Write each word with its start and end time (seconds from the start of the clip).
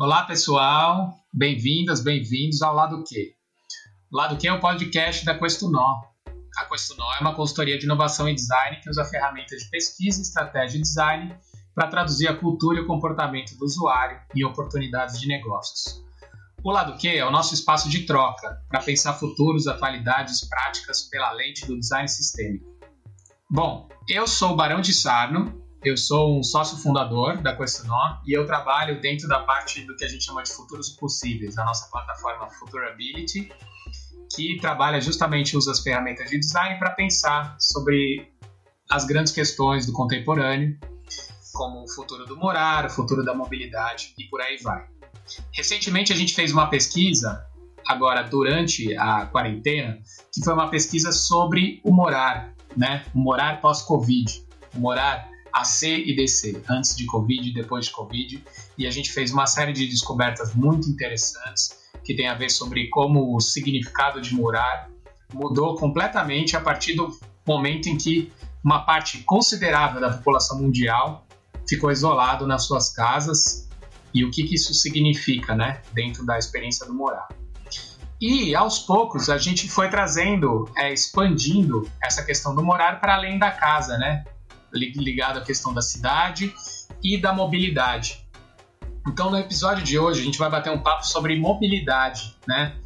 Olá, 0.00 0.22
pessoal. 0.22 1.12
Bem-vindas, 1.34 2.00
bem-vindos 2.00 2.62
ao 2.62 2.72
Lado 2.72 3.02
Q. 3.02 3.34
O 4.12 4.16
Lado 4.16 4.38
Q 4.38 4.46
é 4.46 4.52
o 4.52 4.60
podcast 4.60 5.24
da 5.24 5.36
Questunó. 5.36 6.02
A 6.56 6.66
Questunó 6.66 7.12
é 7.16 7.20
uma 7.20 7.34
consultoria 7.34 7.76
de 7.76 7.84
inovação 7.84 8.28
e 8.28 8.34
design 8.34 8.80
que 8.80 8.88
usa 8.88 9.04
ferramentas 9.04 9.60
de 9.60 9.68
pesquisa, 9.70 10.22
estratégia 10.22 10.78
e 10.78 10.82
design 10.82 11.36
para 11.74 11.88
traduzir 11.88 12.28
a 12.28 12.36
cultura 12.36 12.78
e 12.78 12.82
o 12.82 12.86
comportamento 12.86 13.58
do 13.58 13.64
usuário 13.64 14.20
em 14.36 14.44
oportunidades 14.44 15.20
de 15.20 15.26
negócios. 15.26 16.00
O 16.62 16.70
Lado 16.70 16.96
Q 16.96 17.16
é 17.16 17.24
o 17.24 17.32
nosso 17.32 17.52
espaço 17.52 17.88
de 17.90 18.06
troca 18.06 18.56
para 18.68 18.80
pensar 18.80 19.14
futuros, 19.14 19.66
atualidades, 19.66 20.48
práticas 20.48 21.08
pela 21.10 21.32
lente 21.32 21.66
do 21.66 21.76
design 21.76 22.06
sistêmico. 22.06 22.64
Bom, 23.50 23.88
eu 24.08 24.28
sou 24.28 24.52
o 24.52 24.56
Barão 24.56 24.80
de 24.80 24.94
Sarno, 24.94 25.60
eu 25.84 25.96
sou 25.96 26.38
um 26.38 26.42
sócio 26.42 26.76
fundador 26.78 27.40
da 27.40 27.56
Questionó 27.56 28.20
e 28.26 28.36
eu 28.36 28.44
trabalho 28.46 29.00
dentro 29.00 29.28
da 29.28 29.40
parte 29.40 29.82
do 29.82 29.96
que 29.96 30.04
a 30.04 30.08
gente 30.08 30.24
chama 30.24 30.42
de 30.42 30.52
futuros 30.52 30.90
possíveis, 30.90 31.56
a 31.56 31.64
nossa 31.64 31.88
plataforma 31.90 32.48
Futurability, 32.50 33.50
que 34.34 34.58
trabalha 34.60 35.00
justamente 35.00 35.56
usa 35.56 35.70
as 35.70 35.80
ferramentas 35.80 36.30
de 36.30 36.38
design 36.38 36.78
para 36.78 36.90
pensar 36.90 37.56
sobre 37.60 38.30
as 38.90 39.04
grandes 39.04 39.32
questões 39.32 39.86
do 39.86 39.92
contemporâneo, 39.92 40.78
como 41.52 41.84
o 41.84 41.88
futuro 41.88 42.24
do 42.26 42.36
morar, 42.36 42.86
o 42.86 42.90
futuro 42.90 43.24
da 43.24 43.34
mobilidade 43.34 44.14
e 44.18 44.24
por 44.24 44.40
aí 44.40 44.58
vai. 44.58 44.86
Recentemente 45.52 46.12
a 46.12 46.16
gente 46.16 46.34
fez 46.34 46.52
uma 46.52 46.68
pesquisa, 46.68 47.44
agora 47.86 48.22
durante 48.22 48.96
a 48.96 49.26
quarentena, 49.26 49.98
que 50.32 50.42
foi 50.42 50.54
uma 50.54 50.68
pesquisa 50.68 51.12
sobre 51.12 51.80
o 51.84 51.92
morar, 51.92 52.54
né? 52.76 53.04
O 53.14 53.18
morar 53.18 53.60
pós-Covid, 53.60 54.44
o 54.74 54.80
morar 54.80 55.28
AC 55.60 55.82
e 55.84 56.14
DC, 56.14 56.62
antes 56.68 56.96
de 56.96 57.06
Covid 57.06 57.48
e 57.48 57.52
depois 57.52 57.86
de 57.86 57.92
Covid, 57.92 58.44
e 58.76 58.86
a 58.86 58.90
gente 58.90 59.12
fez 59.12 59.30
uma 59.32 59.46
série 59.46 59.72
de 59.72 59.86
descobertas 59.86 60.54
muito 60.54 60.88
interessantes 60.88 61.78
que 62.04 62.14
tem 62.14 62.28
a 62.28 62.34
ver 62.34 62.50
sobre 62.50 62.88
como 62.88 63.36
o 63.36 63.40
significado 63.40 64.20
de 64.20 64.34
morar 64.34 64.88
mudou 65.32 65.74
completamente 65.74 66.56
a 66.56 66.60
partir 66.60 66.94
do 66.94 67.18
momento 67.46 67.88
em 67.88 67.96
que 67.96 68.32
uma 68.64 68.80
parte 68.80 69.18
considerável 69.24 70.00
da 70.00 70.10
população 70.10 70.60
mundial 70.60 71.26
ficou 71.68 71.90
isolado 71.90 72.46
nas 72.46 72.64
suas 72.64 72.90
casas. 72.90 73.68
E 74.12 74.24
o 74.24 74.30
que, 74.30 74.44
que 74.44 74.54
isso 74.54 74.72
significa, 74.72 75.54
né, 75.54 75.82
dentro 75.92 76.24
da 76.24 76.38
experiência 76.38 76.86
do 76.86 76.94
morar. 76.94 77.28
E 78.20 78.54
aos 78.54 78.78
poucos 78.78 79.28
a 79.28 79.38
gente 79.38 79.68
foi 79.68 79.88
trazendo, 79.90 80.68
é, 80.76 80.92
expandindo 80.92 81.88
essa 82.02 82.24
questão 82.24 82.54
do 82.54 82.64
morar 82.64 83.00
para 83.00 83.14
além 83.14 83.38
da 83.38 83.50
casa, 83.50 83.96
né, 83.98 84.24
ligado 84.72 85.38
à 85.38 85.40
questão 85.40 85.72
da 85.72 85.82
cidade 85.82 86.54
e 87.02 87.16
da 87.16 87.32
mobilidade. 87.32 88.24
Então, 89.06 89.30
no 89.30 89.38
episódio 89.38 89.82
de 89.82 89.98
hoje, 89.98 90.20
a 90.20 90.24
gente 90.24 90.38
vai 90.38 90.50
bater 90.50 90.70
um 90.70 90.78
papo 90.78 91.06
sobre 91.06 91.38
mobilidade, 91.38 92.36
né? 92.46 92.76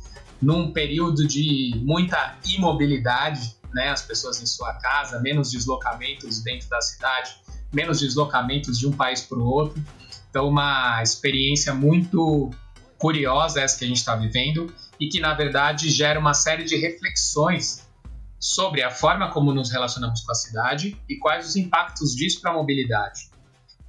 Num 0.41 0.73
período 0.73 1.27
de 1.27 1.73
muita 1.83 2.37
imobilidade, 2.47 3.57
né? 3.73 3.89
As 3.89 4.03
pessoas 4.03 4.41
em 4.41 4.47
sua 4.47 4.73
casa, 4.75 5.21
menos 5.21 5.51
deslocamentos 5.51 6.43
dentro 6.43 6.69
da 6.69 6.81
cidade, 6.81 7.37
menos 7.73 8.01
deslocamentos 8.01 8.79
de 8.79 8.87
um 8.87 8.93
país 8.93 9.23
para 9.23 9.39
o 9.39 9.45
outro. 9.45 9.83
Então, 10.31 10.49
uma 10.49 11.03
experiência 11.03 11.75
muito 11.75 12.51
curiosa 12.99 13.61
essa 13.61 13.79
que 13.79 13.85
a 13.85 13.89
gente 13.89 13.97
está 13.97 14.15
vivendo 14.15 14.73
e 15.01 15.09
que, 15.09 15.19
na 15.19 15.35
verdade, 15.35 15.91
gera 15.91 16.21
uma 16.21 16.35
série 16.35 16.65
de 16.65 16.77
reflexões 16.77 17.85
sobre 18.43 18.83
a 18.83 18.91
forma 18.91 19.31
como 19.31 19.55
nos 19.55 19.71
relacionamos 19.71 20.21
com 20.23 20.33
a 20.33 20.35
cidade 20.35 21.01
e 21.09 21.17
quais 21.17 21.47
os 21.47 21.55
impactos 21.55 22.11
disso 22.11 22.41
para 22.41 22.51
a 22.51 22.55
mobilidade. 22.55 23.31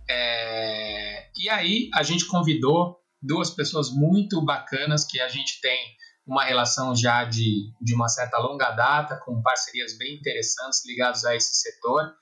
É... 0.08 1.28
E 1.36 1.50
aí, 1.50 1.90
a 1.92 2.04
gente 2.04 2.28
convidou 2.28 3.00
duas 3.20 3.50
pessoas 3.50 3.90
muito 3.90 4.40
bacanas 4.46 5.06
que 5.06 5.19
a 5.19 5.28
gente 5.28 5.59
tem 5.59 5.80
uma 6.28 6.44
relação 6.44 6.96
já 6.96 7.24
de, 7.24 7.74
de 7.81 7.96
uma 7.96 8.08
certa 8.08 8.38
longa 8.38 8.69
data, 8.72 9.19
com 9.25 9.41
parcerias 9.41 9.97
bem 9.97 10.14
interessantes 10.16 10.85
ligadas 10.85 11.25
a 11.25 11.35
esse 11.35 11.56
setor 11.56 12.14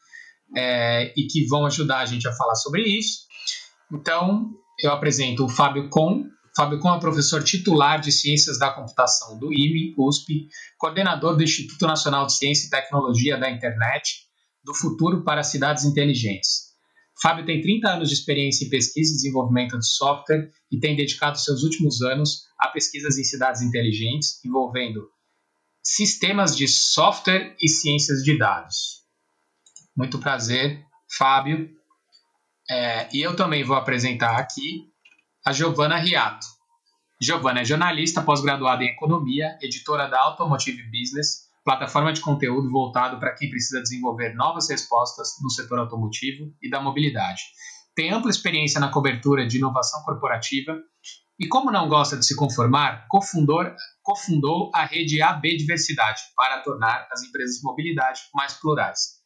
é, 0.56 1.14
e 1.18 1.28
que 1.28 1.46
vão 1.48 1.66
ajudar 1.66 2.00
a 2.00 2.06
gente 2.06 2.26
a 2.28 2.32
falar 2.32 2.56
sobre 2.56 2.84
isso. 2.84 3.28
Então, 3.92 4.50
eu 4.80 4.92
apresento 4.92 5.46
o 5.46 5.50
Fábio 5.50 5.90
Com. 5.90 6.30
Fábio 6.56 6.80
Com 6.80 6.94
é 6.94 7.00
professor 7.00 7.44
titular 7.44 8.02
de 8.02 8.12
Ciências 8.12 8.60
da 8.60 8.74
Computação 8.74 9.40
do 9.40 9.54
IME, 9.54 9.96
USP, 9.98 10.50
coordenador 10.78 11.38
do 11.38 11.44
Instituto 11.44 11.88
Nacional 11.88 12.26
de 12.26 12.36
Ciência 12.36 12.68
e 12.68 12.70
Tecnologia 12.70 13.38
da 13.38 13.50
Internet, 13.50 14.26
do 14.64 14.74
Futuro 14.74 15.24
para 15.24 15.44
Cidades 15.44 15.86
Inteligentes. 15.86 16.72
Fábio 17.22 17.46
tem 17.46 17.62
30 17.62 17.88
anos 17.88 18.10
de 18.10 18.16
experiência 18.16 18.66
em 18.66 18.70
pesquisa 18.70 19.12
e 19.12 19.16
desenvolvimento 19.16 19.78
de 19.78 19.88
software 19.88 20.50
e 20.70 20.80
tem 20.80 20.96
dedicado 20.96 21.40
seus 21.40 21.64
últimos 21.64 22.02
anos 22.02 22.48
a 22.60 22.68
pesquisas 22.68 23.18
em 23.18 23.24
cidades 23.24 23.62
inteligentes, 23.62 24.44
envolvendo 24.44 25.08
sistemas 25.84 26.56
de 26.56 26.68
software 26.68 27.56
e 27.62 27.70
ciências 27.70 28.24
de 28.24 28.38
dados. 28.38 29.04
Muito 29.96 30.20
prazer, 30.20 30.84
Fábio. 31.18 31.70
É, 32.70 33.10
e 33.16 33.22
eu 33.22 33.36
também 33.36 33.64
vou 33.64 33.76
apresentar 33.76 34.38
aqui 34.38 34.91
a 35.46 35.52
Giovana 35.52 35.98
Riato. 35.98 36.46
Giovana 37.20 37.62
é 37.62 37.66
jornalista 37.66 38.22
pós-graduada 38.22 38.84
em 38.84 38.90
economia, 38.90 39.58
editora 39.62 40.08
da 40.08 40.20
Automotive 40.20 40.84
Business, 40.92 41.50
plataforma 41.64 42.14
de 42.14 42.22
conteúdo 42.22 42.70
voltado 42.70 43.20
para 43.20 43.34
quem 43.36 43.50
precisa 43.50 43.82
desenvolver 43.82 44.36
novas 44.36 44.70
respostas 44.70 45.36
no 45.42 45.50
setor 45.50 45.80
automotivo 45.80 46.54
e 46.62 46.70
da 46.70 46.80
mobilidade. 46.80 47.42
Tem 47.96 48.12
ampla 48.12 48.30
experiência 48.30 48.80
na 48.80 48.92
cobertura 48.92 49.46
de 49.48 49.58
inovação 49.58 50.04
corporativa 50.04 50.78
e, 51.40 51.48
como 51.48 51.72
não 51.72 51.90
gosta 51.90 52.18
de 52.18 52.26
se 52.26 52.36
conformar, 52.36 53.08
cofundou 53.10 54.72
a 54.74 54.86
rede 54.86 55.22
AB 55.22 55.58
Diversidade 55.58 56.22
para 56.36 56.62
tornar 56.62 57.08
as 57.12 57.24
empresas 57.24 57.58
de 57.58 57.64
mobilidade 57.64 58.22
mais 58.34 58.54
plurais. 58.54 59.22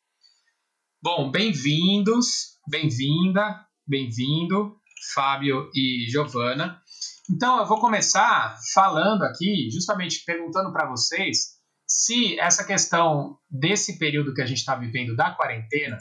Bom, 1.01 1.29
bem-vindos, 1.29 2.57
bem-vinda, 2.67 3.65
bem-vindo, 3.85 4.77
Fábio 5.13 5.69
e 5.73 6.05
Giovana. 6.09 6.81
Então, 7.29 7.59
eu 7.59 7.65
vou 7.65 7.79
começar 7.79 8.55
falando 8.73 9.23
aqui, 9.23 9.69
justamente 9.71 10.23
perguntando 10.25 10.71
para 10.71 10.89
vocês 10.89 11.55
se 11.87 12.39
essa 12.39 12.65
questão 12.65 13.37
desse 13.49 13.97
período 13.97 14.33
que 14.33 14.41
a 14.41 14.45
gente 14.45 14.57
está 14.57 14.75
vivendo 14.75 15.15
da 15.15 15.31
quarentena 15.31 15.97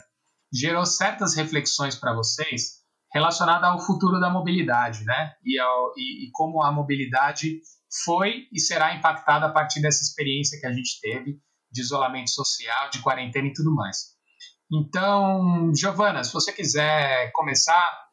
gerou 0.53 0.85
certas 0.85 1.35
reflexões 1.35 1.95
para 1.95 2.13
vocês 2.13 2.83
relacionada 3.13 3.67
ao 3.67 3.79
futuro 3.79 4.19
da 4.19 4.29
mobilidade, 4.29 5.03
né? 5.05 5.33
E, 5.43 5.59
ao, 5.59 5.93
e, 5.95 6.27
e 6.27 6.31
como 6.31 6.61
a 6.61 6.71
mobilidade 6.71 7.61
foi 8.03 8.47
e 8.51 8.59
será 8.59 8.95
impactada 8.95 9.45
a 9.45 9.51
partir 9.51 9.81
dessa 9.81 10.01
experiência 10.01 10.59
que 10.59 10.65
a 10.65 10.73
gente 10.73 10.99
teve 10.99 11.39
de 11.71 11.81
isolamento 11.81 12.29
social, 12.29 12.89
de 12.89 12.99
quarentena 12.99 13.47
e 13.47 13.53
tudo 13.53 13.73
mais. 13.73 14.15
Então, 14.71 15.71
Giovana, 15.75 16.23
se 16.23 16.33
você 16.33 16.51
quiser 16.51 17.31
começar 17.33 18.04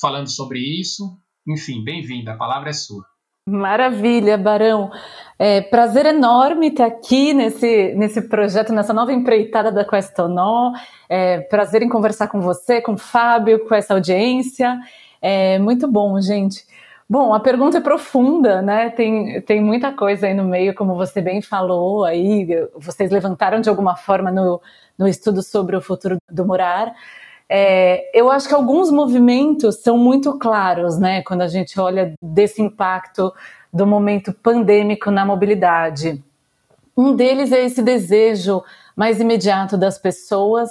falando 0.00 0.30
sobre 0.30 0.58
isso, 0.58 1.18
enfim, 1.46 1.82
bem-vinda, 1.82 2.32
a 2.32 2.36
palavra 2.36 2.70
é 2.70 2.72
sua. 2.72 3.04
Maravilha, 3.48 4.36
Barão. 4.36 4.90
É, 5.38 5.62
prazer 5.62 6.04
enorme 6.04 6.68
estar 6.68 6.86
aqui 6.86 7.32
nesse, 7.32 7.94
nesse 7.94 8.28
projeto, 8.28 8.72
nessa 8.72 8.92
nova 8.92 9.12
empreitada 9.12 9.72
da 9.72 9.84
Questonó. 9.84 10.72
É, 11.08 11.40
prazer 11.40 11.82
em 11.82 11.88
conversar 11.88 12.28
com 12.28 12.40
você, 12.40 12.82
com 12.82 12.92
o 12.92 12.98
Fábio, 12.98 13.66
com 13.66 13.74
essa 13.74 13.94
audiência. 13.94 14.78
É 15.22 15.58
muito 15.58 15.88
bom, 15.90 16.20
gente. 16.20 16.66
Bom, 17.08 17.32
a 17.32 17.40
pergunta 17.40 17.78
é 17.78 17.80
profunda, 17.80 18.60
né? 18.60 18.90
Tem, 18.90 19.40
tem 19.40 19.62
muita 19.62 19.92
coisa 19.92 20.26
aí 20.26 20.34
no 20.34 20.44
meio, 20.44 20.74
como 20.74 20.94
você 20.94 21.22
bem 21.22 21.40
falou 21.40 22.04
aí, 22.04 22.46
vocês 22.74 23.10
levantaram 23.10 23.62
de 23.62 23.70
alguma 23.70 23.96
forma 23.96 24.30
no, 24.30 24.60
no 24.98 25.08
estudo 25.08 25.42
sobre 25.42 25.74
o 25.74 25.80
futuro 25.80 26.18
do 26.30 26.44
morar. 26.44 26.94
É, 27.48 28.10
eu 28.18 28.30
acho 28.30 28.46
que 28.46 28.54
alguns 28.54 28.90
movimentos 28.90 29.76
são 29.76 29.96
muito 29.96 30.38
claros, 30.38 30.98
né? 30.98 31.22
Quando 31.22 31.42
a 31.42 31.48
gente 31.48 31.80
olha 31.80 32.14
desse 32.22 32.60
impacto 32.60 33.32
do 33.72 33.86
momento 33.86 34.32
pandêmico 34.32 35.10
na 35.10 35.24
mobilidade. 35.24 36.22
Um 36.96 37.14
deles 37.14 37.52
é 37.52 37.64
esse 37.64 37.82
desejo 37.82 38.62
mais 38.96 39.20
imediato 39.20 39.76
das 39.76 39.98
pessoas 39.98 40.70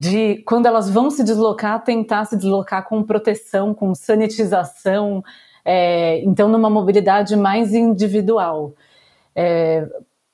de, 0.00 0.42
quando 0.46 0.66
elas 0.66 0.90
vão 0.90 1.10
se 1.10 1.22
deslocar, 1.22 1.84
tentar 1.84 2.24
se 2.24 2.36
deslocar 2.36 2.88
com 2.88 3.02
proteção, 3.02 3.74
com 3.74 3.94
sanitização, 3.94 5.22
é, 5.64 6.20
então 6.24 6.48
numa 6.48 6.70
mobilidade 6.70 7.36
mais 7.36 7.74
individual. 7.74 8.74
É, 9.36 9.86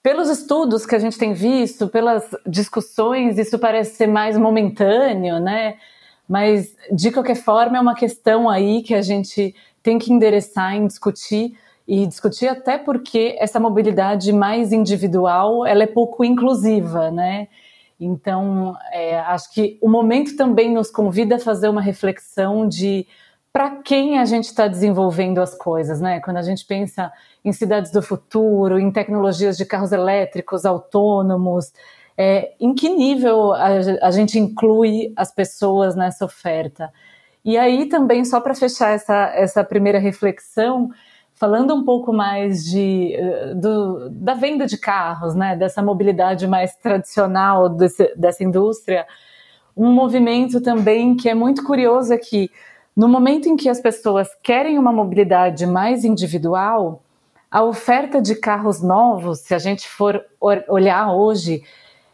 pelos 0.07 0.29
estudos 0.31 0.87
que 0.87 0.95
a 0.95 1.01
gente 1.01 1.19
tem 1.19 1.33
visto, 1.33 1.89
pelas 1.89 2.33
discussões, 2.47 3.39
isso 3.39 3.59
parece 3.59 3.97
ser 3.97 4.07
mais 4.07 4.39
momentâneo, 4.39 5.41
né? 5.41 5.79
Mas, 6.29 6.77
de 6.93 7.11
qualquer 7.11 7.35
forma, 7.35 7.77
é 7.77 7.81
uma 7.81 7.97
questão 7.97 8.49
aí 8.49 8.85
que 8.85 8.95
a 8.95 9.03
gente 9.03 9.53
tem 9.83 9.99
que 9.99 10.13
endereçar 10.13 10.77
em 10.77 10.87
discutir, 10.87 11.59
e 11.89 12.07
discutir 12.07 12.47
até 12.47 12.79
porque 12.79 13.37
essa 13.41 13.59
mobilidade 13.59 14.33
mais 14.33 14.73
individual, 14.73 15.67
ela 15.67 15.83
é 15.83 15.89
pouco 15.89 16.25
inclusiva, 16.25 17.11
né? 17.11 17.49
Então, 17.99 18.77
é, 18.93 19.19
acho 19.19 19.53
que 19.53 19.77
o 19.83 19.89
momento 19.89 20.37
também 20.37 20.73
nos 20.73 20.89
convida 20.89 21.35
a 21.35 21.41
fazer 21.41 21.69
uma 21.69 21.83
reflexão 21.83 22.69
de 22.69 23.09
para 23.57 23.71
quem 23.71 24.19
a 24.19 24.27
gente 24.27 24.45
está 24.45 24.69
desenvolvendo 24.69 25.41
as 25.41 25.55
coisas, 25.55 25.99
né? 25.99 26.21
Quando 26.21 26.37
a 26.37 26.43
gente 26.43 26.63
pensa 26.67 27.11
em 27.43 27.55
cidades 27.55 27.91
do 27.91 28.03
futuro, 28.03 28.79
em 28.79 28.93
tecnologias 28.93 29.57
de 29.57 29.65
carros 29.65 29.93
elétricos 29.93 30.67
autônomos, 30.67 31.73
é, 32.19 32.53
em 32.61 32.75
que 32.75 32.87
nível 32.91 33.55
a, 33.55 33.69
a, 34.03 34.11
gente 34.11 34.39
inclui 34.39 35.11
as 35.17 35.33
pessoas 35.33 35.97
nessa 35.97 36.27
oferta? 36.27 36.93
E 37.43 37.57
aí 37.57 37.87
também, 37.87 38.27
só 38.27 38.43
para 38.43 38.55
fechar 38.55 38.91
essa, 38.91 39.33
essa 39.35 39.65
primeira 39.65 39.99
reflexão, 39.99 40.91
falando 41.33 41.75
um 41.75 41.83
pouco 41.83 42.13
mais 42.13 42.63
de, 42.63 43.15
eh, 43.15 43.55
do, 43.55 44.11
da 44.11 44.35
venda 44.35 44.67
de 44.67 44.77
carros, 44.77 45.35
né, 45.35 45.57
dessa 45.57 45.83
mobilidade 45.83 46.47
mais 46.47 46.77
tradicional 46.77 47.71
desse, 47.71 48.15
dessa 48.17 48.45
indústria, 48.45 49.07
um 49.75 49.91
movimento 49.93 50.61
também 50.61 51.17
que 51.17 51.27
é 51.27 51.35
muito 51.35 51.65
curioso 51.65 52.13
é 52.13 52.19
que 52.19 52.51
no 52.97 53.09
momento 53.09 53.49
em 53.49 53.57
que 53.57 53.69
as 53.69 53.79
pessoas 53.79 54.29
querem 54.43 54.79
uma 54.79 54.91
mobilidade 54.91 55.67
mais 55.67 56.03
individual, 56.05 57.03
a 57.51 57.63
oferta 57.63 58.23
de 58.23 58.35
carros 58.35 58.83
novos, 58.83 59.41
se 59.41 59.55
a 59.55 59.59
gente 59.59 59.87
for 59.87 60.25
olhar 60.41 61.13
hoje, 61.13 61.63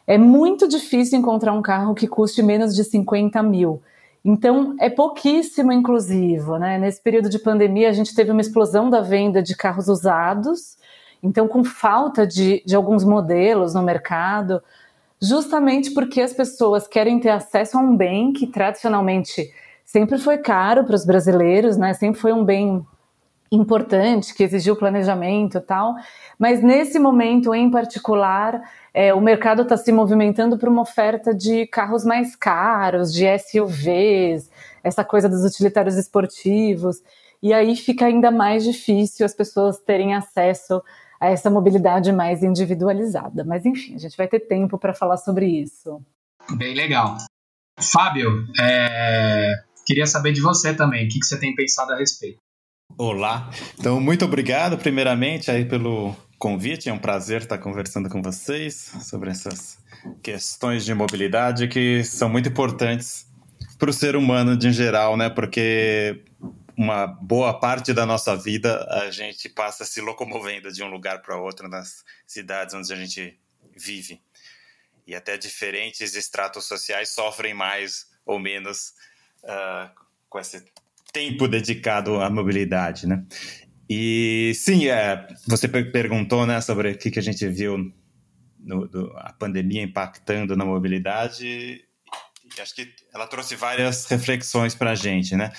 é 0.06 0.18
muito 0.18 0.66
difícil 0.66 1.18
encontrar 1.18 1.52
um 1.52 1.62
carro 1.62 1.94
que 1.94 2.08
custe 2.08 2.42
menos 2.42 2.74
de 2.74 2.82
50 2.82 3.40
mil. 3.42 3.80
Então, 4.24 4.74
é 4.78 4.90
pouquíssimo 4.90 5.72
inclusivo, 5.72 6.58
né? 6.58 6.78
Nesse 6.78 7.00
período 7.00 7.28
de 7.28 7.38
pandemia, 7.38 7.88
a 7.88 7.92
gente 7.92 8.14
teve 8.14 8.30
uma 8.30 8.40
explosão 8.40 8.90
da 8.90 9.00
venda 9.00 9.42
de 9.42 9.56
carros 9.56 9.88
usados, 9.88 10.76
então, 11.22 11.46
com 11.46 11.62
falta 11.62 12.26
de, 12.26 12.62
de 12.66 12.74
alguns 12.74 13.04
modelos 13.04 13.74
no 13.74 13.82
mercado, 13.82 14.60
justamente 15.20 15.92
porque 15.92 16.20
as 16.20 16.32
pessoas 16.32 16.88
querem 16.88 17.20
ter 17.20 17.30
acesso 17.30 17.78
a 17.78 17.80
um 17.80 17.96
bem 17.96 18.32
que 18.32 18.48
tradicionalmente 18.48 19.52
sempre 19.92 20.18
foi 20.18 20.38
caro 20.38 20.84
para 20.84 20.94
os 20.94 21.04
brasileiros, 21.04 21.76
né? 21.76 21.92
Sempre 21.92 22.18
foi 22.18 22.32
um 22.32 22.42
bem 22.42 22.84
importante 23.50 24.34
que 24.34 24.42
exigiu 24.42 24.74
planejamento 24.74 25.58
e 25.58 25.60
tal, 25.60 25.94
mas 26.38 26.62
nesse 26.62 26.98
momento 26.98 27.54
em 27.54 27.70
particular 27.70 28.62
é, 28.94 29.12
o 29.12 29.20
mercado 29.20 29.60
está 29.60 29.76
se 29.76 29.92
movimentando 29.92 30.56
para 30.56 30.70
uma 30.70 30.80
oferta 30.80 31.34
de 31.34 31.66
carros 31.66 32.02
mais 32.02 32.34
caros, 32.34 33.12
de 33.12 33.26
SUVs, 33.38 34.50
essa 34.82 35.04
coisa 35.04 35.28
dos 35.28 35.44
utilitários 35.44 35.96
esportivos, 35.96 37.02
e 37.42 37.52
aí 37.52 37.76
fica 37.76 38.06
ainda 38.06 38.30
mais 38.30 38.64
difícil 38.64 39.26
as 39.26 39.34
pessoas 39.34 39.78
terem 39.78 40.14
acesso 40.14 40.82
a 41.20 41.28
essa 41.28 41.50
mobilidade 41.50 42.10
mais 42.10 42.42
individualizada. 42.42 43.44
Mas 43.44 43.66
enfim, 43.66 43.94
a 43.94 43.98
gente 43.98 44.16
vai 44.16 44.26
ter 44.26 44.40
tempo 44.40 44.78
para 44.78 44.94
falar 44.94 45.18
sobre 45.18 45.44
isso. 45.46 46.00
Bem 46.56 46.74
legal. 46.74 47.18
Fábio, 47.78 48.46
é... 48.58 49.62
queria 49.86 50.06
saber 50.06 50.32
de 50.32 50.40
você 50.40 50.74
também, 50.74 51.06
o 51.06 51.08
que, 51.08 51.18
que 51.18 51.26
você 51.26 51.38
tem 51.38 51.54
pensado 51.54 51.92
a 51.92 51.96
respeito. 51.96 52.38
Olá, 52.98 53.50
então 53.78 54.00
muito 54.00 54.24
obrigado 54.24 54.76
primeiramente 54.76 55.50
aí 55.50 55.64
pelo 55.64 56.14
convite. 56.38 56.88
É 56.88 56.92
um 56.92 56.98
prazer 56.98 57.42
estar 57.42 57.58
conversando 57.58 58.08
com 58.08 58.20
vocês 58.20 58.92
sobre 59.02 59.30
essas 59.30 59.78
questões 60.22 60.84
de 60.84 60.92
mobilidade 60.92 61.68
que 61.68 62.04
são 62.04 62.28
muito 62.28 62.48
importantes 62.48 63.26
para 63.78 63.90
o 63.90 63.92
ser 63.92 64.14
humano 64.14 64.56
de 64.56 64.72
geral, 64.72 65.16
né? 65.16 65.30
Porque 65.30 66.22
uma 66.76 67.06
boa 67.06 67.58
parte 67.58 67.92
da 67.92 68.04
nossa 68.04 68.36
vida 68.36 68.84
a 68.90 69.10
gente 69.10 69.48
passa 69.48 69.84
se 69.84 70.00
locomovendo 70.00 70.72
de 70.72 70.82
um 70.82 70.88
lugar 70.88 71.22
para 71.22 71.36
outro 71.36 71.68
nas 71.68 72.04
cidades 72.26 72.74
onde 72.74 72.92
a 72.92 72.96
gente 72.96 73.38
vive. 73.76 74.20
E 75.06 75.14
até 75.14 75.36
diferentes 75.36 76.14
estratos 76.14 76.64
sociais 76.64 77.10
sofrem 77.10 77.54
mais 77.54 78.06
ou 78.24 78.38
menos 78.38 78.94
uh, 79.44 79.90
com 80.28 80.38
esse 80.38 80.64
tempo 81.12 81.46
dedicado 81.46 82.20
à 82.20 82.30
mobilidade, 82.30 83.06
né? 83.06 83.24
E 83.88 84.52
sim, 84.54 84.88
é, 84.88 85.28
você 85.46 85.68
perguntou 85.68 86.46
né, 86.46 86.60
sobre 86.60 86.92
o 86.92 86.98
que, 86.98 87.10
que 87.10 87.18
a 87.18 87.22
gente 87.22 87.46
viu 87.48 87.92
no, 88.58 88.88
do, 88.88 89.12
a 89.18 89.32
pandemia 89.32 89.82
impactando 89.82 90.56
na 90.56 90.64
mobilidade. 90.64 91.84
E 92.56 92.60
acho 92.60 92.74
que 92.74 92.90
ela 93.12 93.26
trouxe 93.26 93.54
várias 93.56 94.06
reflexões 94.06 94.74
para 94.74 94.92
a 94.92 94.94
gente, 94.94 95.36
né? 95.36 95.52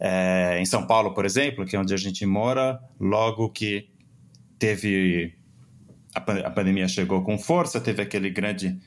É, 0.00 0.58
em 0.60 0.64
São 0.64 0.86
Paulo, 0.86 1.12
por 1.12 1.24
exemplo, 1.24 1.66
que 1.66 1.76
é 1.76 1.78
onde 1.78 1.92
a 1.92 1.96
gente 1.98 2.24
mora, 2.24 2.80
logo 2.98 3.50
que 3.50 3.90
teve 4.58 5.36
a, 6.14 6.50
pandemia 6.50 6.88
chegou 6.88 7.22
com 7.22 7.38
força, 7.38 7.80
teve 7.80 8.02
aquele 8.02 8.30
grande 8.30 8.78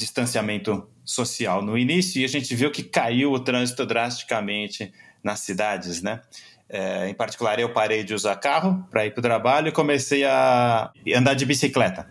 distanciamento 0.00 0.88
social 1.04 1.62
no 1.62 1.76
início 1.76 2.20
e 2.20 2.24
a 2.24 2.28
gente 2.28 2.54
viu 2.54 2.70
que 2.70 2.82
caiu 2.82 3.32
o 3.32 3.38
trânsito 3.38 3.84
drasticamente 3.84 4.92
nas 5.22 5.40
cidades, 5.40 6.02
né? 6.02 6.20
É, 6.68 7.08
em 7.08 7.14
particular, 7.14 7.58
eu 7.58 7.72
parei 7.72 8.02
de 8.02 8.14
usar 8.14 8.36
carro 8.36 8.86
para 8.90 9.04
ir 9.04 9.10
para 9.10 9.18
o 9.18 9.22
trabalho 9.22 9.68
e 9.68 9.72
comecei 9.72 10.24
a 10.24 10.90
andar 11.14 11.34
de 11.34 11.44
bicicleta. 11.44 12.08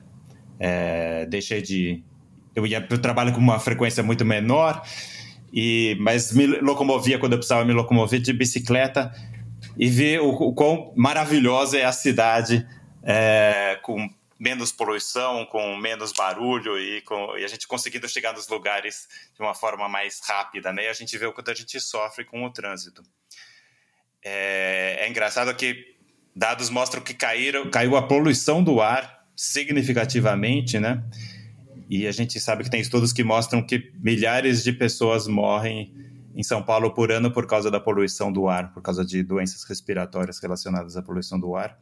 É, 0.59 1.25
deixei 1.25 1.61
de. 1.61 2.03
Eu 2.53 2.67
ia 2.67 2.81
para 2.81 2.95
o 2.95 2.99
trabalho 2.99 3.31
com 3.31 3.39
uma 3.39 3.57
frequência 3.57 4.03
muito 4.03 4.25
menor, 4.25 4.83
e 5.53 5.97
mas 5.99 6.33
me 6.33 6.45
locomovia 6.45 7.17
quando 7.17 7.33
eu 7.33 7.37
precisava 7.39 7.63
me 7.63 7.73
locomover 7.73 8.19
de 8.19 8.33
bicicleta 8.33 9.11
e 9.77 9.87
ver 9.87 10.19
o, 10.19 10.29
o 10.29 10.53
quão 10.53 10.91
maravilhosa 10.95 11.77
é 11.77 11.85
a 11.85 11.93
cidade 11.93 12.67
é, 13.01 13.79
com 13.81 14.09
menos 14.39 14.71
poluição, 14.71 15.45
com 15.45 15.75
menos 15.75 16.13
barulho 16.13 16.79
e, 16.79 17.01
com, 17.01 17.37
e 17.37 17.43
a 17.43 17.47
gente 17.47 17.67
conseguindo 17.67 18.07
chegar 18.07 18.33
nos 18.33 18.47
lugares 18.47 19.07
de 19.35 19.41
uma 19.41 19.53
forma 19.53 19.89
mais 19.89 20.21
rápida, 20.23 20.71
né? 20.71 20.85
E 20.85 20.87
a 20.87 20.93
gente 20.93 21.17
vê 21.17 21.25
o 21.25 21.33
quanto 21.33 21.51
a 21.51 21.53
gente 21.53 21.79
sofre 21.81 22.23
com 22.23 22.45
o 22.45 22.49
trânsito. 22.49 23.03
É, 24.23 24.99
é 25.01 25.09
engraçado 25.09 25.53
que 25.55 25.97
dados 26.33 26.69
mostram 26.69 27.01
que 27.01 27.13
caíram, 27.13 27.69
caiu 27.69 27.97
a 27.97 28.07
poluição 28.07 28.63
do 28.63 28.79
ar 28.79 29.27
significativamente, 29.35 30.79
né? 30.79 31.03
E 31.89 32.07
a 32.07 32.11
gente 32.11 32.39
sabe 32.39 32.63
que 32.63 32.69
tem 32.69 32.79
estudos 32.79 33.11
que 33.11 33.23
mostram 33.23 33.61
que 33.61 33.91
milhares 33.95 34.63
de 34.63 34.71
pessoas 34.71 35.27
morrem 35.27 35.93
em 36.35 36.43
São 36.43 36.63
Paulo 36.63 36.93
por 36.93 37.11
ano 37.11 37.31
por 37.31 37.45
causa 37.45 37.69
da 37.69 37.79
poluição 37.79 38.31
do 38.31 38.47
ar, 38.47 38.71
por 38.71 38.81
causa 38.81 39.03
de 39.03 39.21
doenças 39.23 39.63
respiratórias 39.63 40.39
relacionadas 40.39 40.95
à 40.95 41.01
poluição 41.01 41.39
do 41.39 41.55
ar. 41.55 41.77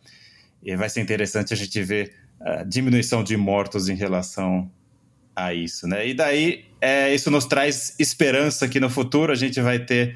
E 0.64 0.76
vai 0.76 0.90
ser 0.90 1.02
interessante 1.02 1.54
a 1.54 1.58
gente 1.58 1.84
ver 1.84 2.27
a 2.40 2.64
diminuição 2.64 3.24
de 3.24 3.36
mortos 3.36 3.90
em 3.90 3.96
relação 3.96 4.70
a 5.36 5.54
isso, 5.54 5.88
né? 5.88 6.08
E 6.08 6.14
daí 6.14 6.66
é, 6.82 7.14
isso 7.14 7.30
nos 7.30 7.46
traz 7.46 7.96
esperança 8.00 8.68
que 8.68 8.80
no 8.80 8.90
futuro 8.90 9.32
a 9.32 9.36
gente 9.36 9.62
vai 9.62 9.80
ter 9.80 10.16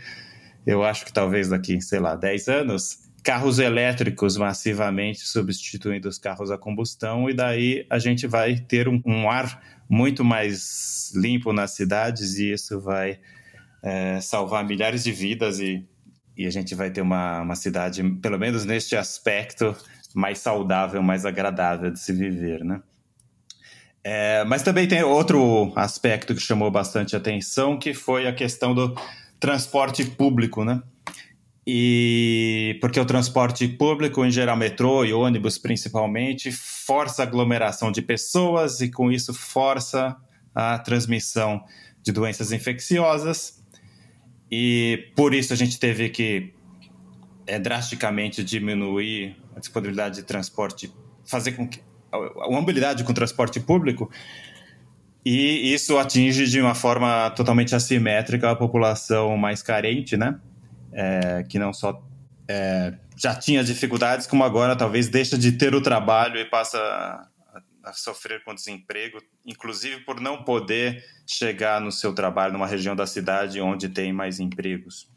eu 0.66 0.84
acho 0.84 1.06
que 1.06 1.14
talvez 1.14 1.50
daqui, 1.50 1.82
sei 1.82 2.00
lá, 2.00 2.16
10 2.16 2.48
anos, 2.48 3.00
carros 3.24 3.60
elétricos 3.60 4.38
massivamente 4.38 5.22
substituindo 5.22 6.08
os 6.08 6.18
carros 6.18 6.52
a 6.52 6.58
combustão, 6.58 7.30
e 7.30 7.34
daí 7.34 7.86
a 7.90 8.00
gente 8.00 8.28
vai 8.28 8.58
ter 8.58 8.88
um, 8.88 9.02
um 9.06 9.30
ar 9.30 9.62
muito 9.90 10.24
mais 10.24 11.12
limpo 11.16 11.52
nas 11.52 11.72
cidades, 11.72 12.38
e 12.38 12.52
isso 12.52 12.80
vai 12.80 13.20
é, 13.84 14.20
salvar 14.22 14.64
milhares 14.64 15.04
de 15.04 15.12
vidas, 15.12 15.60
e, 15.60 15.86
e 16.38 16.46
a 16.46 16.52
gente 16.52 16.76
vai 16.76 16.92
ter 16.92 17.02
uma, 17.02 17.42
uma 17.42 17.56
cidade, 17.56 18.04
pelo 18.22 18.38
menos 18.38 18.64
neste 18.66 18.96
aspecto, 18.96 19.76
mais 20.14 20.40
saudável, 20.40 21.02
mais 21.02 21.26
agradável 21.26 21.92
de 21.92 22.00
se 22.00 22.14
viver, 22.14 22.64
né? 22.64 22.82
É, 24.04 24.44
mas 24.46 24.64
também 24.64 24.88
tem 24.88 25.04
outro 25.04 25.72
aspecto 25.76 26.34
que 26.34 26.42
chamou 26.42 26.72
bastante 26.72 27.16
atenção, 27.16 27.78
que 27.78 27.94
foi 27.94 28.28
a 28.28 28.34
questão 28.34 28.74
do 28.74 28.96
transporte 29.40 30.04
público, 30.04 30.64
né? 30.66 30.82
E 31.66 32.78
porque 32.82 33.00
o 33.00 33.06
transporte 33.06 33.68
público, 33.68 34.26
em 34.26 34.32
geral 34.32 34.58
metrô 34.58 35.06
e 35.06 35.14
ônibus 35.14 35.60
principalmente, 35.60 36.52
força 36.52 37.22
a 37.22 37.26
aglomeração 37.26 37.92
de 37.92 38.02
pessoas 38.02 38.82
e 38.82 38.90
com 38.90 39.12
isso 39.12 39.34
força 39.34 40.18
a 40.54 40.80
transmissão 40.80 41.64
de 42.02 42.12
doenças 42.12 42.52
infecciosas. 42.52 43.64
E 44.52 45.12
por 45.16 45.34
isso 45.34 45.54
a 45.54 45.56
gente 45.56 45.80
teve 45.80 46.10
que 46.10 46.54
é, 47.48 47.60
drasticamente 47.60 48.44
diminuir 48.44 49.36
a 49.56 49.60
disponibilidade 49.60 50.18
de 50.18 50.24
transporte, 50.24 50.92
fazer 51.26 51.54
com 51.54 51.68
que 51.68 51.82
a 52.12 52.52
mobilidade 52.52 53.04
com 53.06 53.14
transporte 53.14 53.60
público 53.60 54.12
e 55.24 55.74
isso 55.74 55.98
atinge 55.98 56.48
de 56.48 56.60
uma 56.60 56.74
forma 56.74 57.30
totalmente 57.32 57.76
assimétrica 57.76 58.50
a 58.50 58.56
população 58.56 59.38
mais 59.38 59.62
carente, 59.62 60.18
né? 60.18 60.40
É, 60.92 61.44
que 61.48 61.60
não 61.60 61.72
só 61.72 62.04
é, 62.48 62.94
já 63.16 63.36
tinha 63.36 63.64
dificuldades, 63.64 64.26
como 64.26 64.44
agora 64.44 64.76
talvez 64.76 65.08
deixa 65.08 65.38
de 65.38 65.52
ter 65.52 65.76
o 65.76 65.82
trabalho 65.82 66.38
e 66.40 66.46
passa 66.46 66.78
a, 66.80 67.90
a 67.90 67.94
sofrer 67.94 68.44
com 68.44 68.54
desemprego, 68.54 69.20
inclusive 69.46 70.02
por 70.02 70.20
não 70.20 70.44
poder 70.44 71.06
chegar 71.26 71.80
no 71.80 71.92
seu 71.92 72.14
trabalho 72.14 72.54
numa 72.54 72.68
região 72.68 72.96
da 72.96 73.06
cidade 73.06 73.62
onde 73.62 73.90
tem 73.90 74.12
mais 74.12 74.40
empregos. 74.40 75.08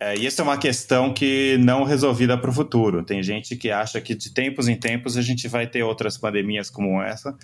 É, 0.00 0.16
e 0.16 0.26
essa 0.26 0.42
é 0.42 0.44
uma 0.44 0.58
questão 0.58 1.12
que 1.12 1.58
não 1.58 1.82
resolvida 1.82 2.38
para 2.38 2.50
o 2.50 2.52
futuro. 2.52 3.02
Tem 3.02 3.22
gente 3.22 3.56
que 3.56 3.70
acha 3.70 4.00
que 4.00 4.14
de 4.14 4.32
tempos 4.32 4.68
em 4.68 4.76
tempos 4.76 5.16
a 5.16 5.22
gente 5.22 5.48
vai 5.48 5.66
ter 5.66 5.82
outras 5.82 6.16
pandemias 6.16 6.70
como 6.70 7.02
essa, 7.02 7.36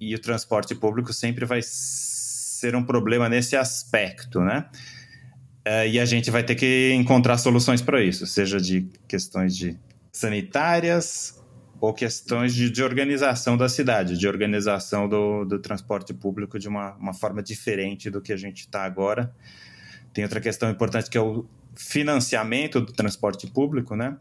e 0.00 0.14
o 0.14 0.18
transporte 0.18 0.74
público 0.74 1.12
sempre 1.12 1.44
vai 1.44 1.60
ser 1.62 2.74
um 2.74 2.82
problema 2.82 3.28
nesse 3.28 3.56
aspecto, 3.56 4.40
né? 4.40 4.66
É, 5.64 5.88
e 5.88 5.98
a 5.98 6.04
gente 6.04 6.30
vai 6.30 6.42
ter 6.42 6.56
que 6.56 6.92
encontrar 6.92 7.38
soluções 7.38 7.80
para 7.80 8.02
isso, 8.02 8.26
seja 8.26 8.60
de 8.60 8.86
questões 9.08 9.56
de 9.56 9.78
sanitárias 10.12 11.42
ou 11.80 11.94
questões 11.94 12.54
de, 12.54 12.68
de 12.68 12.82
organização 12.82 13.56
da 13.56 13.68
cidade, 13.68 14.18
de 14.18 14.28
organização 14.28 15.08
do, 15.08 15.44
do 15.44 15.58
transporte 15.58 16.12
público 16.12 16.58
de 16.58 16.68
uma, 16.68 16.94
uma 16.96 17.14
forma 17.14 17.42
diferente 17.42 18.10
do 18.10 18.20
que 18.20 18.32
a 18.32 18.36
gente 18.36 18.60
está 18.60 18.84
agora. 18.84 19.34
Tem 20.14 20.24
outra 20.24 20.40
questão 20.40 20.70
importante 20.70 21.10
que 21.10 21.18
é 21.18 21.20
o 21.20 21.44
financiamento 21.74 22.80
do 22.80 22.92
transporte 22.92 23.48
público, 23.48 23.96
né? 23.96 24.16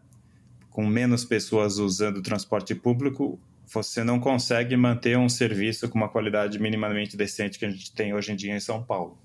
Com 0.72 0.86
menos 0.88 1.24
pessoas 1.24 1.78
usando 1.78 2.18
o 2.18 2.22
transporte 2.24 2.74
público, 2.74 3.40
você 3.72 4.04
não 4.04 4.20
consegue 4.20 4.76
manter 4.76 5.18
um 5.18 5.30
serviço 5.30 5.88
com 5.88 5.98
uma 5.98 6.10
qualidade 6.10 6.60
minimamente 6.60 7.16
decente 7.16 7.60
que 7.60 7.66
a 7.66 7.70
gente 7.70 7.94
tem 7.94 8.14
hoje 8.14 8.32
em 8.32 8.36
dia 8.36 8.56
em 8.56 8.60
São 8.60 8.84
Paulo. 8.84 9.18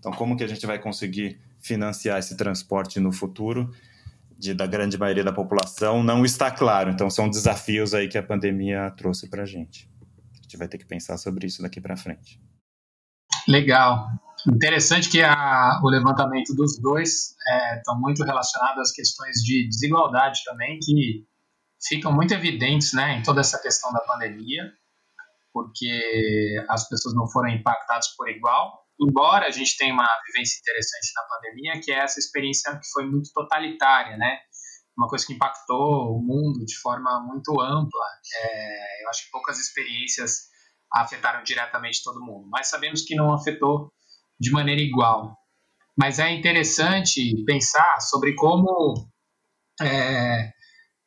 Então, 0.00 0.12
como 0.12 0.36
que 0.36 0.42
a 0.42 0.48
gente 0.48 0.66
vai 0.66 0.78
conseguir 0.78 1.38
financiar 1.60 2.18
esse 2.18 2.36
transporte 2.36 2.98
no 2.98 3.12
futuro 3.12 3.72
de, 4.36 4.54
da 4.54 4.66
grande 4.66 4.98
maioria 4.98 5.24
da 5.24 5.32
população 5.32 6.02
não 6.02 6.24
está 6.24 6.50
claro. 6.50 6.90
Então, 6.90 7.08
são 7.10 7.28
desafios 7.28 7.94
aí 7.94 8.08
que 8.08 8.18
a 8.18 8.22
pandemia 8.22 8.90
trouxe 8.96 9.28
para 9.28 9.42
a 9.42 9.46
gente. 9.46 9.88
A 10.32 10.42
gente 10.42 10.56
vai 10.56 10.68
ter 10.68 10.78
que 10.78 10.86
pensar 10.86 11.16
sobre 11.16 11.46
isso 11.46 11.62
daqui 11.62 11.80
para 11.80 11.96
frente. 11.96 12.40
Legal. 13.46 14.08
Interessante 14.54 15.10
que 15.10 15.22
a, 15.22 15.78
o 15.82 15.88
levantamento 15.88 16.54
dos 16.54 16.80
dois 16.80 17.34
estão 17.76 17.96
é, 17.96 17.98
muito 17.98 18.24
relacionados 18.24 18.80
às 18.80 18.92
questões 18.92 19.36
de 19.42 19.68
desigualdade 19.68 20.40
também, 20.44 20.78
que 20.82 21.26
ficam 21.86 22.12
muito 22.12 22.32
evidentes 22.32 22.92
né, 22.92 23.18
em 23.18 23.22
toda 23.22 23.40
essa 23.40 23.60
questão 23.60 23.92
da 23.92 24.00
pandemia, 24.00 24.72
porque 25.52 26.64
as 26.68 26.88
pessoas 26.88 27.14
não 27.14 27.28
foram 27.28 27.50
impactadas 27.50 28.08
por 28.16 28.28
igual, 28.28 28.84
embora 29.00 29.46
a 29.46 29.50
gente 29.50 29.76
tenha 29.76 29.92
uma 29.92 30.08
vivência 30.26 30.58
interessante 30.60 31.12
na 31.14 31.22
pandemia, 31.22 31.80
que 31.80 31.92
é 31.92 31.98
essa 31.98 32.18
experiência 32.18 32.72
que 32.72 32.88
foi 32.92 33.06
muito 33.06 33.30
totalitária, 33.32 34.16
né? 34.16 34.38
Uma 34.96 35.08
coisa 35.08 35.24
que 35.26 35.34
impactou 35.34 36.16
o 36.16 36.22
mundo 36.22 36.64
de 36.64 36.76
forma 36.78 37.20
muito 37.20 37.60
ampla. 37.60 38.06
É, 38.42 39.04
eu 39.04 39.10
acho 39.10 39.24
que 39.26 39.30
poucas 39.30 39.58
experiências 39.58 40.48
afetaram 40.92 41.44
diretamente 41.44 42.02
todo 42.02 42.24
mundo, 42.24 42.48
mas 42.50 42.68
sabemos 42.68 43.02
que 43.02 43.14
não 43.14 43.32
afetou 43.32 43.92
de 44.38 44.50
maneira 44.50 44.80
igual. 44.80 45.36
Mas 45.96 46.18
é 46.18 46.30
interessante 46.30 47.44
pensar 47.44 48.00
sobre 48.00 48.34
como 48.34 49.08
é, 49.80 50.52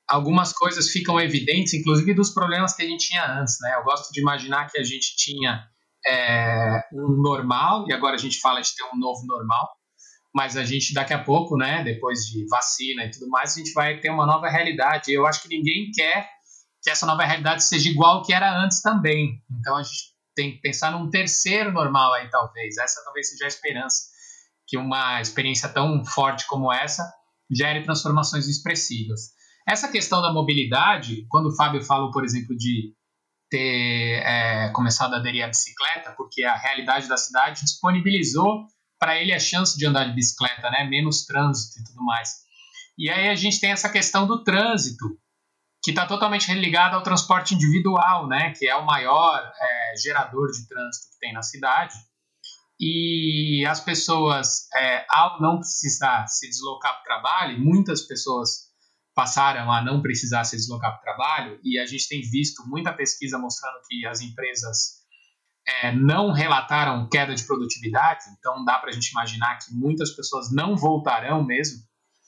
algumas 0.07 0.51
coisas 0.51 0.89
ficam 0.89 1.19
evidentes, 1.19 1.73
inclusive 1.73 2.13
dos 2.13 2.31
problemas 2.31 2.73
que 2.73 2.83
a 2.83 2.85
gente 2.85 3.07
tinha 3.07 3.25
antes. 3.39 3.57
Né? 3.61 3.73
Eu 3.75 3.83
gosto 3.83 4.11
de 4.11 4.19
imaginar 4.19 4.69
que 4.69 4.77
a 4.77 4.83
gente 4.83 5.15
tinha 5.15 5.65
é, 6.05 6.81
um 6.93 7.21
normal, 7.21 7.85
e 7.87 7.93
agora 7.93 8.15
a 8.15 8.19
gente 8.19 8.39
fala 8.39 8.61
de 8.61 8.75
ter 8.75 8.83
um 8.93 8.99
novo 8.99 9.25
normal, 9.25 9.69
mas 10.33 10.57
a 10.57 10.63
gente 10.63 10.93
daqui 10.93 11.13
a 11.13 11.23
pouco, 11.23 11.57
né, 11.57 11.83
depois 11.83 12.21
de 12.21 12.45
vacina 12.47 13.05
e 13.05 13.11
tudo 13.11 13.29
mais, 13.29 13.53
a 13.53 13.59
gente 13.59 13.73
vai 13.73 13.99
ter 13.99 14.09
uma 14.09 14.25
nova 14.25 14.49
realidade. 14.49 15.11
Eu 15.11 15.27
acho 15.27 15.41
que 15.41 15.49
ninguém 15.49 15.91
quer 15.91 16.29
que 16.81 16.89
essa 16.89 17.05
nova 17.05 17.23
realidade 17.23 17.63
seja 17.63 17.89
igual 17.89 18.17
ao 18.17 18.23
que 18.23 18.33
era 18.33 18.57
antes 18.59 18.81
também. 18.81 19.41
Então 19.59 19.75
a 19.75 19.83
gente 19.83 20.10
tem 20.35 20.51
que 20.51 20.61
pensar 20.61 20.91
num 20.91 21.09
terceiro 21.09 21.71
normal 21.71 22.13
aí, 22.13 22.29
talvez. 22.29 22.77
Essa 22.77 23.03
talvez 23.03 23.29
seja 23.29 23.45
a 23.45 23.47
esperança, 23.47 24.03
que 24.67 24.77
uma 24.77 25.21
experiência 25.21 25.69
tão 25.69 26.03
forte 26.05 26.47
como 26.47 26.71
essa 26.71 27.03
gere 27.49 27.83
transformações 27.83 28.47
expressivas. 28.47 29.31
Essa 29.67 29.89
questão 29.89 30.21
da 30.21 30.33
mobilidade, 30.33 31.25
quando 31.29 31.47
o 31.47 31.55
Fábio 31.55 31.83
falou, 31.83 32.11
por 32.11 32.23
exemplo, 32.23 32.55
de 32.55 32.93
ter 33.49 34.23
é, 34.23 34.69
começado 34.73 35.13
a 35.13 35.17
aderir 35.17 35.43
à 35.43 35.47
bicicleta, 35.47 36.13
porque 36.15 36.43
a 36.43 36.55
realidade 36.55 37.07
da 37.07 37.17
cidade 37.17 37.61
disponibilizou 37.61 38.65
para 38.97 39.17
ele 39.17 39.33
a 39.33 39.39
chance 39.39 39.77
de 39.77 39.85
andar 39.85 40.05
de 40.05 40.15
bicicleta, 40.15 40.69
né? 40.69 40.87
menos 40.89 41.25
trânsito 41.25 41.79
e 41.79 41.83
tudo 41.83 42.03
mais. 42.05 42.29
E 42.97 43.09
aí 43.09 43.29
a 43.29 43.35
gente 43.35 43.59
tem 43.59 43.71
essa 43.71 43.89
questão 43.89 44.25
do 44.25 44.43
trânsito, 44.43 45.05
que 45.83 45.91
está 45.91 46.05
totalmente 46.05 46.53
ligado 46.53 46.95
ao 46.95 47.03
transporte 47.03 47.55
individual, 47.55 48.27
né? 48.27 48.51
que 48.51 48.67
é 48.67 48.75
o 48.75 48.85
maior 48.85 49.51
é, 49.59 49.97
gerador 49.97 50.51
de 50.51 50.67
trânsito 50.67 51.07
que 51.13 51.19
tem 51.19 51.33
na 51.33 51.41
cidade. 51.41 51.95
E 52.79 53.65
as 53.67 53.79
pessoas, 53.79 54.67
é, 54.75 55.05
ao 55.09 55.41
não 55.41 55.59
precisar 55.59 56.27
se 56.27 56.47
deslocar 56.47 56.93
para 56.93 57.01
o 57.01 57.03
trabalho, 57.03 57.59
muitas 57.59 58.01
pessoas 58.01 58.71
passaram 59.13 59.71
a 59.71 59.83
não 59.83 60.01
precisar 60.01 60.43
se 60.45 60.55
deslocar 60.55 60.91
para 60.91 60.99
o 60.99 61.03
trabalho, 61.03 61.59
e 61.63 61.77
a 61.77 61.85
gente 61.85 62.07
tem 62.07 62.21
visto 62.21 62.63
muita 62.67 62.93
pesquisa 62.93 63.37
mostrando 63.37 63.81
que 63.87 64.05
as 64.05 64.21
empresas 64.21 65.01
é, 65.67 65.91
não 65.91 66.31
relataram 66.31 67.07
queda 67.09 67.35
de 67.35 67.43
produtividade, 67.43 68.23
então 68.37 68.63
dá 68.65 68.79
para 68.79 68.89
a 68.89 68.93
gente 68.93 69.09
imaginar 69.09 69.57
que 69.57 69.73
muitas 69.73 70.11
pessoas 70.11 70.51
não 70.51 70.75
voltarão 70.75 71.43
mesmo 71.43 71.79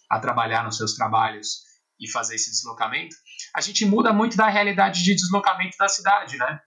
a 0.09 0.19
trabalhar 0.19 0.63
nos 0.63 0.77
seus 0.77 0.93
trabalhos 0.93 1.63
e 1.99 2.09
fazer 2.11 2.35
esse 2.35 2.51
deslocamento. 2.51 3.15
A 3.55 3.61
gente 3.61 3.85
muda 3.85 4.11
muito 4.11 4.35
da 4.35 4.47
realidade 4.47 5.03
de 5.03 5.15
deslocamento 5.15 5.77
da 5.77 5.87
cidade, 5.87 6.37
né? 6.37 6.59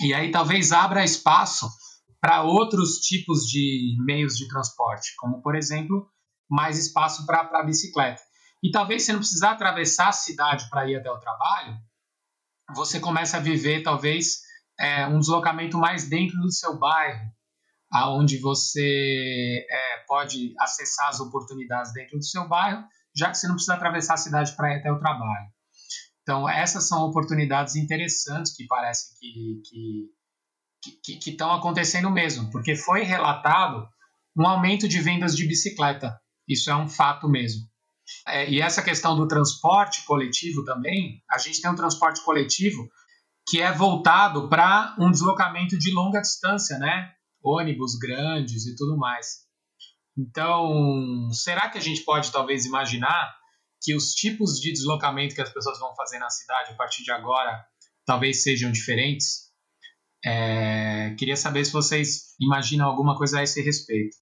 E 0.00 0.12
aí 0.12 0.30
talvez 0.30 0.72
abra 0.72 1.04
espaço 1.04 1.68
para 2.20 2.42
outros 2.42 2.98
tipos 2.98 3.46
de 3.46 3.96
meios 4.04 4.36
de 4.36 4.48
transporte, 4.48 5.14
como 5.16 5.42
por 5.42 5.54
exemplo, 5.54 6.08
mais 6.50 6.78
espaço 6.78 7.24
para 7.26 7.40
a 7.40 7.64
bicicleta. 7.64 8.20
E 8.62 8.70
talvez 8.70 9.02
você 9.04 9.12
não 9.12 9.20
precisar 9.20 9.52
atravessar 9.52 10.08
a 10.08 10.12
cidade 10.12 10.68
para 10.70 10.88
ir 10.88 10.96
até 10.96 11.10
o 11.10 11.20
trabalho, 11.20 11.78
você 12.74 12.98
começa 12.98 13.36
a 13.36 13.40
viver 13.40 13.82
talvez 13.82 14.40
é, 14.78 15.06
um 15.06 15.20
deslocamento 15.20 15.78
mais 15.78 16.08
dentro 16.08 16.38
do 16.40 16.52
seu 16.52 16.78
bairro, 16.78 17.30
aonde 17.92 18.38
você 18.38 19.64
é, 19.70 19.98
pode 20.06 20.54
acessar 20.58 21.08
as 21.08 21.20
oportunidades 21.20 21.92
dentro 21.92 22.18
do 22.18 22.24
seu 22.24 22.48
bairro, 22.48 22.84
já 23.14 23.30
que 23.30 23.38
você 23.38 23.46
não 23.46 23.54
precisa 23.54 23.74
atravessar 23.74 24.14
a 24.14 24.18
cidade 24.18 24.54
para 24.56 24.74
ir 24.74 24.80
até 24.80 24.90
o 24.90 24.98
trabalho. 24.98 25.46
Então, 26.26 26.48
essas 26.48 26.88
são 26.88 27.04
oportunidades 27.04 27.76
interessantes 27.76 28.52
que 28.52 28.66
parecem 28.66 29.14
que, 31.04 31.30
estão 31.30 31.52
acontecendo 31.52 32.10
mesmo, 32.10 32.50
porque 32.50 32.74
foi 32.74 33.04
relatado 33.04 33.88
um 34.36 34.44
aumento 34.44 34.88
de 34.88 35.00
vendas 35.00 35.36
de 35.36 35.46
bicicleta. 35.46 36.20
Isso 36.48 36.68
é 36.68 36.74
um 36.74 36.88
fato 36.88 37.28
mesmo. 37.28 37.62
É, 38.26 38.50
e 38.50 38.60
essa 38.60 38.82
questão 38.82 39.16
do 39.16 39.28
transporte 39.28 40.04
coletivo 40.04 40.64
também, 40.64 41.22
a 41.30 41.38
gente 41.38 41.60
tem 41.60 41.70
um 41.70 41.76
transporte 41.76 42.20
coletivo 42.24 42.88
que 43.48 43.60
é 43.62 43.70
voltado 43.70 44.48
para 44.48 44.96
um 44.98 45.12
deslocamento 45.12 45.78
de 45.78 45.92
longa 45.92 46.20
distância, 46.20 46.76
né? 46.76 47.12
Ônibus 47.40 47.94
grandes 47.96 48.66
e 48.66 48.74
tudo 48.74 48.96
mais. 48.96 49.46
Então, 50.18 51.30
será 51.30 51.70
que 51.70 51.78
a 51.78 51.80
gente 51.80 52.00
pode 52.02 52.32
talvez 52.32 52.64
imaginar 52.64 53.35
que 53.82 53.94
os 53.94 54.14
tipos 54.14 54.60
de 54.60 54.72
deslocamento 54.72 55.34
que 55.34 55.42
as 55.42 55.52
pessoas 55.52 55.78
vão 55.78 55.94
fazer 55.94 56.18
na 56.18 56.30
cidade 56.30 56.72
a 56.72 56.76
partir 56.76 57.02
de 57.02 57.10
agora 57.10 57.64
talvez 58.04 58.42
sejam 58.42 58.70
diferentes? 58.72 59.46
É, 60.24 61.14
queria 61.18 61.36
saber 61.36 61.64
se 61.64 61.72
vocês 61.72 62.34
imaginam 62.40 62.86
alguma 62.86 63.16
coisa 63.16 63.38
a 63.38 63.42
esse 63.42 63.62
respeito. 63.62 64.16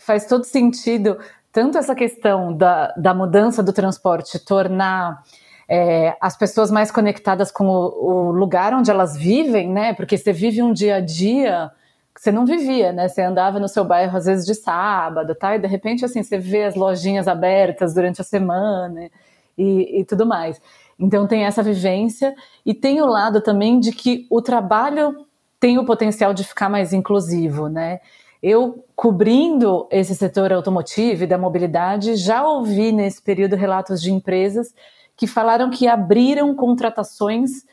faz 0.00 0.26
todo 0.26 0.44
sentido, 0.44 1.18
tanto 1.52 1.78
essa 1.78 1.94
questão 1.94 2.56
da, 2.56 2.92
da 2.96 3.14
mudança 3.14 3.62
do 3.62 3.72
transporte 3.72 4.38
tornar 4.44 5.22
é, 5.68 6.16
as 6.20 6.36
pessoas 6.36 6.70
mais 6.70 6.90
conectadas 6.90 7.52
com 7.52 7.66
o, 7.68 8.28
o, 8.28 8.30
lugar 8.32 8.74
onde 8.74 8.90
elas 8.90 9.16
vivem, 9.16 9.70
né? 9.70 9.94
Porque 9.94 10.16
você 10.16 10.32
vive 10.32 10.62
um 10.62 10.72
dia 10.72 10.96
a 10.96 11.00
dia 11.00 11.70
você 12.16 12.30
não 12.32 12.44
vivia, 12.44 12.92
né? 12.92 13.08
Você 13.08 13.22
andava 13.22 13.58
no 13.58 13.68
seu 13.68 13.84
bairro 13.84 14.16
às 14.16 14.26
vezes 14.26 14.44
de 14.44 14.54
sábado, 14.54 15.34
tá? 15.34 15.56
E 15.56 15.58
de 15.58 15.66
repente 15.66 16.04
assim 16.04 16.22
você 16.22 16.38
vê 16.38 16.64
as 16.64 16.74
lojinhas 16.74 17.28
abertas 17.28 17.94
durante 17.94 18.20
a 18.20 18.24
semana 18.24 19.10
e, 19.56 20.00
e 20.00 20.04
tudo 20.04 20.26
mais. 20.26 20.60
Então 20.98 21.26
tem 21.26 21.44
essa 21.44 21.62
vivência 21.62 22.34
e 22.64 22.74
tem 22.74 23.00
o 23.00 23.06
lado 23.06 23.40
também 23.40 23.80
de 23.80 23.92
que 23.92 24.26
o 24.30 24.42
trabalho 24.42 25.26
tem 25.58 25.78
o 25.78 25.84
potencial 25.84 26.34
de 26.34 26.44
ficar 26.44 26.68
mais 26.68 26.92
inclusivo, 26.92 27.68
né? 27.68 28.00
Eu, 28.42 28.84
cobrindo 28.96 29.86
esse 29.90 30.14
setor 30.14 30.50
automotivo 30.52 31.24
e 31.24 31.26
da 31.26 31.36
mobilidade, 31.36 32.16
já 32.16 32.42
ouvi 32.46 32.90
nesse 32.90 33.20
período 33.20 33.54
relatos 33.54 34.00
de 34.00 34.10
empresas 34.10 34.74
que 35.14 35.26
falaram 35.26 35.70
que 35.70 35.86
abriram 35.86 36.54
contratações 36.54 37.66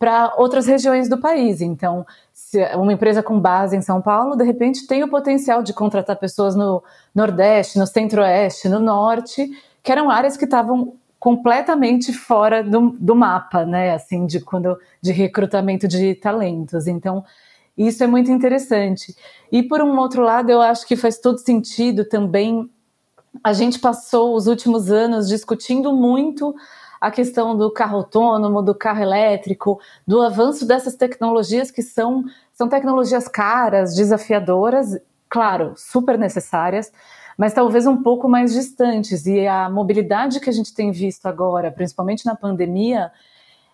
para 0.00 0.32
outras 0.38 0.66
regiões 0.66 1.10
do 1.10 1.18
país. 1.18 1.60
Então, 1.60 2.06
se 2.32 2.58
uma 2.74 2.90
empresa 2.90 3.22
com 3.22 3.38
base 3.38 3.76
em 3.76 3.82
São 3.82 4.00
Paulo, 4.00 4.34
de 4.34 4.42
repente, 4.42 4.86
tem 4.86 5.04
o 5.04 5.08
potencial 5.08 5.62
de 5.62 5.74
contratar 5.74 6.16
pessoas 6.16 6.56
no 6.56 6.82
Nordeste, 7.14 7.78
no 7.78 7.86
Centro-Oeste, 7.86 8.66
no 8.66 8.80
Norte, 8.80 9.50
que 9.82 9.92
eram 9.92 10.08
áreas 10.10 10.38
que 10.38 10.46
estavam 10.46 10.94
completamente 11.18 12.14
fora 12.14 12.64
do, 12.64 12.96
do 12.98 13.14
mapa, 13.14 13.66
né? 13.66 13.92
Assim, 13.92 14.24
de 14.24 14.40
quando 14.40 14.78
de 15.02 15.12
recrutamento 15.12 15.86
de 15.86 16.14
talentos. 16.14 16.86
Então, 16.86 17.22
isso 17.76 18.02
é 18.02 18.06
muito 18.06 18.30
interessante. 18.30 19.14
E 19.52 19.62
por 19.62 19.82
um 19.82 19.98
outro 19.98 20.22
lado, 20.22 20.50
eu 20.50 20.62
acho 20.62 20.86
que 20.86 20.96
faz 20.96 21.18
todo 21.18 21.36
sentido 21.36 22.06
também. 22.06 22.70
A 23.44 23.52
gente 23.52 23.78
passou 23.78 24.34
os 24.34 24.46
últimos 24.46 24.90
anos 24.90 25.28
discutindo 25.28 25.92
muito 25.92 26.54
a 27.00 27.10
questão 27.10 27.56
do 27.56 27.70
carro 27.72 27.98
autônomo, 27.98 28.60
do 28.62 28.74
carro 28.74 29.02
elétrico, 29.02 29.80
do 30.06 30.20
avanço 30.20 30.66
dessas 30.66 30.94
tecnologias 30.94 31.70
que 31.70 31.82
são, 31.82 32.24
são 32.52 32.68
tecnologias 32.68 33.26
caras, 33.26 33.94
desafiadoras, 33.94 34.98
claro, 35.28 35.72
super 35.76 36.18
necessárias, 36.18 36.92
mas 37.38 37.54
talvez 37.54 37.86
um 37.86 38.02
pouco 38.02 38.28
mais 38.28 38.52
distantes. 38.52 39.24
E 39.24 39.46
a 39.46 39.70
mobilidade 39.70 40.40
que 40.40 40.50
a 40.50 40.52
gente 40.52 40.74
tem 40.74 40.90
visto 40.90 41.24
agora, 41.26 41.70
principalmente 41.70 42.26
na 42.26 42.36
pandemia, 42.36 43.10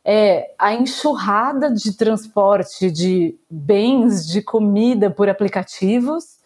é 0.04 0.54
a 0.56 0.72
enxurrada 0.72 1.68
de 1.68 1.96
transporte 1.96 2.92
de 2.92 3.36
bens, 3.50 4.24
de 4.24 4.40
comida 4.40 5.10
por 5.10 5.28
aplicativos. 5.28 6.36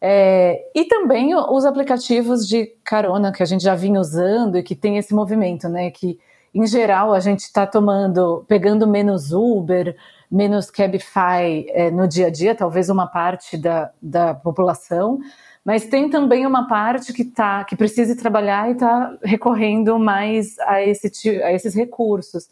É, 0.00 0.62
e 0.74 0.84
também 0.84 1.34
os 1.34 1.64
aplicativos 1.64 2.46
de 2.46 2.66
carona 2.84 3.32
que 3.32 3.42
a 3.42 3.46
gente 3.46 3.62
já 3.62 3.74
vinha 3.74 4.00
usando 4.00 4.58
e 4.58 4.62
que 4.62 4.74
tem 4.74 4.98
esse 4.98 5.14
movimento, 5.14 5.68
né? 5.68 5.90
Que 5.90 6.18
em 6.54 6.66
geral 6.66 7.12
a 7.12 7.20
gente 7.20 7.40
está 7.40 7.66
tomando, 7.66 8.44
pegando 8.48 8.86
menos 8.86 9.32
Uber, 9.32 9.96
menos 10.30 10.70
Cabify 10.70 11.66
é, 11.68 11.90
no 11.90 12.06
dia 12.06 12.26
a 12.26 12.30
dia, 12.30 12.54
talvez 12.54 12.88
uma 12.88 13.06
parte 13.06 13.56
da, 13.56 13.90
da 14.00 14.34
população, 14.34 15.18
mas 15.64 15.84
tem 15.86 16.08
também 16.08 16.46
uma 16.46 16.68
parte 16.68 17.12
que 17.12 17.24
tá, 17.24 17.64
que 17.64 17.74
precisa 17.74 18.16
trabalhar 18.16 18.68
e 18.68 18.72
está 18.72 19.16
recorrendo 19.22 19.98
mais 19.98 20.58
a, 20.60 20.82
esse, 20.82 21.42
a 21.42 21.52
esses 21.52 21.74
recursos. 21.74 22.48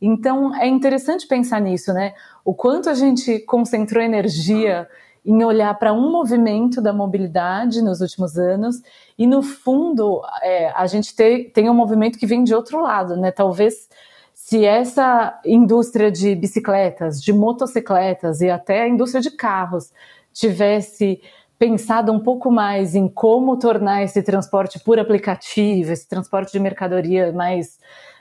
Então 0.00 0.54
é 0.54 0.66
interessante 0.66 1.26
pensar 1.26 1.60
nisso, 1.60 1.92
né? 1.92 2.14
O 2.44 2.54
quanto 2.54 2.88
a 2.88 2.94
gente 2.94 3.40
concentrou 3.40 4.02
energia 4.02 4.88
em 5.24 5.44
olhar 5.44 5.78
para 5.78 5.92
um 5.92 6.10
movimento 6.10 6.80
da 6.80 6.92
mobilidade 6.92 7.82
nos 7.82 8.00
últimos 8.00 8.38
anos 8.38 8.82
e 9.18 9.26
no 9.26 9.42
fundo 9.42 10.22
é, 10.42 10.70
a 10.70 10.86
gente 10.86 11.14
ter, 11.14 11.50
tem 11.50 11.68
um 11.68 11.74
movimento 11.74 12.18
que 12.18 12.26
vem 12.26 12.44
de 12.44 12.54
outro 12.54 12.80
lado, 12.80 13.16
né? 13.16 13.30
Talvez 13.30 13.88
se 14.32 14.64
essa 14.64 15.38
indústria 15.44 16.10
de 16.10 16.34
bicicletas, 16.34 17.22
de 17.22 17.32
motocicletas 17.32 18.40
e 18.40 18.48
até 18.48 18.82
a 18.82 18.88
indústria 18.88 19.20
de 19.20 19.30
carros 19.30 19.92
tivesse 20.32 21.20
pensado 21.58 22.12
um 22.12 22.20
pouco 22.20 22.50
mais 22.50 22.94
em 22.94 23.08
como 23.08 23.58
tornar 23.58 24.04
esse 24.04 24.22
transporte 24.22 24.78
por 24.78 24.98
aplicativo, 24.98 25.92
esse 25.92 26.08
transporte 26.08 26.52
de 26.52 26.60
mercadoria 26.60 27.32
mais, 27.32 27.78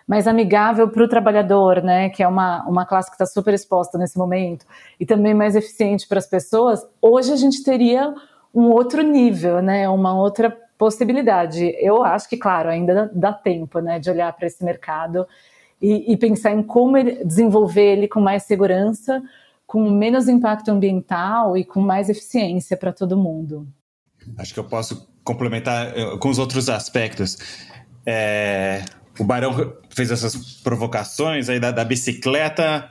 mais 0.07 0.25
amigável 0.25 0.87
para 0.87 1.03
o 1.03 1.07
trabalhador, 1.07 1.83
né, 1.83 2.09
que 2.09 2.23
é 2.23 2.27
uma, 2.27 2.63
uma 2.65 2.85
classe 2.85 3.09
que 3.09 3.15
está 3.15 3.25
super 3.25 3.53
exposta 3.53 3.97
nesse 3.97 4.17
momento, 4.17 4.65
e 4.97 5.05
também 5.05 5.33
mais 5.33 5.55
eficiente 5.55 6.07
para 6.07 6.17
as 6.17 6.25
pessoas, 6.25 6.81
hoje 7.01 7.33
a 7.33 7.35
gente 7.35 7.61
teria 7.61 8.15
um 8.55 8.71
outro 8.71 9.01
nível, 9.01 9.61
né, 9.61 9.87
uma 9.89 10.17
outra 10.17 10.49
possibilidade. 10.77 11.75
Eu 11.79 12.03
acho 12.03 12.29
que, 12.29 12.37
claro, 12.37 12.69
ainda 12.69 13.11
dá 13.13 13.33
tempo 13.33 13.79
né, 13.79 13.99
de 13.99 14.09
olhar 14.09 14.31
para 14.31 14.47
esse 14.47 14.63
mercado 14.63 15.27
e, 15.81 16.13
e 16.13 16.15
pensar 16.15 16.53
em 16.53 16.63
como 16.63 16.97
ele, 16.97 17.23
desenvolver 17.25 17.97
ele 17.97 18.07
com 18.07 18.21
mais 18.21 18.43
segurança, 18.43 19.21
com 19.65 19.89
menos 19.89 20.29
impacto 20.29 20.69
ambiental 20.69 21.57
e 21.57 21.65
com 21.65 21.81
mais 21.81 22.09
eficiência 22.09 22.77
para 22.77 22.93
todo 22.93 23.17
mundo. 23.17 23.67
Acho 24.37 24.53
que 24.53 24.59
eu 24.59 24.63
posso 24.63 25.09
complementar 25.23 25.97
eh, 25.97 26.17
com 26.17 26.29
os 26.29 26.39
outros 26.39 26.69
aspectos. 26.69 27.37
É, 28.05 28.83
o 29.19 29.23
Barão 29.23 29.73
fez 29.89 30.11
essas 30.11 30.35
provocações 30.35 31.49
aí 31.49 31.59
da, 31.59 31.71
da, 31.71 31.83
bicicleta 31.83 32.89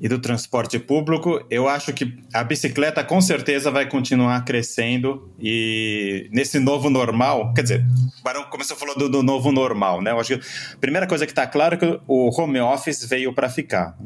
e 0.00 0.08
do 0.08 0.18
transporte 0.18 0.78
público. 0.78 1.44
Eu 1.50 1.68
acho 1.68 1.92
que 1.92 2.18
a 2.32 2.42
bicicleta 2.42 3.04
com 3.04 3.20
certeza 3.20 3.70
vai 3.70 3.88
continuar 3.88 4.44
crescendo 4.44 5.32
e 5.38 6.28
nesse 6.32 6.58
novo 6.58 6.90
normal, 6.90 7.52
quer 7.54 7.62
dizer, 7.62 7.86
o 8.20 8.22
Barão 8.22 8.44
começou 8.44 8.76
falar 8.76 8.94
do, 8.94 9.08
do 9.08 9.22
novo 9.22 9.52
normal, 9.52 10.00
né? 10.00 10.10
Eu 10.10 10.20
acho 10.20 10.38
que 10.38 10.46
a 10.74 10.78
primeira 10.78 11.06
coisa 11.06 11.26
que 11.26 11.32
está 11.32 11.46
claro 11.46 11.74
é 11.74 11.78
que 11.78 12.00
o 12.06 12.30
home 12.40 12.60
office 12.60 13.04
veio 13.04 13.32
para 13.32 13.48
ficar. 13.48 13.96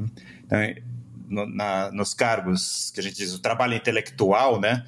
Então, 0.45 0.59
no, 1.29 1.47
na, 1.47 1.91
nos 1.91 2.15
cargos 2.15 2.91
que 2.95 3.01
a 3.01 3.03
gente 3.03 3.17
diz 3.17 3.35
o 3.35 3.41
trabalho 3.41 3.75
intelectual, 3.75 4.61
né? 4.61 4.85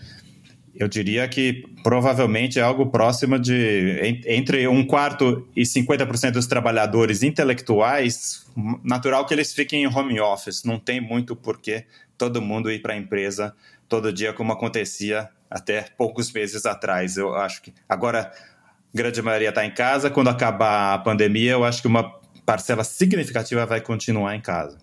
Eu 0.78 0.86
diria 0.86 1.26
que 1.26 1.64
provavelmente 1.82 2.58
é 2.58 2.62
algo 2.62 2.86
próximo 2.86 3.38
de 3.38 4.22
entre 4.26 4.68
um 4.68 4.86
quarto 4.86 5.48
e 5.56 5.62
50% 5.62 6.30
dos 6.30 6.46
trabalhadores 6.46 7.22
intelectuais, 7.22 8.46
natural 8.84 9.26
que 9.26 9.34
eles 9.34 9.52
fiquem 9.52 9.82
em 9.82 9.86
home 9.86 10.20
office. 10.20 10.62
Não 10.62 10.78
tem 10.78 11.00
muito 11.00 11.34
porquê 11.34 11.84
todo 12.16 12.40
mundo 12.40 12.70
ir 12.70 12.80
para 12.80 12.94
a 12.94 12.96
empresa 12.96 13.54
todo 13.88 14.12
dia, 14.12 14.32
como 14.32 14.52
acontecia 14.52 15.28
até 15.50 15.82
poucos 15.96 16.32
meses 16.32 16.64
atrás. 16.64 17.16
Eu 17.16 17.34
acho 17.34 17.60
que 17.60 17.74
agora 17.88 18.30
a 18.30 18.96
grande 18.96 19.20
maioria 19.20 19.48
está 19.48 19.66
em 19.66 19.74
casa. 19.74 20.08
Quando 20.08 20.28
acabar 20.28 20.94
a 20.94 20.98
pandemia, 20.98 21.52
eu 21.52 21.64
acho 21.64 21.82
que 21.82 21.88
uma 21.88 22.08
parcela 22.46 22.84
significativa 22.84 23.66
vai 23.66 23.80
continuar 23.80 24.36
em 24.36 24.40
casa 24.40 24.78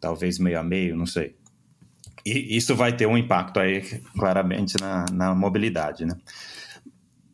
talvez 0.00 0.38
meio 0.38 0.58
a 0.58 0.62
meio, 0.62 0.96
não 0.96 1.06
sei. 1.06 1.34
E 2.32 2.56
isso 2.56 2.74
vai 2.74 2.92
ter 2.92 3.06
um 3.06 3.16
impacto 3.16 3.58
aí, 3.60 3.82
claramente, 4.18 4.76
na, 4.80 5.04
na 5.12 5.34
mobilidade, 5.34 6.04
né? 6.04 6.14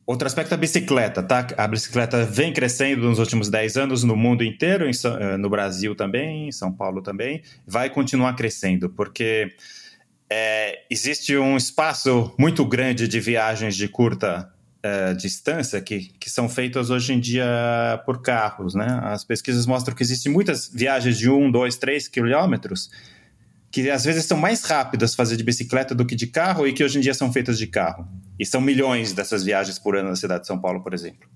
Outro 0.06 0.26
aspecto 0.26 0.52
é 0.52 0.54
a 0.54 0.58
bicicleta, 0.58 1.22
tá? 1.22 1.46
A 1.56 1.66
bicicleta 1.66 2.26
vem 2.26 2.52
crescendo 2.52 3.08
nos 3.08 3.18
últimos 3.18 3.48
10 3.48 3.78
anos 3.78 4.04
no 4.04 4.14
mundo 4.14 4.44
inteiro, 4.44 4.84
eh, 4.84 5.36
no 5.38 5.48
Brasil 5.48 5.94
também, 5.94 6.48
em 6.48 6.52
São 6.52 6.70
Paulo 6.70 7.00
também, 7.00 7.42
vai 7.66 7.88
continuar 7.88 8.34
crescendo, 8.34 8.90
porque 8.90 9.54
é, 10.30 10.82
existe 10.90 11.36
um 11.38 11.56
espaço 11.56 12.34
muito 12.38 12.66
grande 12.66 13.08
de 13.08 13.18
viagens 13.18 13.74
de 13.74 13.88
curta 13.88 14.52
uh, 14.84 15.16
distância 15.16 15.80
que, 15.80 16.12
que 16.20 16.28
são 16.28 16.48
feitas 16.48 16.90
hoje 16.90 17.14
em 17.14 17.20
dia 17.20 18.02
por 18.04 18.20
carros, 18.20 18.74
né? 18.74 19.00
As 19.04 19.24
pesquisas 19.24 19.64
mostram 19.64 19.94
que 19.94 20.02
existem 20.02 20.30
muitas 20.30 20.68
viagens 20.68 21.16
de 21.16 21.30
1, 21.30 21.50
2, 21.50 21.76
3 21.76 22.08
quilômetros 22.08 22.90
que 23.74 23.90
às 23.90 24.04
vezes 24.04 24.24
são 24.24 24.38
mais 24.38 24.62
rápidas 24.62 25.16
fazer 25.16 25.36
de 25.36 25.42
bicicleta 25.42 25.96
do 25.96 26.06
que 26.06 26.14
de 26.14 26.28
carro 26.28 26.64
e 26.64 26.72
que 26.72 26.84
hoje 26.84 26.96
em 26.98 27.00
dia 27.00 27.12
são 27.12 27.32
feitas 27.32 27.58
de 27.58 27.66
carro. 27.66 28.06
E 28.38 28.46
são 28.46 28.60
milhões 28.60 29.12
dessas 29.12 29.42
viagens 29.42 29.80
por 29.80 29.96
ano 29.96 30.10
na 30.10 30.14
cidade 30.14 30.42
de 30.42 30.46
São 30.46 30.60
Paulo, 30.60 30.80
por 30.80 30.94
exemplo. 30.94 31.28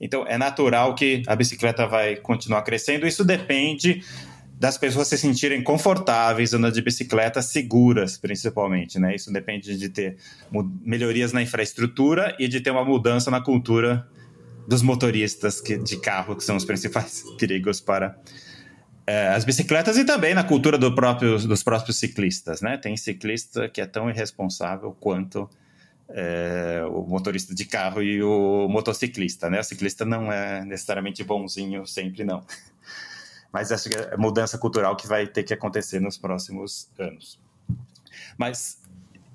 Então, 0.00 0.26
é 0.26 0.36
natural 0.36 0.96
que 0.96 1.22
a 1.28 1.36
bicicleta 1.36 1.86
vai 1.86 2.16
continuar 2.16 2.62
crescendo. 2.62 3.06
Isso 3.06 3.24
depende 3.24 4.02
das 4.58 4.76
pessoas 4.76 5.06
se 5.06 5.16
sentirem 5.16 5.62
confortáveis 5.62 6.52
andando 6.52 6.74
de 6.74 6.82
bicicleta, 6.82 7.40
seguras, 7.40 8.18
principalmente, 8.18 8.98
né? 8.98 9.14
Isso 9.14 9.32
depende 9.32 9.78
de 9.78 9.88
ter 9.88 10.16
melhorias 10.84 11.32
na 11.32 11.42
infraestrutura 11.42 12.34
e 12.40 12.48
de 12.48 12.60
ter 12.60 12.72
uma 12.72 12.84
mudança 12.84 13.30
na 13.30 13.40
cultura 13.40 14.04
dos 14.66 14.82
motoristas 14.82 15.60
que, 15.60 15.78
de 15.78 15.96
carro, 16.00 16.34
que 16.34 16.42
são 16.42 16.56
os 16.56 16.64
principais 16.64 17.22
perigos 17.38 17.80
para 17.80 18.18
é, 19.08 19.28
as 19.28 19.42
bicicletas 19.42 19.96
e 19.96 20.04
também 20.04 20.34
na 20.34 20.44
cultura 20.44 20.76
do 20.76 20.94
próprio, 20.94 21.38
dos 21.38 21.62
próprios 21.62 21.96
ciclistas, 21.96 22.60
né? 22.60 22.76
Tem 22.76 22.94
ciclista 22.94 23.66
que 23.66 23.80
é 23.80 23.86
tão 23.86 24.10
irresponsável 24.10 24.94
quanto 25.00 25.48
é, 26.10 26.82
o 26.90 27.00
motorista 27.04 27.54
de 27.54 27.64
carro 27.64 28.02
e 28.02 28.22
o 28.22 28.68
motociclista, 28.68 29.48
né? 29.48 29.60
O 29.60 29.64
ciclista 29.64 30.04
não 30.04 30.30
é 30.30 30.62
necessariamente 30.62 31.24
bonzinho 31.24 31.86
sempre, 31.86 32.22
não 32.22 32.44
mas 33.50 33.70
essa 33.70 33.88
é 33.88 34.12
a 34.14 34.18
mudança 34.18 34.58
cultural 34.58 34.94
que 34.94 35.06
vai 35.06 35.26
ter 35.26 35.42
que 35.42 35.54
acontecer 35.54 36.00
nos 36.00 36.18
próximos 36.18 36.90
anos. 36.98 37.40
Mas 38.36 38.78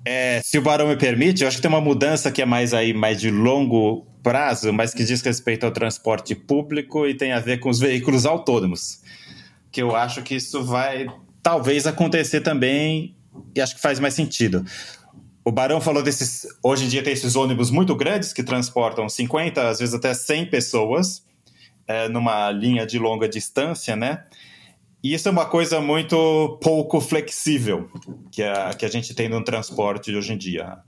é, 0.04 0.40
se 0.40 0.56
o 0.56 0.62
Barão 0.62 0.86
me 0.86 0.96
permite, 0.96 1.42
eu 1.42 1.48
acho 1.48 1.56
que 1.56 1.62
tem 1.62 1.68
uma 1.68 1.80
mudança 1.80 2.30
que 2.30 2.40
é 2.40 2.46
mais 2.46 2.72
aí 2.72 2.94
mais 2.94 3.20
de 3.20 3.28
longo 3.28 4.06
prazo, 4.22 4.72
mas 4.72 4.94
que 4.94 5.02
diz 5.02 5.20
respeito 5.20 5.66
ao 5.66 5.72
transporte 5.72 6.32
público 6.32 7.08
e 7.08 7.14
tem 7.14 7.32
a 7.32 7.40
ver 7.40 7.58
com 7.58 7.68
os 7.68 7.80
veículos 7.80 8.24
autônomos. 8.24 9.02
Que 9.74 9.82
eu 9.82 9.96
acho 9.96 10.22
que 10.22 10.36
isso 10.36 10.62
vai 10.62 11.08
talvez 11.42 11.84
acontecer 11.84 12.42
também 12.42 13.16
e 13.52 13.60
acho 13.60 13.74
que 13.74 13.80
faz 13.80 13.98
mais 13.98 14.14
sentido. 14.14 14.64
O 15.44 15.50
Barão 15.50 15.80
falou 15.80 16.00
desses. 16.00 16.46
Hoje 16.62 16.84
em 16.84 16.88
dia 16.88 17.02
tem 17.02 17.12
esses 17.12 17.34
ônibus 17.34 17.72
muito 17.72 17.92
grandes 17.96 18.32
que 18.32 18.44
transportam 18.44 19.08
50, 19.08 19.68
às 19.68 19.80
vezes 19.80 19.92
até 19.92 20.14
100 20.14 20.46
pessoas 20.46 21.26
é, 21.88 22.08
numa 22.08 22.52
linha 22.52 22.86
de 22.86 23.00
longa 23.00 23.28
distância, 23.28 23.96
né? 23.96 24.22
E 25.02 25.12
isso 25.12 25.26
é 25.26 25.32
uma 25.32 25.44
coisa 25.44 25.80
muito 25.80 26.56
pouco 26.62 27.00
flexível 27.00 27.90
que 28.30 28.44
a, 28.44 28.74
que 28.74 28.86
a 28.86 28.88
gente 28.88 29.12
tem 29.12 29.28
no 29.28 29.42
transporte 29.42 30.14
hoje 30.14 30.34
em 30.34 30.38
dia. 30.38 30.78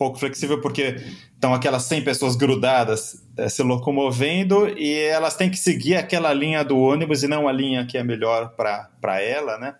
Pouco 0.00 0.18
flexível 0.18 0.62
porque 0.62 0.96
estão 1.34 1.52
aquelas 1.52 1.82
100 1.82 2.04
pessoas 2.04 2.34
grudadas 2.34 3.22
é, 3.36 3.50
se 3.50 3.62
locomovendo 3.62 4.66
e 4.66 4.94
elas 4.94 5.36
têm 5.36 5.50
que 5.50 5.58
seguir 5.58 5.94
aquela 5.96 6.32
linha 6.32 6.64
do 6.64 6.78
ônibus 6.78 7.22
e 7.22 7.28
não 7.28 7.46
a 7.46 7.52
linha 7.52 7.84
que 7.84 7.98
é 7.98 8.02
melhor 8.02 8.54
para 8.56 9.20
ela, 9.20 9.58
né? 9.58 9.74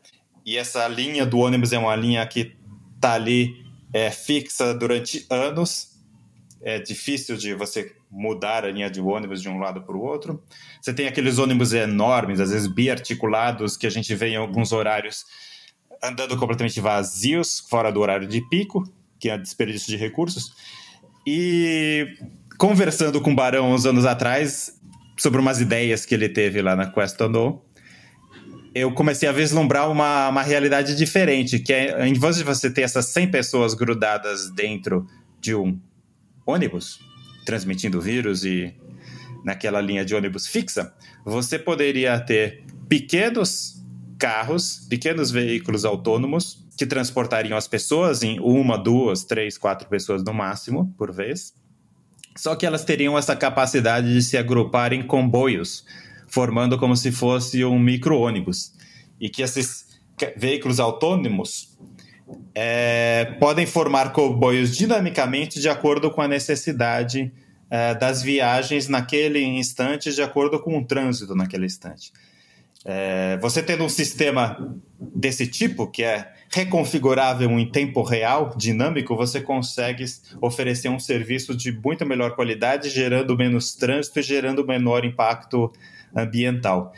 E 0.45 0.59
essa 0.59 0.87
linha 0.89 1.25
do 1.25 1.39
ônibus 1.39 1.73
é 1.73 1.79
uma 1.79 1.97
linha 1.97 2.27
que 2.27 2.55
está 2.97 3.15
ali 3.15 3.65
é, 3.95 4.11
fixa 4.11 4.75
durante 4.75 5.25
anos. 5.31 5.99
É 6.61 6.79
difícil 6.79 7.39
de 7.39 7.55
você 7.55 7.97
mudar 8.11 8.67
a 8.67 8.71
linha 8.71 8.91
de 8.91 9.01
ônibus 9.01 9.41
de 9.41 9.49
um 9.49 9.59
lado 9.59 9.81
para 9.81 9.97
o 9.97 10.03
outro. 10.03 10.45
Você 10.83 10.93
tem 10.93 11.09
aqueles 11.09 11.39
ônibus 11.39 11.73
enormes, 11.73 12.41
às 12.41 12.51
vezes 12.51 12.69
biarticulados, 12.69 13.75
que 13.75 13.87
a 13.87 13.91
gente 13.91 14.15
vê 14.15 14.29
em 14.29 14.37
alguns 14.37 14.71
horários 14.71 15.25
andando 16.03 16.37
completamente 16.37 16.79
vazios, 16.79 17.59
fora 17.59 17.91
do 17.91 18.01
horário 18.01 18.29
de 18.29 18.47
pico, 18.51 18.85
que 19.21 19.29
é 19.29 19.39
desperdício 19.39 19.89
de 19.89 19.97
recursos. 19.97 20.53
E 21.27 22.17
conversando 22.59 23.21
com 23.21 23.33
o 23.33 23.35
Barão 23.35 23.71
uns 23.71 23.87
anos 23.87 24.05
atrás, 24.05 24.81
sobre 25.17 25.39
umas 25.39 25.61
ideias 25.61 26.07
que 26.07 26.15
ele 26.15 26.29
teve 26.29 26.63
lá 26.63 26.75
na 26.75 26.91
Questionou, 26.91 27.65
eu 28.75 28.93
comecei 28.93 29.29
a 29.29 29.33
vislumbrar 29.33 29.91
uma, 29.91 30.29
uma 30.29 30.43
realidade 30.43 30.97
diferente, 30.97 31.59
que 31.59 31.73
é, 31.73 32.07
em 32.07 32.15
vez 32.15 32.37
de 32.37 32.45
você 32.45 32.71
ter 32.71 32.83
essas 32.83 33.07
100 33.07 33.31
pessoas 33.31 33.75
grudadas 33.75 34.51
dentro 34.51 35.07
de 35.41 35.55
um 35.55 35.79
ônibus, 36.47 37.01
transmitindo 37.45 38.01
vírus 38.01 38.45
e 38.45 38.75
naquela 39.45 39.81
linha 39.81 40.05
de 40.05 40.15
ônibus 40.15 40.47
fixa, 40.47 40.95
você 41.25 41.59
poderia 41.59 42.19
ter 42.21 42.65
pequenos 42.89 43.83
carros, 44.19 44.87
pequenos 44.89 45.31
veículos 45.31 45.85
autônomos 45.85 46.65
que 46.81 46.87
transportariam 46.87 47.59
as 47.59 47.69
pessoas 47.69 48.23
em 48.23 48.41
uma, 48.41 48.79
duas, 48.79 49.23
três, 49.23 49.59
quatro 49.59 49.87
pessoas 49.87 50.25
no 50.25 50.33
máximo 50.33 50.95
por 50.97 51.13
vez. 51.13 51.53
Só 52.35 52.57
que 52.57 52.65
elas 52.65 52.87
teriam 52.87 53.19
essa 53.19 53.37
capacidade 53.37 54.11
de 54.11 54.23
se 54.23 54.39
agrupar 54.39 54.95
em 54.95 55.03
comboios, 55.03 55.85
formando 56.27 56.79
como 56.79 56.97
se 56.97 57.13
fosse 57.13 57.63
um 57.67 57.79
micro-ônibus. 57.79 58.73
E 59.21 59.29
que 59.29 59.43
esses 59.43 60.01
veículos 60.39 60.81
autônomos 60.81 61.77
é, 62.55 63.37
podem 63.39 63.67
formar 63.67 64.15
comboios 64.15 64.75
dinamicamente 64.75 65.61
de 65.61 65.69
acordo 65.69 66.11
com 66.11 66.23
a 66.23 66.29
necessidade 66.29 67.31
é, 67.69 67.95
das 67.95 68.23
viagens 68.23 68.89
naquele 68.89 69.45
instante, 69.45 70.15
de 70.15 70.23
acordo 70.23 70.59
com 70.59 70.79
o 70.79 70.85
trânsito 70.87 71.35
naquele 71.35 71.67
instante. 71.67 72.11
É, 72.87 73.37
você 73.37 73.63
tendo 73.63 73.85
um 73.85 73.89
sistema 73.91 74.81
desse 75.21 75.47
tipo, 75.47 75.87
que 75.87 76.03
é 76.03 76.33
reconfigurável 76.51 77.49
em 77.59 77.71
tempo 77.71 78.03
real, 78.03 78.53
dinâmico, 78.57 79.15
você 79.15 79.41
consegue 79.41 80.05
oferecer 80.41 80.89
um 80.89 80.99
serviço 80.99 81.55
de 81.57 81.71
muito 81.71 82.05
melhor 82.05 82.35
qualidade, 82.35 82.91
gerando 82.91 83.37
menos 83.37 83.75
trânsito 83.75 84.19
e 84.19 84.23
gerando 84.23 84.67
menor 84.67 85.05
impacto 85.05 85.73
ambiental. 86.17 86.93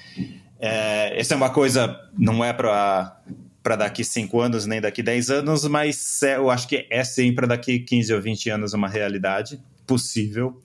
É, 0.59 1.19
essa 1.19 1.35
é 1.35 1.37
uma 1.37 1.51
coisa, 1.51 2.01
não 2.17 2.45
é 2.45 2.53
para 2.53 3.21
para 3.63 3.77
daqui 3.77 4.03
5 4.03 4.41
anos 4.41 4.67
nem 4.67 4.81
daqui 4.81 5.05
10 5.05 5.31
anos, 5.31 5.65
mas 5.69 6.21
é, 6.25 6.35
eu 6.35 6.51
acho 6.51 6.67
que 6.67 6.85
é 6.91 7.05
sim 7.05 7.33
para 7.33 7.47
daqui 7.47 7.79
15 7.79 8.13
ou 8.13 8.21
20 8.21 8.51
anos 8.51 8.73
uma 8.73 8.89
realidade 8.89 9.61
possível. 9.87 10.61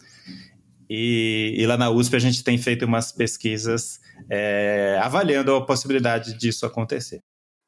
E, 0.89 1.54
e, 1.56 1.67
lá 1.67 1.78
na 1.78 1.91
USP 1.91 2.15
a 2.15 2.20
gente 2.20 2.43
tem 2.43 2.58
feito 2.58 2.86
umas 2.86 3.12
pesquisas 3.12 4.00
é, 4.30 5.00
avaliando 5.00 5.54
a 5.54 5.63
possibilidade 5.63 6.36
disso 6.39 6.65
acontecer. 6.65 7.20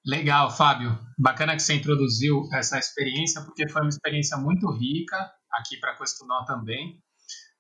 Legal, 0.10 0.50
Fábio. 0.50 0.98
Bacana 1.20 1.56
que 1.56 1.62
você 1.62 1.76
introduziu 1.76 2.50
essa 2.52 2.80
experiência, 2.80 3.44
porque 3.44 3.70
foi 3.70 3.84
uma 3.84 3.90
experiência 3.90 4.36
muito 4.38 4.68
rica 4.72 5.16
aqui 5.54 5.78
para 5.78 5.96
Questionar 5.96 6.46
também, 6.46 7.00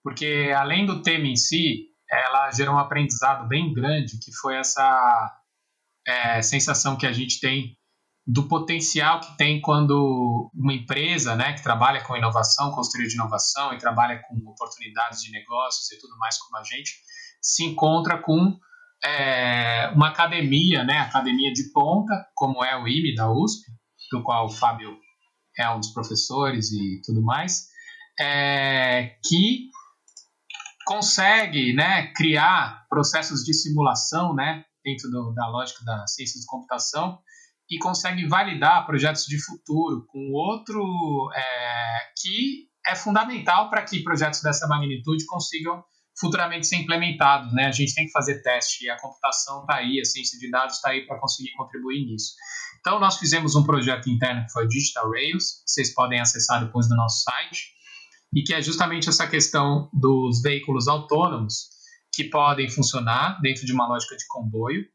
porque 0.03 0.51
além 0.57 0.83
do 0.83 1.03
tema 1.03 1.27
em 1.27 1.35
si, 1.35 1.89
ela 2.09 2.49
gerou 2.49 2.73
um 2.73 2.79
aprendizado 2.79 3.47
bem 3.47 3.71
grande, 3.71 4.17
que 4.17 4.31
foi 4.33 4.55
essa 4.55 5.31
é, 6.07 6.41
sensação 6.41 6.97
que 6.97 7.05
a 7.05 7.11
gente 7.11 7.39
tem 7.39 7.77
do 8.25 8.47
potencial 8.47 9.19
que 9.19 9.37
tem 9.37 9.61
quando 9.61 10.49
uma 10.51 10.73
empresa 10.73 11.35
né, 11.35 11.53
que 11.53 11.61
trabalha 11.61 12.03
com 12.03 12.17
inovação, 12.17 12.71
consultoria 12.71 13.07
de 13.07 13.13
inovação 13.13 13.73
e 13.73 13.77
trabalha 13.77 14.23
com 14.27 14.35
oportunidades 14.49 15.21
de 15.21 15.31
negócios 15.31 15.91
e 15.91 15.99
tudo 15.99 16.17
mais 16.17 16.39
como 16.39 16.57
a 16.57 16.63
gente, 16.63 16.95
se 17.39 17.63
encontra 17.63 18.17
com 18.17 18.57
é, 19.03 19.91
uma 19.95 20.09
academia, 20.09 20.83
né, 20.83 20.99
academia 20.99 21.51
de 21.53 21.71
ponta, 21.71 22.13
como 22.35 22.63
é 22.63 22.75
o 22.81 22.87
IME 22.87 23.15
da 23.15 23.31
USP, 23.31 23.71
do 24.11 24.23
qual 24.23 24.45
o 24.45 24.51
Fábio 24.51 24.97
é 25.57 25.69
um 25.69 25.79
dos 25.79 25.91
professores 25.91 26.71
e 26.71 27.01
tudo 27.03 27.21
mais, 27.21 27.67
é, 28.19 29.17
que 29.25 29.69
consegue 30.85 31.73
né, 31.73 32.11
criar 32.13 32.85
processos 32.89 33.43
de 33.43 33.53
simulação 33.53 34.33
né, 34.33 34.65
dentro 34.83 35.09
do, 35.09 35.33
da 35.33 35.47
lógica 35.47 35.83
da 35.85 36.05
ciência 36.07 36.39
de 36.39 36.45
computação 36.45 37.19
e 37.69 37.77
consegue 37.77 38.27
validar 38.27 38.85
projetos 38.85 39.25
de 39.25 39.39
futuro 39.39 40.05
com 40.07 40.31
outro 40.31 40.81
é, 41.35 41.99
que 42.17 42.67
é 42.85 42.95
fundamental 42.95 43.69
para 43.69 43.83
que 43.83 44.03
projetos 44.03 44.41
dessa 44.41 44.67
magnitude 44.67 45.25
consigam 45.25 45.83
futuramente 46.19 46.67
ser 46.67 46.77
implementados. 46.77 47.53
Né? 47.53 47.65
A 47.65 47.71
gente 47.71 47.93
tem 47.93 48.05
que 48.05 48.11
fazer 48.11 48.41
teste 48.41 48.85
e 48.85 48.89
a 48.89 48.99
computação 48.99 49.61
está 49.61 49.75
aí, 49.75 49.99
a 49.99 50.05
ciência 50.05 50.37
de 50.37 50.49
dados 50.49 50.75
está 50.75 50.89
aí 50.89 51.05
para 51.05 51.19
conseguir 51.19 51.51
contribuir 51.53 52.05
nisso. 52.05 52.33
Então, 52.79 52.99
nós 52.99 53.17
fizemos 53.17 53.55
um 53.55 53.63
projeto 53.63 54.09
interno 54.09 54.45
que 54.45 54.51
foi 54.51 54.67
Digital 54.67 55.09
Rails, 55.11 55.63
que 55.65 55.71
vocês 55.71 55.93
podem 55.93 56.19
acessar 56.19 56.63
depois 56.63 56.89
no 56.89 56.95
nosso 56.95 57.23
site, 57.23 57.73
e 58.33 58.43
que 58.43 58.53
é 58.53 58.61
justamente 58.61 59.09
essa 59.09 59.27
questão 59.27 59.89
dos 59.93 60.41
veículos 60.41 60.87
autônomos 60.87 61.69
que 62.13 62.25
podem 62.25 62.69
funcionar 62.69 63.39
dentro 63.41 63.65
de 63.65 63.73
uma 63.73 63.87
lógica 63.87 64.15
de 64.15 64.25
comboio 64.27 64.85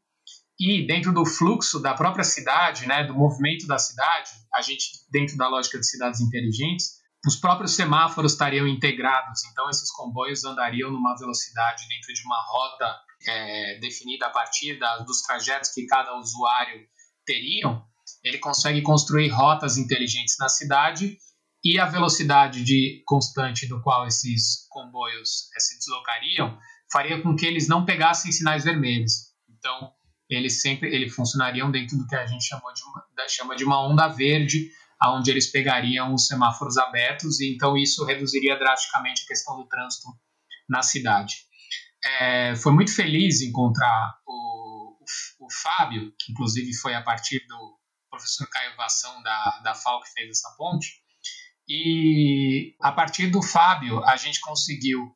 e 0.59 0.87
dentro 0.87 1.13
do 1.13 1.25
fluxo 1.25 1.81
da 1.81 1.93
própria 1.93 2.23
cidade, 2.23 2.87
né, 2.87 3.03
do 3.03 3.13
movimento 3.13 3.67
da 3.67 3.77
cidade, 3.77 4.29
a 4.53 4.61
gente 4.61 4.85
dentro 5.11 5.35
da 5.35 5.49
lógica 5.49 5.77
de 5.77 5.85
cidades 5.85 6.21
inteligentes, 6.21 7.01
os 7.25 7.35
próprios 7.35 7.73
semáforos 7.73 8.33
estariam 8.33 8.67
integrados, 8.67 9.43
então 9.45 9.69
esses 9.69 9.91
comboios 9.91 10.45
andariam 10.45 10.91
numa 10.91 11.15
velocidade 11.17 11.87
dentro 11.87 12.13
de 12.13 12.21
uma 12.23 12.39
rota 12.47 12.99
é, 13.27 13.79
definida 13.79 14.27
a 14.27 14.29
partir 14.29 14.77
da, 14.77 14.99
dos 14.99 15.21
trajetos 15.21 15.71
que 15.71 15.85
cada 15.87 16.15
usuário 16.17 16.85
teriam. 17.25 17.83
Ele 18.23 18.37
consegue 18.37 18.81
construir 18.81 19.29
rotas 19.29 19.77
inteligentes 19.77 20.35
na 20.39 20.47
cidade 20.47 21.17
e 21.63 21.79
a 21.79 21.85
velocidade 21.85 22.63
de 22.63 23.01
constante 23.07 23.67
do 23.67 23.81
qual 23.81 24.05
esses 24.05 24.67
comboios 24.69 25.49
é, 25.55 25.59
se 25.59 25.77
deslocariam 25.79 26.57
faria 26.91 27.19
com 27.21 27.35
que 27.35 27.45
eles 27.45 27.67
não 27.67 27.83
pegassem 27.83 28.31
sinais 28.31 28.63
vermelhos. 28.63 29.33
Então, 29.49 29.91
eles 30.29 30.61
sempre 30.61 30.93
eles 30.93 31.13
funcionariam 31.13 31.71
dentro 31.71 31.97
do 31.97 32.05
que 32.05 32.15
a 32.15 32.25
gente 32.27 32.45
chamou 32.45 32.71
de 32.71 32.81
uma, 32.83 33.27
chama 33.27 33.55
de 33.55 33.63
uma 33.63 33.83
onda 33.83 34.07
verde, 34.07 34.69
aonde 34.99 35.29
eles 35.29 35.51
pegariam 35.51 36.13
os 36.13 36.27
semáforos 36.27 36.77
abertos, 36.77 37.39
e 37.39 37.53
então 37.53 37.77
isso 37.77 38.05
reduziria 38.05 38.57
drasticamente 38.57 39.23
a 39.23 39.27
questão 39.27 39.57
do 39.57 39.67
trânsito 39.67 40.07
na 40.69 40.81
cidade. 40.81 41.35
É, 42.03 42.55
foi 42.55 42.71
muito 42.71 42.95
feliz 42.95 43.41
encontrar 43.41 44.15
o, 44.27 44.97
o, 45.01 45.45
o, 45.45 45.51
Fábio, 45.61 46.13
que 46.19 46.31
inclusive 46.31 46.73
foi 46.75 46.93
a 46.93 47.01
partir 47.01 47.45
do 47.47 47.77
professor 48.09 48.47
Caio 48.49 48.75
Vação 48.77 49.21
da, 49.23 49.61
da 49.63 49.75
FAO 49.75 50.01
que 50.01 50.11
fez 50.13 50.29
essa 50.29 50.55
ponte, 50.57 50.87
e 51.67 52.75
a 52.81 52.91
partir 52.91 53.27
do 53.27 53.41
Fábio 53.41 54.03
a 54.05 54.15
gente 54.15 54.39
conseguiu 54.39 55.11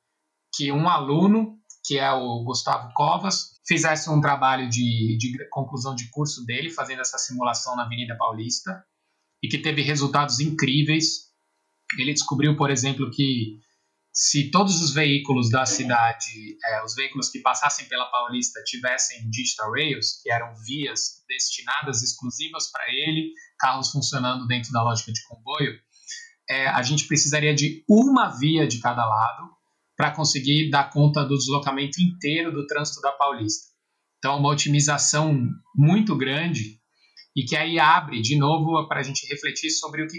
que 0.53 0.71
um 0.71 0.89
aluno 0.89 1.59
que 1.89 1.97
é 1.97 2.11
o 2.11 2.43
Gustavo 2.43 2.91
Covas, 2.93 3.59
fizesse 3.67 4.09
um 4.09 4.21
trabalho 4.21 4.69
de, 4.69 5.17
de 5.17 5.49
conclusão 5.49 5.95
de 5.95 6.09
curso 6.09 6.45
dele, 6.45 6.69
fazendo 6.69 7.01
essa 7.01 7.17
simulação 7.17 7.75
na 7.75 7.83
Avenida 7.83 8.15
Paulista, 8.17 8.83
e 9.41 9.47
que 9.47 9.57
teve 9.57 9.81
resultados 9.81 10.39
incríveis. 10.39 11.29
Ele 11.97 12.13
descobriu, 12.13 12.55
por 12.55 12.69
exemplo, 12.69 13.09
que 13.11 13.57
se 14.13 14.51
todos 14.51 14.81
os 14.81 14.93
veículos 14.93 15.49
da 15.49 15.65
cidade, 15.65 16.57
é, 16.65 16.83
os 16.83 16.93
veículos 16.95 17.29
que 17.29 17.39
passassem 17.39 17.87
pela 17.87 18.05
Paulista, 18.11 18.61
tivessem 18.65 19.29
digital 19.29 19.71
rails, 19.71 20.21
que 20.21 20.31
eram 20.31 20.53
vias 20.65 21.23
destinadas 21.27 22.01
exclusivas 22.01 22.71
para 22.71 22.83
ele, 22.89 23.31
carros 23.57 23.91
funcionando 23.91 24.47
dentro 24.47 24.71
da 24.71 24.83
lógica 24.83 25.11
de 25.11 25.23
comboio, 25.27 25.79
é, 26.49 26.67
a 26.67 26.81
gente 26.81 27.05
precisaria 27.05 27.53
de 27.53 27.83
uma 27.87 28.29
via 28.29 28.67
de 28.67 28.79
cada 28.79 29.05
lado 29.05 29.49
para 29.95 30.11
conseguir 30.11 30.69
dar 30.69 30.89
conta 30.89 31.23
do 31.23 31.37
deslocamento 31.37 32.01
inteiro 32.01 32.51
do 32.51 32.65
trânsito 32.65 33.01
da 33.01 33.11
Paulista. 33.11 33.67
Então, 34.17 34.37
uma 34.37 34.49
otimização 34.49 35.47
muito 35.75 36.15
grande 36.17 36.78
e 37.35 37.43
que 37.43 37.55
aí 37.55 37.79
abre 37.79 38.21
de 38.21 38.37
novo 38.37 38.87
para 38.87 38.99
a 38.99 39.03
gente 39.03 39.27
refletir 39.27 39.69
sobre 39.69 40.03
o 40.03 40.07
que, 40.07 40.17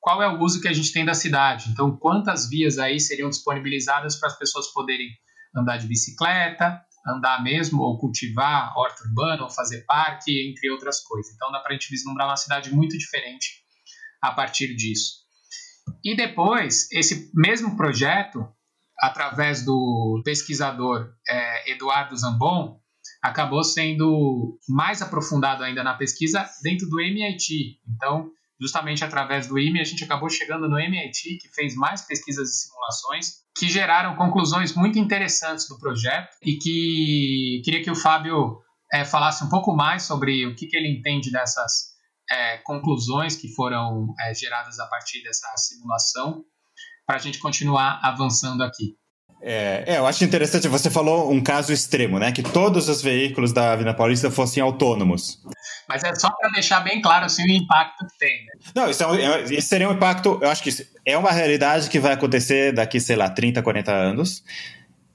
qual 0.00 0.22
é 0.22 0.28
o 0.28 0.40
uso 0.40 0.60
que 0.60 0.68
a 0.68 0.72
gente 0.72 0.92
tem 0.92 1.04
da 1.04 1.14
cidade. 1.14 1.70
Então, 1.70 1.96
quantas 1.96 2.48
vias 2.48 2.78
aí 2.78 2.98
seriam 2.98 3.28
disponibilizadas 3.28 4.16
para 4.16 4.28
as 4.28 4.38
pessoas 4.38 4.72
poderem 4.72 5.08
andar 5.54 5.76
de 5.76 5.86
bicicleta, 5.86 6.80
andar 7.06 7.42
mesmo, 7.42 7.82
ou 7.82 7.98
cultivar 7.98 8.72
horta 8.76 9.02
urbana, 9.04 9.42
ou 9.42 9.50
fazer 9.50 9.84
parque, 9.84 10.48
entre 10.48 10.70
outras 10.70 11.00
coisas. 11.00 11.32
Então, 11.34 11.50
dá 11.50 11.60
para 11.60 11.70
a 11.70 11.72
gente 11.74 11.90
vislumbrar 11.90 12.28
uma 12.28 12.36
cidade 12.36 12.72
muito 12.72 12.96
diferente 12.96 13.62
a 14.22 14.32
partir 14.32 14.74
disso. 14.74 15.20
E 16.04 16.14
depois, 16.14 16.90
esse 16.92 17.30
mesmo 17.34 17.76
projeto, 17.76 18.46
através 18.98 19.64
do 19.64 20.20
pesquisador 20.24 21.12
é, 21.28 21.72
Eduardo 21.72 22.16
Zambon, 22.16 22.79
acabou 23.22 23.62
sendo 23.62 24.58
mais 24.68 25.02
aprofundado 25.02 25.62
ainda 25.62 25.82
na 25.82 25.94
pesquisa 25.94 26.48
dentro 26.62 26.88
do 26.88 27.00
MIT. 27.00 27.78
Então, 27.88 28.30
justamente 28.60 29.04
através 29.04 29.46
do 29.46 29.58
IME, 29.58 29.80
a 29.80 29.84
gente 29.84 30.04
acabou 30.04 30.28
chegando 30.28 30.68
no 30.68 30.78
MIT, 30.78 31.38
que 31.40 31.48
fez 31.54 31.74
mais 31.74 32.02
pesquisas 32.02 32.50
e 32.50 32.62
simulações, 32.62 33.40
que 33.56 33.68
geraram 33.68 34.16
conclusões 34.16 34.74
muito 34.74 34.98
interessantes 34.98 35.66
do 35.66 35.78
projeto 35.78 36.36
e 36.42 36.56
que 36.56 37.62
queria 37.64 37.82
que 37.82 37.90
o 37.90 37.96
Fábio 37.96 38.58
é, 38.92 39.04
falasse 39.04 39.42
um 39.42 39.48
pouco 39.48 39.74
mais 39.74 40.02
sobre 40.02 40.46
o 40.46 40.54
que, 40.54 40.66
que 40.66 40.76
ele 40.76 40.88
entende 40.88 41.30
dessas 41.30 41.90
é, 42.30 42.58
conclusões 42.58 43.34
que 43.34 43.48
foram 43.54 44.14
é, 44.20 44.34
geradas 44.34 44.78
a 44.78 44.86
partir 44.86 45.22
dessa 45.22 45.48
simulação 45.56 46.44
para 47.06 47.16
a 47.16 47.18
gente 47.18 47.38
continuar 47.38 47.98
avançando 48.02 48.62
aqui. 48.62 48.99
É, 49.42 49.84
é, 49.86 49.98
eu 49.98 50.06
acho 50.06 50.22
interessante, 50.22 50.68
você 50.68 50.90
falou 50.90 51.32
um 51.32 51.40
caso 51.40 51.72
extremo, 51.72 52.18
né? 52.18 52.30
Que 52.30 52.42
todos 52.42 52.88
os 52.88 53.00
veículos 53.00 53.52
da 53.52 53.72
Avenida 53.72 53.94
Paulista 53.94 54.30
fossem 54.30 54.62
autônomos. 54.62 55.40
Mas 55.88 56.04
é 56.04 56.14
só 56.14 56.30
para 56.30 56.50
deixar 56.50 56.80
bem 56.80 57.00
claro 57.00 57.24
assim, 57.24 57.42
o 57.42 57.50
impacto 57.50 58.06
que 58.06 58.18
tem, 58.18 58.44
né? 58.44 58.52
Não, 58.74 58.90
isso, 58.90 59.02
é 59.02 59.06
um, 59.06 59.14
é, 59.14 59.42
isso 59.44 59.68
seria 59.68 59.88
um 59.88 59.92
impacto, 59.92 60.38
eu 60.42 60.50
acho 60.50 60.62
que 60.62 60.70
é 61.06 61.16
uma 61.16 61.32
realidade 61.32 61.88
que 61.88 61.98
vai 61.98 62.12
acontecer 62.12 62.72
daqui, 62.72 63.00
sei 63.00 63.16
lá, 63.16 63.30
30, 63.30 63.62
40 63.62 63.90
anos. 63.90 64.44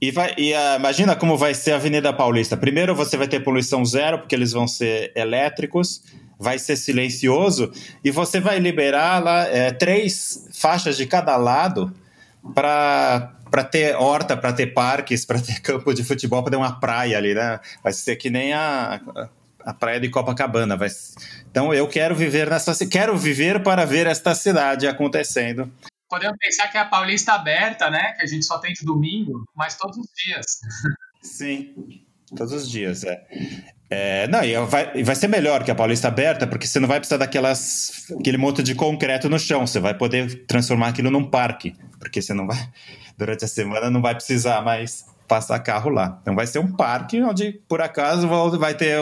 E, 0.02 0.12
vai, 0.12 0.34
e 0.38 0.54
uh, 0.54 0.76
imagina 0.78 1.16
como 1.16 1.38
vai 1.38 1.54
ser 1.54 1.74
a 1.74 1.76
Avenida 1.76 2.12
Paulista. 2.12 2.58
Primeiro 2.58 2.96
você 2.96 3.18
vai 3.18 3.28
ter 3.28 3.42
poluição 3.42 3.86
zero, 3.86 4.20
porque 4.20 4.36
eles 4.36 4.52
vão 4.52 4.68
ser 4.68 5.12
elétricos, 5.16 6.02
vai 6.40 6.58
ser 6.58 6.76
silencioso, 6.76 7.72
e 8.04 8.10
você 8.10 8.40
vai 8.40 8.60
liberar 8.60 9.24
lá 9.24 9.44
é, 9.44 9.72
três 9.72 10.50
faixas 10.52 10.98
de 10.98 11.06
cada 11.06 11.38
lado 11.38 11.94
para 12.54 13.32
para 13.50 13.64
ter 13.64 13.96
horta, 13.96 14.36
para 14.36 14.52
ter 14.52 14.68
parques, 14.74 15.24
para 15.24 15.40
ter 15.40 15.60
campo 15.62 15.94
de 15.94 16.04
futebol, 16.04 16.44
para 16.44 16.52
ter 16.52 16.58
uma 16.58 16.80
praia 16.80 17.18
ali, 17.18 17.34
né? 17.34 17.60
Vai 17.82 17.94
ser 17.94 18.18
que 18.18 18.30
nem 18.30 18.52
a, 18.52 19.00
a 19.64 19.74
praia 19.74 20.00
de 20.00 20.10
Copacabana. 20.10 20.76
Vai... 20.76 20.90
Então 21.50 21.74
eu 21.74 21.88
quero 21.88 22.16
viver 22.16 22.50
nessa 22.50 22.74
quero 22.86 23.18
viver 23.18 23.64
para 23.64 23.86
ver 23.86 24.08
esta 24.08 24.36
cidade 24.36 24.88
acontecendo. 24.88 25.72
Podemos 26.10 26.38
pensar 26.38 26.68
que 26.68 26.78
é 26.78 26.82
a 26.82 26.86
Paulista 26.86 27.34
aberta, 27.34 27.90
né? 27.90 28.14
Que 28.14 28.24
a 28.24 28.28
gente 28.28 28.46
só 28.46 28.60
tem 28.60 28.74
de 28.74 28.86
domingo, 28.86 29.44
mas 29.56 29.76
todos 29.76 29.98
os 29.98 30.08
dias. 30.16 30.46
Sim, 31.22 32.04
todos 32.36 32.54
os 32.54 32.70
dias, 32.70 33.04
é. 33.04 33.26
É, 33.90 34.28
não, 34.28 34.44
e 34.44 34.58
vai, 34.66 35.04
vai 35.04 35.16
ser 35.16 35.28
melhor 35.28 35.64
que 35.64 35.70
a 35.70 35.76
Paulista 35.76 36.08
aberta, 36.08 36.48
porque 36.48 36.66
você 36.66 36.80
não 36.80 36.88
vai 36.88 37.00
precisar 37.00 37.18
daquelas 37.18 38.08
aquele 38.20 38.38
monte 38.38 38.64
de 38.64 38.74
concreto 38.74 39.30
no 39.30 39.38
chão. 39.38 39.66
Você 39.66 39.80
vai 39.80 39.94
poder 39.94 40.46
transformar 40.46 40.88
aquilo 40.88 41.12
num 41.12 41.24
parque, 41.24 41.76
porque 42.00 42.22
você 42.22 42.34
não 42.34 42.48
vai 42.48 42.58
durante 43.18 43.46
a 43.46 43.48
semana 43.48 43.90
não 43.90 44.02
vai 44.02 44.16
precisar 44.16 44.62
mais 44.62 45.06
passar 45.28 45.60
carro 45.60 45.90
lá. 45.90 46.20
Então 46.22 46.36
vai 46.36 46.48
ser 46.48 46.60
um 46.60 46.72
parque 46.72 47.22
onde, 47.22 47.60
por 47.68 47.82
acaso, 47.82 48.28
vai 48.58 48.74
ter 48.74 48.98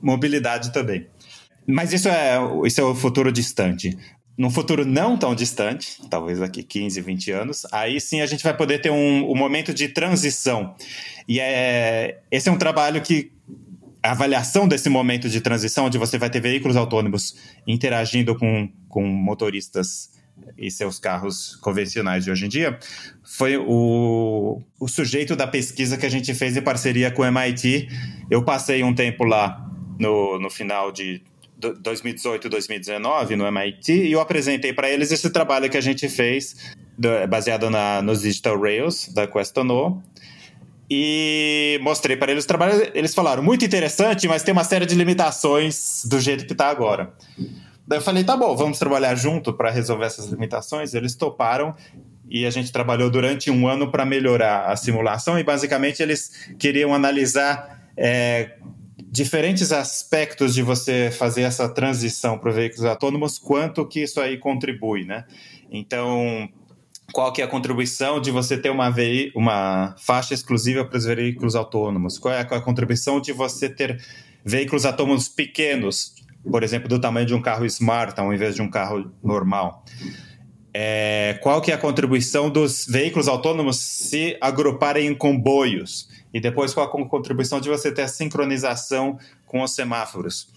mobilidade 0.00 0.72
também. 0.72 1.06
Mas 1.66 1.92
isso 1.92 2.08
é, 2.08 2.38
isso 2.64 2.80
é 2.80 2.84
o 2.84 2.94
futuro 2.94 3.32
distante. 3.32 3.96
Num 4.36 4.50
futuro 4.50 4.86
não 4.86 5.18
tão 5.18 5.34
distante, 5.34 6.00
talvez 6.08 6.38
daqui 6.38 6.62
15, 6.62 7.00
20 7.00 7.30
anos, 7.30 7.66
aí 7.70 8.00
sim 8.00 8.22
a 8.22 8.26
gente 8.26 8.42
vai 8.42 8.56
poder 8.56 8.80
ter 8.80 8.90
um, 8.90 9.30
um 9.30 9.34
momento 9.34 9.74
de 9.74 9.88
transição. 9.88 10.74
E 11.28 11.38
é, 11.38 12.20
esse 12.30 12.48
é 12.48 12.52
um 12.52 12.56
trabalho 12.56 13.02
que 13.02 13.32
a 14.02 14.12
avaliação 14.12 14.66
desse 14.66 14.88
momento 14.88 15.28
de 15.28 15.40
transição, 15.40 15.86
onde 15.86 15.98
você 15.98 16.18
vai 16.18 16.30
ter 16.30 16.40
veículos 16.40 16.76
autônomos 16.76 17.36
interagindo 17.66 18.34
com, 18.34 18.68
com 18.88 19.06
motoristas 19.06 20.10
e 20.56 20.70
seus 20.70 20.98
carros 20.98 21.56
convencionais 21.56 22.24
de 22.24 22.30
hoje 22.30 22.46
em 22.46 22.48
dia, 22.48 22.78
foi 23.22 23.56
o, 23.58 24.62
o 24.78 24.88
sujeito 24.88 25.36
da 25.36 25.46
pesquisa 25.46 25.98
que 25.98 26.06
a 26.06 26.10
gente 26.10 26.32
fez 26.34 26.56
em 26.56 26.62
parceria 26.62 27.10
com 27.10 27.22
o 27.22 27.24
MIT. 27.26 27.88
Eu 28.30 28.42
passei 28.42 28.82
um 28.82 28.94
tempo 28.94 29.24
lá 29.24 29.70
no, 29.98 30.38
no 30.38 30.50
final 30.50 30.90
de 30.90 31.22
2018 31.58 32.48
2019 32.48 33.36
no 33.36 33.46
MIT 33.46 33.92
e 33.92 34.12
eu 34.12 34.20
apresentei 34.20 34.72
para 34.72 34.90
eles 34.90 35.12
esse 35.12 35.28
trabalho 35.28 35.68
que 35.68 35.76
a 35.76 35.80
gente 35.80 36.08
fez 36.08 36.74
baseado 37.28 37.68
na, 37.68 38.00
nos 38.00 38.22
Digital 38.22 38.58
Rails 38.58 39.08
da 39.12 39.26
Questono 39.26 40.02
e 40.90 41.78
mostrei 41.82 42.16
para 42.16 42.32
eles 42.32 42.44
o 42.44 42.48
trabalho. 42.48 42.90
Eles 42.94 43.14
falaram 43.14 43.42
muito 43.42 43.64
interessante, 43.64 44.26
mas 44.26 44.42
tem 44.42 44.52
uma 44.52 44.64
série 44.64 44.84
de 44.84 44.94
limitações 44.96 46.02
do 46.04 46.18
jeito 46.18 46.44
que 46.44 46.52
está 46.52 46.68
agora. 46.68 47.14
Daí 47.86 47.98
eu 47.98 48.02
falei, 48.02 48.24
tá 48.24 48.36
bom, 48.36 48.56
vamos 48.56 48.78
trabalhar 48.78 49.14
junto 49.14 49.52
para 49.52 49.70
resolver 49.70 50.06
essas 50.06 50.26
limitações. 50.26 50.92
Eles 50.94 51.14
toparam 51.14 51.74
e 52.28 52.44
a 52.44 52.50
gente 52.50 52.72
trabalhou 52.72 53.08
durante 53.08 53.50
um 53.50 53.68
ano 53.68 53.90
para 53.90 54.04
melhorar 54.04 54.66
a 54.66 54.76
simulação 54.76 55.38
e 55.38 55.44
basicamente 55.44 56.02
eles 56.02 56.52
queriam 56.58 56.92
analisar 56.92 57.88
é, 57.96 58.56
diferentes 58.96 59.72
aspectos 59.72 60.54
de 60.54 60.62
você 60.62 61.10
fazer 61.10 61.42
essa 61.42 61.68
transição 61.68 62.38
para 62.38 62.52
veículos 62.52 62.84
autônomos, 62.84 63.38
quanto 63.38 63.86
que 63.86 64.00
isso 64.02 64.20
aí 64.20 64.38
contribui, 64.38 65.04
né? 65.04 65.24
Então, 65.70 66.48
qual 67.12 67.32
que 67.32 67.42
é 67.42 67.44
a 67.44 67.48
contribuição 67.48 68.20
de 68.20 68.30
você 68.30 68.56
ter 68.56 68.70
uma, 68.70 68.92
uma 69.34 69.94
faixa 69.98 70.34
exclusiva 70.34 70.84
para 70.84 70.98
os 70.98 71.04
veículos 71.04 71.54
autônomos? 71.54 72.18
Qual 72.18 72.32
é 72.32 72.40
a 72.40 72.60
contribuição 72.60 73.20
de 73.20 73.32
você 73.32 73.68
ter 73.68 74.00
veículos 74.44 74.84
autônomos 74.84 75.28
pequenos, 75.28 76.14
por 76.48 76.62
exemplo, 76.62 76.88
do 76.88 77.00
tamanho 77.00 77.26
de 77.26 77.34
um 77.34 77.42
carro 77.42 77.64
smart 77.66 78.18
ao 78.18 78.32
invés 78.32 78.54
de 78.54 78.62
um 78.62 78.70
carro 78.70 79.10
normal. 79.22 79.84
É, 80.72 81.38
qual 81.42 81.60
que 81.60 81.72
é 81.72 81.74
a 81.74 81.78
contribuição 81.78 82.48
dos 82.48 82.86
veículos 82.86 83.26
autônomos 83.26 83.76
se 83.76 84.36
agruparem 84.40 85.08
em 85.08 85.14
comboios? 85.14 86.08
E 86.32 86.40
depois 86.40 86.72
qual 86.72 86.86
a 86.86 87.08
contribuição 87.08 87.60
de 87.60 87.68
você 87.68 87.90
ter 87.90 88.02
a 88.02 88.08
sincronização 88.08 89.18
com 89.46 89.62
os 89.62 89.74
semáforos? 89.74 90.48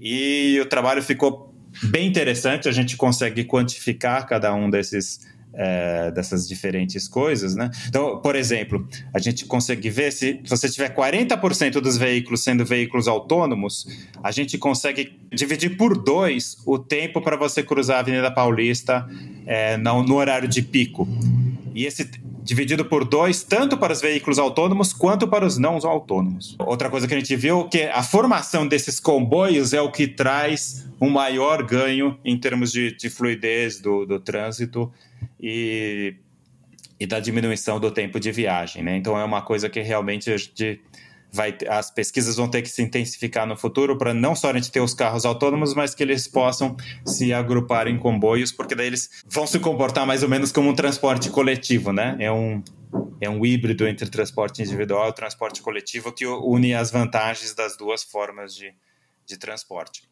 E 0.00 0.58
o 0.60 0.66
trabalho 0.66 1.02
ficou 1.02 1.54
bem 1.84 2.06
interessante, 2.06 2.66
a 2.66 2.72
gente 2.72 2.96
consegue 2.96 3.44
quantificar 3.44 4.26
cada 4.26 4.54
um 4.54 4.70
desses 4.70 5.20
é, 5.52 6.10
dessas 6.10 6.48
diferentes 6.48 7.08
coisas, 7.08 7.54
né? 7.54 7.70
Então, 7.88 8.20
por 8.20 8.36
exemplo, 8.36 8.86
a 9.12 9.18
gente 9.18 9.44
consegue 9.44 9.90
ver 9.90 10.12
se, 10.12 10.40
você 10.46 10.68
tiver 10.68 10.94
40% 10.94 11.80
dos 11.80 11.96
veículos 11.96 12.42
sendo 12.42 12.64
veículos 12.64 13.08
autônomos, 13.08 13.86
a 14.22 14.30
gente 14.30 14.56
consegue 14.58 15.18
dividir 15.32 15.76
por 15.76 15.96
dois 15.96 16.56
o 16.66 16.78
tempo 16.78 17.20
para 17.20 17.36
você 17.36 17.62
cruzar 17.62 17.96
a 17.96 18.00
Avenida 18.00 18.30
Paulista 18.30 19.08
é, 19.46 19.76
no, 19.76 20.02
no 20.02 20.16
horário 20.16 20.48
de 20.48 20.62
pico. 20.62 21.08
E 21.74 21.86
esse 21.86 22.08
dividido 22.48 22.82
por 22.82 23.04
dois, 23.04 23.42
tanto 23.42 23.76
para 23.76 23.92
os 23.92 24.00
veículos 24.00 24.38
autônomos 24.38 24.94
quanto 24.94 25.28
para 25.28 25.44
os 25.44 25.58
não 25.58 25.76
autônomos. 25.76 26.56
Outra 26.58 26.88
coisa 26.88 27.06
que 27.06 27.12
a 27.12 27.18
gente 27.18 27.36
viu 27.36 27.60
é 27.60 27.68
que 27.68 27.82
a 27.82 28.02
formação 28.02 28.66
desses 28.66 28.98
comboios 28.98 29.74
é 29.74 29.80
o 29.82 29.92
que 29.92 30.08
traz 30.08 30.88
um 30.98 31.10
maior 31.10 31.62
ganho 31.62 32.18
em 32.24 32.38
termos 32.38 32.72
de, 32.72 32.96
de 32.96 33.10
fluidez 33.10 33.80
do, 33.80 34.06
do 34.06 34.18
trânsito 34.18 34.90
e, 35.40 36.16
e 36.98 37.06
da 37.06 37.20
diminuição 37.20 37.78
do 37.78 37.90
tempo 37.90 38.18
de 38.18 38.30
viagem. 38.32 38.82
Né? 38.82 38.96
Então 38.96 39.18
é 39.18 39.24
uma 39.24 39.42
coisa 39.42 39.68
que 39.68 39.80
realmente 39.80 40.30
vai, 41.32 41.56
as 41.68 41.90
pesquisas 41.90 42.36
vão 42.36 42.48
ter 42.48 42.62
que 42.62 42.68
se 42.68 42.82
intensificar 42.82 43.46
no 43.46 43.56
futuro 43.56 43.96
para 43.96 44.14
não 44.14 44.34
só 44.34 44.50
a 44.50 44.54
gente 44.54 44.70
ter 44.70 44.80
os 44.80 44.94
carros 44.94 45.24
autônomos, 45.24 45.74
mas 45.74 45.94
que 45.94 46.02
eles 46.02 46.26
possam 46.26 46.76
se 47.04 47.32
agrupar 47.32 47.86
em 47.86 47.98
comboios, 47.98 48.52
porque 48.52 48.74
daí 48.74 48.86
eles 48.86 49.22
vão 49.26 49.46
se 49.46 49.58
comportar 49.58 50.06
mais 50.06 50.22
ou 50.22 50.28
menos 50.28 50.50
como 50.52 50.70
um 50.70 50.74
transporte 50.74 51.30
coletivo, 51.30 51.92
né? 51.92 52.16
É 52.18 52.32
um, 52.32 52.62
é 53.20 53.28
um 53.28 53.44
híbrido 53.44 53.86
entre 53.86 54.08
transporte 54.08 54.62
individual 54.62 55.08
e 55.08 55.12
transporte 55.12 55.60
coletivo 55.60 56.12
que 56.12 56.26
une 56.26 56.74
as 56.74 56.90
vantagens 56.90 57.54
das 57.54 57.76
duas 57.76 58.02
formas 58.02 58.54
de, 58.54 58.74
de 59.26 59.36
transporte. 59.36 60.02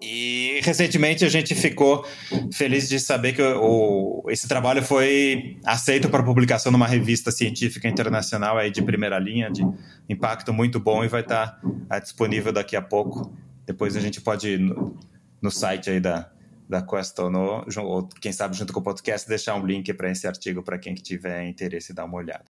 E 0.00 0.60
recentemente 0.62 1.24
a 1.24 1.28
gente 1.28 1.56
ficou 1.56 2.06
feliz 2.52 2.88
de 2.88 3.00
saber 3.00 3.32
que 3.32 3.42
o, 3.42 4.24
esse 4.28 4.46
trabalho 4.46 4.80
foi 4.80 5.58
aceito 5.64 6.08
para 6.08 6.22
publicação 6.22 6.70
numa 6.70 6.86
revista 6.86 7.32
científica 7.32 7.88
internacional 7.88 8.56
aí 8.56 8.70
de 8.70 8.80
primeira 8.80 9.18
linha, 9.18 9.50
de 9.50 9.66
impacto 10.08 10.52
muito 10.52 10.78
bom 10.78 11.04
e 11.04 11.08
vai 11.08 11.22
estar 11.22 11.60
tá, 11.88 11.98
disponível 11.98 12.52
daqui 12.52 12.76
a 12.76 12.82
pouco. 12.82 13.36
Depois 13.66 13.96
a 13.96 14.00
gente 14.00 14.20
pode 14.20 14.50
ir 14.50 14.60
no, 14.60 14.96
no 15.42 15.50
site 15.50 15.90
aí 15.90 15.98
da, 15.98 16.30
da 16.68 16.80
Questono, 16.80 17.64
ou 17.78 18.08
quem 18.20 18.32
sabe 18.32 18.56
junto 18.56 18.72
com 18.72 18.78
o 18.78 18.84
podcast, 18.84 19.28
deixar 19.28 19.56
um 19.56 19.66
link 19.66 19.92
para 19.94 20.10
esse 20.10 20.28
artigo 20.28 20.62
para 20.62 20.78
quem 20.78 20.94
tiver 20.94 21.44
interesse 21.48 21.92
dar 21.92 22.04
uma 22.04 22.18
olhada. 22.18 22.44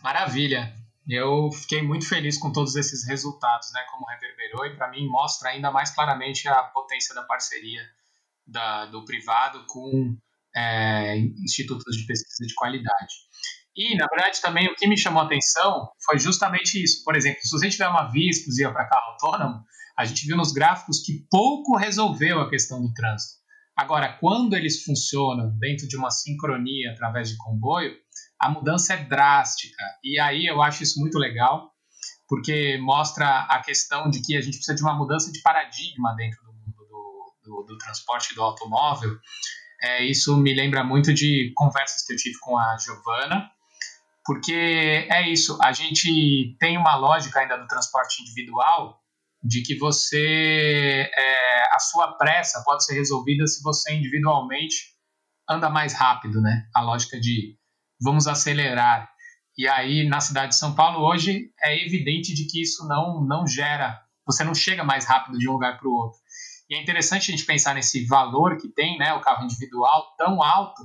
Maravilha! 0.00 0.85
Eu 1.08 1.50
fiquei 1.52 1.82
muito 1.82 2.08
feliz 2.08 2.36
com 2.36 2.52
todos 2.52 2.74
esses 2.74 3.06
resultados, 3.06 3.70
né, 3.72 3.84
como 3.90 4.06
reverberou, 4.06 4.66
e 4.66 4.76
para 4.76 4.90
mim 4.90 5.06
mostra 5.06 5.50
ainda 5.50 5.70
mais 5.70 5.90
claramente 5.90 6.48
a 6.48 6.62
potência 6.64 7.14
da 7.14 7.22
parceria 7.22 7.82
da, 8.46 8.86
do 8.86 9.04
privado 9.04 9.64
com 9.68 10.16
é, 10.54 11.16
institutos 11.18 11.96
de 11.96 12.06
pesquisa 12.06 12.46
de 12.46 12.54
qualidade. 12.54 13.14
E, 13.76 13.94
na 13.94 14.06
verdade, 14.06 14.40
também 14.40 14.66
o 14.68 14.74
que 14.74 14.86
me 14.86 14.96
chamou 14.96 15.22
a 15.22 15.26
atenção 15.26 15.90
foi 16.04 16.18
justamente 16.18 16.82
isso. 16.82 17.04
Por 17.04 17.14
exemplo, 17.14 17.40
se 17.42 17.50
você 17.50 17.68
tiver 17.68 17.88
uma 17.88 18.10
via 18.10 18.30
exclusiva 18.30 18.72
para 18.72 18.88
carro 18.88 19.12
autônomo, 19.12 19.64
a 19.98 20.04
gente 20.04 20.26
viu 20.26 20.36
nos 20.36 20.52
gráficos 20.52 21.00
que 21.00 21.26
pouco 21.30 21.76
resolveu 21.76 22.40
a 22.40 22.48
questão 22.48 22.80
do 22.82 22.92
trânsito. 22.94 23.36
Agora, 23.76 24.16
quando 24.18 24.54
eles 24.54 24.82
funcionam 24.82 25.54
dentro 25.58 25.86
de 25.86 25.96
uma 25.96 26.10
sincronia 26.10 26.92
através 26.92 27.28
de 27.28 27.36
comboio, 27.36 27.94
a 28.40 28.50
mudança 28.50 28.94
é 28.94 29.04
drástica. 29.04 29.82
E 30.02 30.18
aí 30.18 30.46
eu 30.46 30.62
acho 30.62 30.82
isso 30.82 31.00
muito 31.00 31.18
legal, 31.18 31.72
porque 32.28 32.78
mostra 32.78 33.46
a 33.48 33.60
questão 33.62 34.10
de 34.10 34.20
que 34.20 34.36
a 34.36 34.40
gente 34.40 34.56
precisa 34.56 34.76
de 34.76 34.82
uma 34.82 34.94
mudança 34.94 35.30
de 35.32 35.40
paradigma 35.40 36.14
dentro 36.16 36.44
do 36.44 36.52
mundo 36.52 36.86
do, 36.88 37.34
do, 37.42 37.62
do 37.64 37.78
transporte 37.78 38.34
do 38.34 38.42
automóvel. 38.42 39.16
É, 39.82 40.04
isso 40.04 40.36
me 40.36 40.54
lembra 40.54 40.82
muito 40.82 41.12
de 41.12 41.52
conversas 41.54 42.04
que 42.04 42.12
eu 42.12 42.16
tive 42.16 42.38
com 42.40 42.58
a 42.58 42.76
Giovana, 42.78 43.50
porque 44.24 45.06
é 45.10 45.28
isso, 45.28 45.56
a 45.62 45.72
gente 45.72 46.56
tem 46.58 46.76
uma 46.76 46.96
lógica 46.96 47.40
ainda 47.40 47.56
do 47.56 47.66
transporte 47.66 48.22
individual 48.22 49.00
de 49.42 49.62
que 49.62 49.78
você 49.78 51.08
é, 51.16 51.62
a 51.72 51.78
sua 51.78 52.16
pressa 52.16 52.62
pode 52.64 52.84
ser 52.84 52.94
resolvida 52.94 53.46
se 53.46 53.62
você 53.62 53.94
individualmente 53.94 54.96
anda 55.48 55.70
mais 55.70 55.92
rápido, 55.92 56.40
né? 56.40 56.66
A 56.74 56.82
lógica 56.82 57.20
de 57.20 57.56
vamos 58.00 58.26
acelerar. 58.26 59.08
E 59.58 59.66
aí, 59.66 60.06
na 60.06 60.20
cidade 60.20 60.50
de 60.50 60.58
São 60.58 60.74
Paulo, 60.74 61.00
hoje, 61.00 61.50
é 61.62 61.84
evidente 61.84 62.34
de 62.34 62.46
que 62.46 62.60
isso 62.60 62.86
não, 62.86 63.24
não 63.24 63.46
gera, 63.46 63.98
você 64.26 64.44
não 64.44 64.54
chega 64.54 64.84
mais 64.84 65.06
rápido 65.06 65.38
de 65.38 65.48
um 65.48 65.52
lugar 65.52 65.78
para 65.78 65.88
o 65.88 65.92
outro. 65.92 66.18
E 66.68 66.74
é 66.74 66.82
interessante 66.82 67.30
a 67.30 67.36
gente 67.36 67.46
pensar 67.46 67.74
nesse 67.74 68.04
valor 68.06 68.58
que 68.58 68.68
tem 68.68 68.98
né, 68.98 69.14
o 69.14 69.20
carro 69.20 69.44
individual 69.44 70.14
tão 70.18 70.42
alto, 70.42 70.82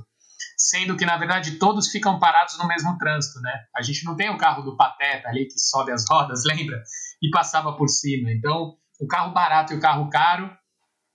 sendo 0.55 0.95
que, 0.95 1.05
na 1.05 1.17
verdade, 1.17 1.57
todos 1.57 1.89
ficam 1.89 2.19
parados 2.19 2.57
no 2.57 2.67
mesmo 2.67 2.97
trânsito. 2.97 3.41
Né? 3.41 3.51
A 3.75 3.81
gente 3.81 4.05
não 4.05 4.15
tem 4.15 4.29
o 4.29 4.37
carro 4.37 4.61
do 4.61 4.77
Pateta 4.77 5.27
ali, 5.27 5.47
que 5.47 5.59
sobe 5.59 5.91
as 5.91 6.05
rodas, 6.09 6.43
lembra? 6.45 6.81
E 7.21 7.29
passava 7.29 7.75
por 7.75 7.89
cima. 7.89 8.31
Então, 8.31 8.75
o 8.99 9.07
carro 9.07 9.33
barato 9.33 9.73
e 9.73 9.77
o 9.77 9.81
carro 9.81 10.09
caro, 10.09 10.49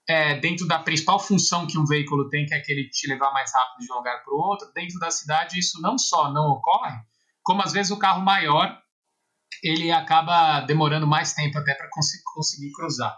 é, 0.08 0.38
dentro 0.38 0.66
da 0.66 0.78
principal 0.78 1.18
função 1.18 1.66
que 1.66 1.78
um 1.78 1.84
veículo 1.84 2.28
tem, 2.28 2.46
que 2.46 2.54
é 2.54 2.58
aquele 2.58 2.88
te 2.88 3.08
levar 3.08 3.32
mais 3.32 3.52
rápido 3.52 3.86
de 3.86 3.92
um 3.92 3.96
lugar 3.96 4.22
para 4.22 4.32
o 4.32 4.38
outro, 4.38 4.70
dentro 4.72 4.98
da 4.98 5.10
cidade 5.10 5.58
isso 5.58 5.80
não 5.80 5.98
só 5.98 6.32
não 6.32 6.50
ocorre, 6.50 6.96
como 7.42 7.62
às 7.62 7.72
vezes 7.72 7.90
o 7.90 7.98
carro 7.98 8.22
maior 8.22 8.80
ele 9.62 9.90
acaba 9.90 10.60
demorando 10.60 11.06
mais 11.06 11.32
tempo 11.32 11.58
até 11.58 11.74
para 11.74 11.88
cons 11.90 12.06
conseguir 12.34 12.70
cruzar. 12.72 13.16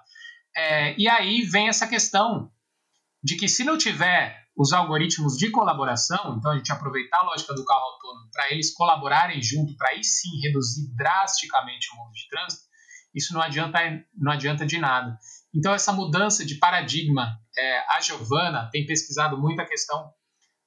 É, 0.57 0.98
e 0.98 1.09
aí 1.09 1.42
vem 1.42 1.68
essa 1.68 1.87
questão 1.87 2.51
de 3.22 3.37
que 3.37 3.48
se 3.48 3.64
não 3.64 3.77
tiver 3.77 4.46
os 4.57 4.72
algoritmos 4.72 5.37
de 5.37 5.51
colaboração, 5.51 6.37
então 6.37 6.51
a 6.51 6.57
gente 6.57 6.72
aproveitar 6.72 7.18
a 7.18 7.24
lógica 7.24 7.55
do 7.55 7.64
carro 7.64 7.81
autônomo 7.81 8.31
para 8.33 8.51
eles 8.51 8.72
colaborarem 8.74 9.40
junto, 9.42 9.77
para 9.77 9.90
aí 9.90 10.03
sim 10.03 10.40
reduzir 10.42 10.92
drasticamente 10.96 11.88
o 11.92 11.96
mundo 11.96 12.12
de 12.12 12.29
trânsito, 12.29 12.62
isso 13.14 13.33
não 13.35 13.40
adianta, 13.40 13.79
não 14.14 14.33
adianta 14.33 14.66
de 14.66 14.79
nada. 14.79 15.16
Então 15.54 15.72
essa 15.72 15.92
mudança 15.92 16.44
de 16.44 16.56
paradigma, 16.56 17.38
é, 17.56 17.78
a 17.96 18.00
Giovana 18.00 18.68
tem 18.70 18.87
pesquisado 18.87 19.38
muito 19.38 19.61
a 19.61 19.66
questão 19.66 20.12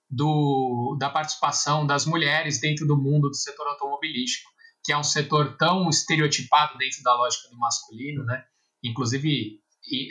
do, 0.09 0.97
da 0.99 1.09
participação 1.09 1.85
das 1.85 2.05
mulheres 2.05 2.59
dentro 2.59 2.85
do 2.85 2.97
mundo 2.97 3.29
do 3.29 3.35
setor 3.35 3.67
automobilístico, 3.67 4.49
que 4.83 4.91
é 4.91 4.97
um 4.97 5.03
setor 5.03 5.55
tão 5.57 5.89
estereotipado 5.89 6.77
dentro 6.77 7.01
da 7.03 7.13
lógica 7.13 7.49
do 7.49 7.57
masculino, 7.57 8.23
né? 8.25 8.43
inclusive 8.83 9.59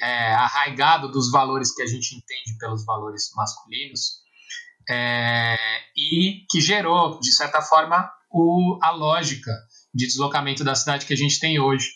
é, 0.03 0.33
arraigado 0.35 1.11
dos 1.11 1.31
valores 1.31 1.75
que 1.75 1.83
a 1.83 1.87
gente 1.87 2.15
entende 2.15 2.59
pelos 2.59 2.85
valores 2.85 3.31
masculinos, 3.35 4.21
é, 4.89 5.57
e 5.97 6.45
que 6.49 6.61
gerou, 6.61 7.21
de 7.21 7.33
certa 7.33 7.61
forma, 7.63 8.11
o, 8.31 8.79
a 8.83 8.91
lógica 8.91 9.53
de 9.95 10.07
deslocamento 10.07 10.65
da 10.65 10.75
cidade 10.75 11.07
que 11.07 11.13
a 11.13 11.17
gente 11.17 11.39
tem 11.39 11.61
hoje. 11.61 11.89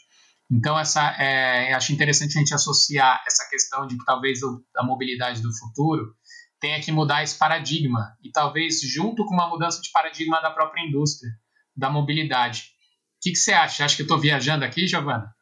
Então, 0.50 0.78
essa, 0.78 1.16
é, 1.18 1.72
acho 1.72 1.92
interessante 1.92 2.37
a 2.37 2.40
gente 2.40 2.54
associar 2.54 3.22
essa 3.26 3.48
questão 3.48 3.87
de 3.87 3.96
que 3.96 4.04
talvez 4.04 4.40
a 4.76 4.85
mobilidade 4.85 5.40
do 5.40 5.52
futuro 5.57 6.14
tenha 6.61 6.80
que 6.80 6.92
mudar 6.92 7.22
esse 7.22 7.37
paradigma 7.37 8.16
e 8.22 8.30
talvez 8.30 8.80
junto 8.80 9.24
com 9.24 9.35
uma 9.35 9.48
mudança 9.48 9.80
de 9.80 9.90
paradigma 9.90 10.40
da 10.40 10.50
própria 10.50 10.83
indústria 10.83 11.30
da 11.76 11.90
mobilidade. 11.90 12.61
O 12.61 13.20
que, 13.22 13.33
que 13.33 13.38
você 13.38 13.52
acha? 13.52 13.85
Acha 13.85 13.96
que 13.96 14.02
eu 14.02 14.04
estou 14.04 14.18
viajando 14.18 14.64
aqui, 14.64 14.87
Giovana? 14.87 15.35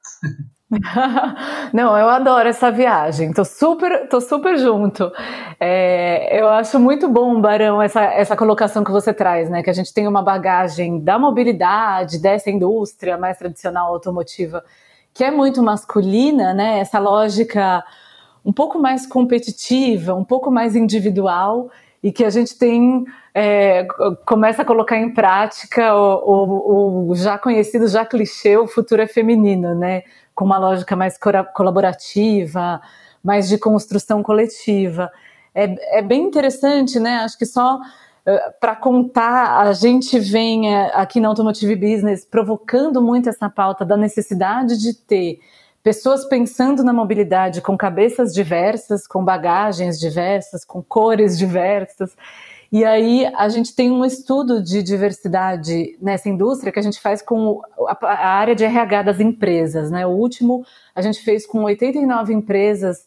Não, 1.73 1.97
eu 1.99 2.09
adoro 2.09 2.49
essa 2.49 2.71
viagem, 2.71 3.33
tô 3.33 3.45
super, 3.45 4.09
tô 4.09 4.21
super 4.21 4.57
junto. 4.57 5.13
É, 5.61 6.41
eu 6.41 6.49
acho 6.49 6.79
muito 6.81 7.09
bom, 7.09 7.41
Barão, 7.41 7.83
essa, 7.83 8.03
essa 8.03 8.37
colocação 8.37 8.83
que 8.83 8.91
você 8.91 9.13
traz, 9.13 9.51
né? 9.51 9.63
Que 9.63 9.71
a 9.71 9.75
gente 9.75 9.93
tem 9.93 10.09
uma 10.09 10.23
bagagem 10.23 11.03
da 11.03 11.19
mobilidade, 11.19 12.21
dessa 12.21 12.51
indústria 12.51 13.19
mais 13.19 13.37
tradicional 13.37 13.93
automotiva, 13.93 14.65
que 15.15 15.23
é 15.25 15.31
muito 15.31 15.63
masculina, 15.63 16.55
né? 16.55 16.79
Essa 16.79 16.99
lógica 16.99 17.85
um 18.45 18.53
pouco 18.53 18.79
mais 18.79 19.07
competitiva, 19.07 20.15
um 20.15 20.25
pouco 20.25 20.51
mais 20.51 20.75
individual 20.75 21.71
e 22.03 22.11
que 22.11 22.25
a 22.25 22.31
gente 22.31 22.59
tem 22.59 23.05
é, 23.35 23.87
começa 24.27 24.63
a 24.63 24.65
colocar 24.65 24.99
em 24.99 25.13
prática 25.13 25.95
o, 25.95 26.25
o, 26.25 27.11
o, 27.11 27.15
já 27.15 27.39
conhecido, 27.39 27.87
já 27.89 28.05
clichê, 28.05 28.57
o 28.57 28.67
futuro 28.67 29.01
é 29.01 29.07
feminino, 29.07 29.75
né? 29.75 30.03
Com 30.35 30.45
uma 30.45 30.59
lógica 30.59 30.97
mais 30.97 31.19
colaborativa, 31.55 32.81
mais 33.23 33.49
de 33.49 33.59
construção 33.59 34.23
coletiva. 34.23 35.11
É, 35.55 35.99
é 35.99 36.03
bem 36.03 36.23
interessante, 36.23 36.99
né? 36.99 37.19
Acho 37.19 37.39
que 37.39 37.47
só 37.47 37.79
para 38.61 38.77
contar, 38.77 39.61
a 39.61 39.73
gente 39.73 40.19
vem 40.19 40.73
uh, 40.73 40.91
aqui 40.95 41.19
na 41.19 41.29
Automotive 41.29 41.75
Business 41.75 42.25
provocando 42.25 43.03
muito 43.03 43.29
essa 43.29 43.51
pauta 43.51 43.85
da 43.85 43.97
necessidade 43.97 44.79
de 44.79 44.95
ter 44.95 45.41
pessoas 45.83 46.25
pensando 46.25 46.85
na 46.85 46.93
mobilidade 46.93 47.61
com 47.61 47.77
cabeças 47.77 48.33
diversas, 48.33 49.07
com 49.07 49.25
bagagens 49.25 49.99
diversas, 49.99 50.65
com 50.65 50.81
cores 50.81 51.37
diversas. 51.37 52.17
E 52.71 52.85
aí 52.85 53.27
a 53.35 53.49
gente 53.49 53.75
tem 53.75 53.91
um 53.91 54.05
estudo 54.05 54.63
de 54.63 54.83
diversidade 54.83 55.99
nessa 56.01 56.29
indústria 56.29 56.73
que 56.73 56.79
a 56.79 56.83
gente 56.83 57.01
faz 57.01 57.21
com 57.21 57.61
a, 57.87 58.29
área 58.29 58.55
de 58.55 58.65
RH 58.65 59.03
das 59.03 59.21
empresas. 59.21 59.91
Né? 59.91 60.07
O 60.07 60.11
último 60.11 60.65
a 60.95 61.03
gente 61.03 61.21
fez 61.23 61.45
com 61.45 61.65
89 61.65 62.33
empresas 62.33 63.05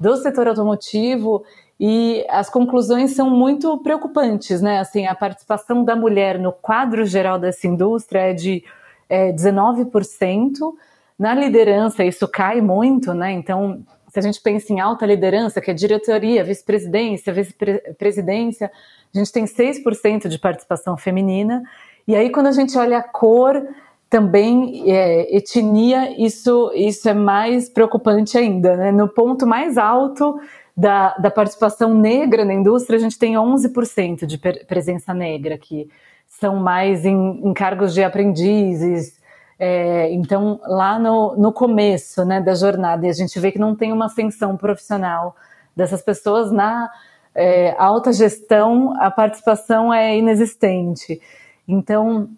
do 0.00 0.16
setor 0.16 0.48
automotivo 0.48 1.44
e 1.78 2.24
as 2.28 2.48
conclusões 2.48 3.14
são 3.14 3.28
muito 3.28 3.76
preocupantes, 3.78 4.60
né? 4.60 4.78
Assim, 4.78 5.06
a 5.06 5.14
participação 5.14 5.84
da 5.84 5.96
mulher 5.96 6.38
no 6.38 6.52
quadro 6.52 7.04
geral 7.04 7.38
dessa 7.38 7.66
indústria 7.66 8.30
é 8.30 8.32
de 8.32 8.64
é, 9.08 9.32
19%, 9.32 10.72
na 11.18 11.34
liderança, 11.34 12.04
isso 12.04 12.26
cai 12.26 12.60
muito, 12.60 13.14
né? 13.14 13.32
Então, 13.32 13.84
se 14.08 14.18
a 14.18 14.22
gente 14.22 14.40
pensa 14.40 14.72
em 14.72 14.80
alta 14.80 15.06
liderança, 15.06 15.60
que 15.60 15.70
é 15.70 15.74
diretoria, 15.74 16.44
vice-presidência, 16.44 17.32
vice-presidência, 17.32 18.70
a 19.14 19.18
gente 19.18 19.32
tem 19.32 19.44
6% 19.44 20.28
de 20.28 20.38
participação 20.38 20.96
feminina. 20.96 21.62
E 22.06 22.14
aí, 22.14 22.30
quando 22.30 22.48
a 22.48 22.52
gente 22.52 22.76
olha 22.76 22.98
a 22.98 23.02
cor, 23.02 23.64
também 24.10 24.90
é, 24.90 25.36
etnia, 25.36 26.14
isso, 26.24 26.70
isso 26.74 27.08
é 27.08 27.14
mais 27.14 27.68
preocupante 27.68 28.38
ainda. 28.38 28.76
Né? 28.76 28.92
No 28.92 29.08
ponto 29.08 29.46
mais 29.46 29.76
alto 29.76 30.40
da, 30.76 31.14
da 31.16 31.30
participação 31.30 31.94
negra 31.94 32.44
na 32.44 32.52
indústria, 32.52 32.96
a 32.96 33.00
gente 33.00 33.18
tem 33.18 33.34
11% 33.34 34.26
de 34.26 34.38
presença 34.38 35.14
negra, 35.14 35.56
que 35.56 35.88
são 36.26 36.56
mais 36.56 37.04
em, 37.04 37.40
em 37.44 37.54
cargos 37.54 37.94
de 37.94 38.02
aprendizes, 38.02 39.20
é, 39.58 40.12
então, 40.12 40.60
lá 40.64 40.98
no, 40.98 41.36
no 41.36 41.52
começo 41.52 42.24
né, 42.24 42.40
da 42.40 42.54
jornada, 42.54 43.06
e 43.06 43.10
a 43.10 43.12
gente 43.12 43.38
vê 43.38 43.52
que 43.52 43.58
não 43.58 43.74
tem 43.74 43.92
uma 43.92 44.06
ascensão 44.06 44.56
profissional 44.56 45.36
dessas 45.76 46.02
pessoas 46.02 46.50
na 46.50 46.90
é, 47.34 47.74
alta 47.78 48.12
gestão, 48.12 48.92
a 49.00 49.10
participação 49.10 49.92
é 49.92 50.16
inexistente. 50.16 51.20
Então, 51.66 52.28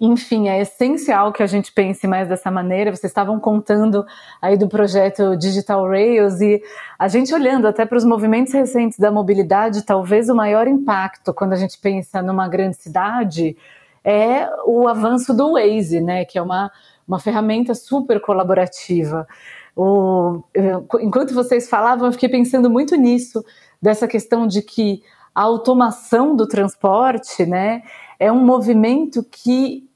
enfim, 0.00 0.48
é 0.48 0.62
essencial 0.62 1.30
que 1.30 1.42
a 1.42 1.46
gente 1.46 1.70
pense 1.72 2.06
mais 2.06 2.26
dessa 2.26 2.50
maneira. 2.50 2.90
Vocês 2.90 3.10
estavam 3.10 3.38
contando 3.38 4.06
aí 4.40 4.56
do 4.56 4.66
projeto 4.66 5.36
Digital 5.36 5.86
Rails 5.86 6.40
e 6.40 6.62
a 6.98 7.06
gente 7.06 7.34
olhando 7.34 7.68
até 7.68 7.84
para 7.84 7.98
os 7.98 8.04
movimentos 8.04 8.54
recentes 8.54 8.98
da 8.98 9.10
mobilidade, 9.10 9.82
talvez 9.82 10.30
o 10.30 10.34
maior 10.34 10.66
impacto 10.66 11.34
quando 11.34 11.52
a 11.52 11.56
gente 11.56 11.78
pensa 11.78 12.22
numa 12.22 12.48
grande 12.48 12.76
cidade 12.76 13.54
é 14.02 14.48
o 14.64 14.88
avanço 14.88 15.34
do 15.34 15.52
Waze, 15.52 16.00
né, 16.00 16.24
que 16.24 16.38
é 16.38 16.42
uma, 16.42 16.72
uma 17.06 17.18
ferramenta 17.18 17.74
super 17.74 18.18
colaborativa. 18.22 19.28
O, 19.76 20.42
enquanto 21.02 21.34
vocês 21.34 21.68
falavam, 21.68 22.06
eu 22.06 22.12
fiquei 22.12 22.30
pensando 22.30 22.70
muito 22.70 22.96
nisso, 22.96 23.44
dessa 23.82 24.08
questão 24.08 24.46
de 24.46 24.62
que 24.62 25.02
a 25.34 25.42
automação 25.42 26.34
do 26.34 26.48
transporte 26.48 27.44
né, 27.44 27.82
é 28.18 28.32
um 28.32 28.42
movimento 28.42 29.22
que 29.30 29.89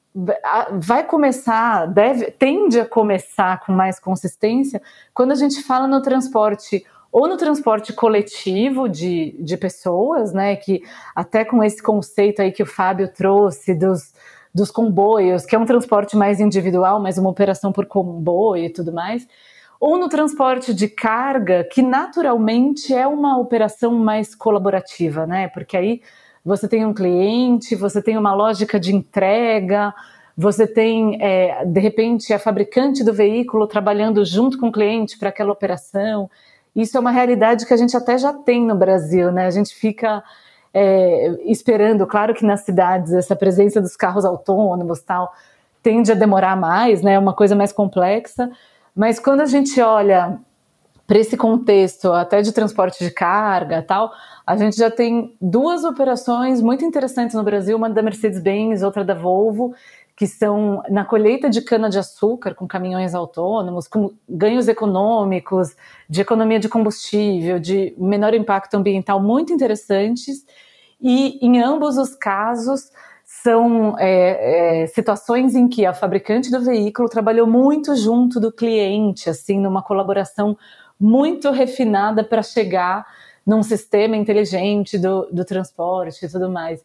vai 0.79 1.05
começar, 1.05 1.87
deve, 1.87 2.31
tende 2.31 2.79
a 2.79 2.87
começar 2.87 3.61
com 3.61 3.73
mais 3.73 3.99
consistência 3.99 4.81
quando 5.13 5.33
a 5.33 5.35
gente 5.35 5.63
fala 5.63 5.89
no 5.89 6.01
transporte 6.01 6.85
ou 7.11 7.29
no 7.29 7.37
transporte 7.37 7.93
coletivo 7.93 8.89
de, 8.89 9.37
de 9.39 9.57
pessoas, 9.57 10.33
né? 10.33 10.57
Que 10.57 10.83
até 11.15 11.45
com 11.45 11.63
esse 11.63 11.83
conceito 11.83 12.43
aí 12.43 12.53
que 12.53 12.63
o 12.63 12.67
Fábio 12.67 13.09
trouxe 13.09 13.75
dos, 13.75 14.13
dos 14.55 14.71
comboios, 14.71 15.45
que 15.45 15.55
é 15.55 15.59
um 15.59 15.67
transporte 15.67 16.17
mais 16.17 16.41
individual, 16.41 17.01
mas 17.01 17.19
uma 17.19 17.31
operação 17.31 17.73
por 17.73 17.87
comboio 17.87 18.65
e 18.65 18.71
tudo 18.71 18.93
mais, 18.93 19.27
ou 19.81 19.99
no 19.99 20.09
transporte 20.09 20.73
de 20.73 20.89
carga, 20.89 21.65
que 21.65 21.83
naturalmente 21.83 22.95
é 22.95 23.07
uma 23.07 23.39
operação 23.39 23.93
mais 23.93 24.35
colaborativa, 24.35 25.27
né? 25.27 25.49
Porque 25.49 25.77
aí 25.77 26.03
você 26.45 26.69
tem 26.69 26.85
um 26.85 26.93
cliente, 26.93 27.75
você 27.75 28.03
tem 28.03 28.19
uma 28.19 28.35
lógica 28.35 28.79
de 28.79 28.95
entrega, 28.95 29.95
você 30.37 30.67
tem, 30.67 31.17
é, 31.23 31.65
de 31.65 31.81
repente, 31.81 32.33
a 32.33 32.39
fabricante 32.39 33.03
do 33.03 33.13
veículo 33.13 33.67
trabalhando 33.67 34.25
junto 34.25 34.59
com 34.59 34.69
o 34.69 34.73
cliente 34.73 35.17
para 35.17 35.31
aquela 35.31 35.53
operação. 35.53 36.29
Isso 36.75 36.97
é 36.97 37.01
uma 37.01 37.13
realidade 37.13 37.65
que 37.65 37.73
a 37.73 37.77
gente 37.77 37.97
até 37.97 38.19
já 38.19 38.33
tem 38.33 38.67
no 38.67 38.75
Brasil, 38.75 39.33
né? 39.33 39.47
A 39.47 39.51
gente 39.51 39.75
fica 39.75 40.23
é, 40.73 41.29
esperando, 41.45 42.05
claro 42.07 42.35
que 42.35 42.45
nas 42.45 42.63
cidades 42.63 43.13
essa 43.13 43.37
presença 43.37 43.81
dos 43.81 43.97
carros 43.97 44.25
autônomos 44.25 45.01
tal 45.01 45.33
tende 45.83 46.11
a 46.11 46.15
demorar 46.15 46.57
mais, 46.57 47.01
né? 47.01 47.13
É 47.13 47.19
uma 47.19 47.33
coisa 47.33 47.55
mais 47.55 47.73
complexa. 47.73 48.51
Mas 48.95 49.21
quando 49.21 49.41
a 49.41 49.47
gente 49.47 49.81
olha 49.81 50.39
para 51.07 51.19
esse 51.19 51.37
contexto 51.37 52.13
até 52.13 52.43
de 52.43 52.53
transporte 52.53 53.05
de 53.05 53.11
carga 53.11 53.83
tal, 53.83 54.11
a 54.47 54.57
gente 54.57 54.77
já 54.77 54.91
tem 54.91 55.35
duas 55.41 55.85
operações 55.85 56.61
muito 56.61 56.85
interessantes 56.85 57.35
no 57.35 57.43
Brasil, 57.43 57.77
uma 57.77 57.89
da 57.89 58.03
Mercedes-Benz, 58.03 58.83
outra 58.83 59.05
da 59.05 59.15
Volvo, 59.15 59.75
que 60.17 60.27
são 60.27 60.83
na 60.91 61.05
colheita 61.05 61.51
de 61.51 61.63
cana-de-açúcar 61.63 62.55
com 62.55 62.69
caminhões 62.69 63.15
autônomos, 63.15 63.89
com 63.89 64.13
ganhos 64.29 64.69
econômicos, 64.69 65.75
de 66.09 66.21
economia 66.21 66.61
de 66.61 66.69
combustível, 66.69 67.59
de 67.59 67.95
menor 67.99 68.35
impacto 68.35 68.75
ambiental 68.75 69.21
muito 69.21 69.53
interessantes. 69.53 70.45
E 71.01 71.39
em 71.45 71.61
ambos 71.61 71.99
os 71.99 72.15
casos, 72.15 72.91
são 73.43 73.99
é, 73.99 74.83
é, 74.83 74.87
situações 74.87 75.55
em 75.55 75.67
que 75.67 75.85
a 75.85 75.93
fabricante 75.93 76.51
do 76.51 76.61
veículo 76.61 77.09
trabalhou 77.09 77.47
muito 77.47 77.97
junto 77.97 78.39
do 78.39 78.53
cliente, 78.53 79.29
assim, 79.29 79.59
numa 79.59 79.83
colaboração 79.83 80.57
muito 81.01 81.51
refinada 81.51 82.23
para 82.23 82.43
chegar 82.43 83.05
num 83.47 83.63
sistema 83.63 84.17
inteligente 84.17 84.99
do, 84.99 85.29
do 85.31 85.45
transporte 85.45 86.25
e 86.25 86.29
tudo 86.29 86.51
mais. 86.51 86.85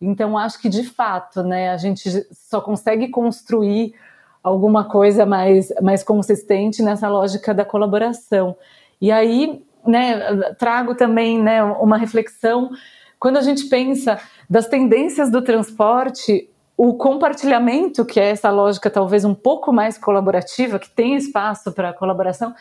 Então, 0.00 0.36
acho 0.38 0.60
que 0.60 0.68
de 0.68 0.82
fato, 0.82 1.42
né, 1.42 1.70
a 1.70 1.76
gente 1.76 2.08
só 2.32 2.60
consegue 2.60 3.08
construir 3.08 3.94
alguma 4.42 4.84
coisa 4.84 5.26
mais, 5.26 5.72
mais 5.82 6.02
consistente 6.02 6.82
nessa 6.82 7.08
lógica 7.08 7.52
da 7.52 7.64
colaboração. 7.64 8.56
E 9.00 9.12
aí, 9.12 9.62
né, 9.86 10.52
trago 10.58 10.94
também 10.94 11.38
né, 11.38 11.62
uma 11.62 11.98
reflexão. 11.98 12.70
Quando 13.18 13.36
a 13.36 13.42
gente 13.42 13.66
pensa 13.66 14.18
das 14.48 14.66
tendências 14.66 15.30
do 15.30 15.42
transporte, 15.42 16.48
o 16.76 16.94
compartilhamento, 16.94 18.06
que 18.06 18.18
é 18.18 18.30
essa 18.30 18.50
lógica 18.50 18.88
talvez 18.88 19.22
um 19.22 19.34
pouco 19.34 19.70
mais 19.70 19.98
colaborativa, 19.98 20.78
que 20.78 20.88
tem 20.88 21.14
espaço 21.14 21.72
para 21.72 21.92
colaboração, 21.92 22.54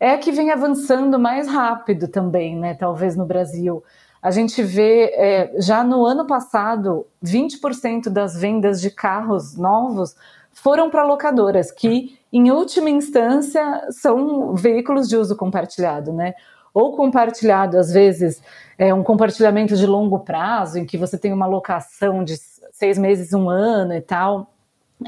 é 0.00 0.16
que 0.16 0.30
vem 0.30 0.50
avançando 0.50 1.18
mais 1.18 1.48
rápido 1.48 2.08
também, 2.08 2.56
né? 2.56 2.74
Talvez 2.74 3.16
no 3.16 3.26
Brasil. 3.26 3.82
A 4.22 4.30
gente 4.30 4.62
vê 4.62 5.12
é, 5.14 5.60
já 5.60 5.82
no 5.84 6.04
ano 6.04 6.26
passado 6.26 7.06
20% 7.24 8.08
das 8.08 8.36
vendas 8.36 8.80
de 8.80 8.90
carros 8.90 9.56
novos 9.56 10.16
foram 10.52 10.90
para 10.90 11.04
locadoras, 11.04 11.70
que 11.70 12.18
em 12.32 12.50
última 12.50 12.90
instância 12.90 13.86
são 13.90 14.54
veículos 14.54 15.08
de 15.08 15.16
uso 15.16 15.36
compartilhado, 15.36 16.12
né? 16.12 16.34
Ou 16.74 16.96
compartilhado, 16.96 17.78
às 17.78 17.92
vezes, 17.92 18.42
é 18.76 18.92
um 18.92 19.02
compartilhamento 19.02 19.74
de 19.76 19.86
longo 19.86 20.20
prazo, 20.20 20.78
em 20.78 20.84
que 20.84 20.98
você 20.98 21.16
tem 21.16 21.32
uma 21.32 21.46
locação 21.46 22.22
de 22.22 22.36
seis 22.72 22.98
meses, 22.98 23.32
um 23.32 23.48
ano 23.48 23.94
e 23.94 24.00
tal. 24.00 24.52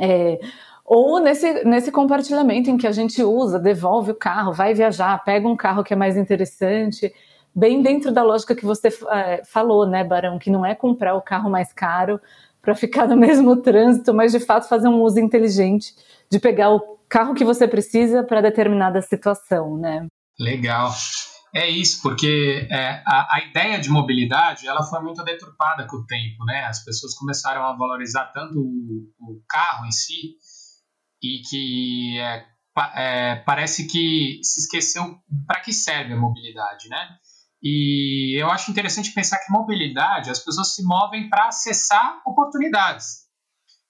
É, 0.00 0.40
ou 0.92 1.20
nesse, 1.20 1.62
nesse 1.62 1.92
compartilhamento 1.92 2.68
em 2.68 2.76
que 2.76 2.84
a 2.84 2.90
gente 2.90 3.22
usa, 3.22 3.60
devolve 3.60 4.10
o 4.10 4.14
carro, 4.14 4.52
vai 4.52 4.74
viajar, 4.74 5.22
pega 5.22 5.46
um 5.46 5.56
carro 5.56 5.84
que 5.84 5.92
é 5.92 5.96
mais 5.96 6.16
interessante, 6.16 7.14
bem 7.54 7.80
dentro 7.80 8.10
da 8.10 8.24
lógica 8.24 8.56
que 8.56 8.64
você 8.66 8.88
é, 9.08 9.40
falou, 9.44 9.86
né, 9.86 10.02
Barão, 10.02 10.36
que 10.36 10.50
não 10.50 10.66
é 10.66 10.74
comprar 10.74 11.14
o 11.14 11.22
carro 11.22 11.48
mais 11.48 11.72
caro 11.72 12.20
para 12.60 12.74
ficar 12.74 13.06
no 13.06 13.14
mesmo 13.16 13.54
trânsito, 13.62 14.12
mas 14.12 14.32
de 14.32 14.40
fato 14.40 14.68
fazer 14.68 14.88
um 14.88 15.00
uso 15.00 15.20
inteligente 15.20 15.94
de 16.28 16.40
pegar 16.40 16.70
o 16.70 16.98
carro 17.08 17.34
que 17.34 17.44
você 17.44 17.68
precisa 17.68 18.24
para 18.24 18.40
determinada 18.40 19.00
situação, 19.00 19.78
né? 19.78 20.08
Legal. 20.40 20.92
É 21.54 21.68
isso, 21.68 22.02
porque 22.02 22.66
é, 22.68 23.00
a, 23.06 23.36
a, 23.36 23.44
ideia 23.48 23.78
de 23.78 23.88
mobilidade 23.90 24.66
ela 24.66 24.82
foi 24.82 25.00
muito 25.00 25.22
deturpada 25.22 25.86
com 25.86 25.98
o 25.98 26.06
tempo, 26.06 26.44
né? 26.44 26.64
As 26.64 26.84
pessoas 26.84 27.14
começaram 27.14 27.64
a 27.64 27.76
valorizar 27.76 28.26
tanto 28.32 28.58
o, 28.58 29.08
o 29.20 29.40
carro 29.48 29.86
em 29.86 29.92
si 29.92 30.36
e 31.22 31.42
que 31.48 32.18
é, 32.18 32.46
é, 32.94 33.36
parece 33.36 33.86
que 33.86 34.40
se 34.42 34.60
esqueceu 34.60 35.18
para 35.46 35.60
que 35.60 35.72
serve 35.72 36.14
a 36.14 36.16
mobilidade, 36.16 36.88
né? 36.88 37.16
E 37.62 38.40
eu 38.40 38.50
acho 38.50 38.70
interessante 38.70 39.12
pensar 39.12 39.38
que 39.38 39.52
mobilidade, 39.52 40.30
as 40.30 40.42
pessoas 40.42 40.74
se 40.74 40.82
movem 40.82 41.28
para 41.28 41.48
acessar 41.48 42.22
oportunidades. 42.26 43.28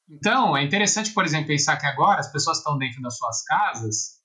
Então, 0.09 0.57
é 0.57 0.65
interessante, 0.65 1.13
por 1.13 1.25
exemplo, 1.25 1.47
pensar 1.47 1.77
que 1.77 1.87
agora 1.87 2.19
as 2.19 2.33
pessoas 2.33 2.59
estão 2.59 2.77
dentro 2.77 3.01
das 3.01 3.17
suas 3.17 3.45
casas 3.45 4.21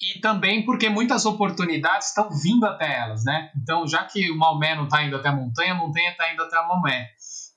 e 0.00 0.20
também 0.20 0.64
porque 0.64 0.88
muitas 0.88 1.26
oportunidades 1.26 2.08
estão 2.08 2.30
vindo 2.30 2.64
até 2.64 3.00
elas, 3.00 3.24
né? 3.24 3.50
Então, 3.56 3.84
já 3.86 4.04
que 4.04 4.30
o 4.30 4.36
Maomé 4.36 4.76
não 4.76 4.84
está 4.84 5.02
indo 5.02 5.16
até 5.16 5.28
a 5.28 5.34
montanha, 5.34 5.72
a 5.72 5.76
montanha 5.76 6.12
está 6.12 6.32
indo 6.32 6.42
até 6.42 6.56
a 6.56 6.68
Maomé. 6.68 7.08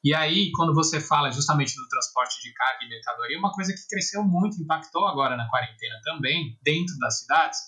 E 0.03 0.15
aí, 0.15 0.51
quando 0.55 0.73
você 0.73 0.99
fala 0.99 1.31
justamente 1.31 1.75
do 1.75 1.87
transporte 1.87 2.41
de 2.41 2.51
carga 2.53 2.83
e 2.83 2.89
mercadoria, 2.89 3.37
uma 3.37 3.51
coisa 3.51 3.71
que 3.71 3.87
cresceu 3.87 4.23
muito, 4.23 4.61
impactou 4.61 5.07
agora 5.07 5.37
na 5.37 5.47
quarentena 5.47 5.99
também, 6.03 6.57
dentro 6.63 6.97
das 6.97 7.19
cidades, 7.19 7.59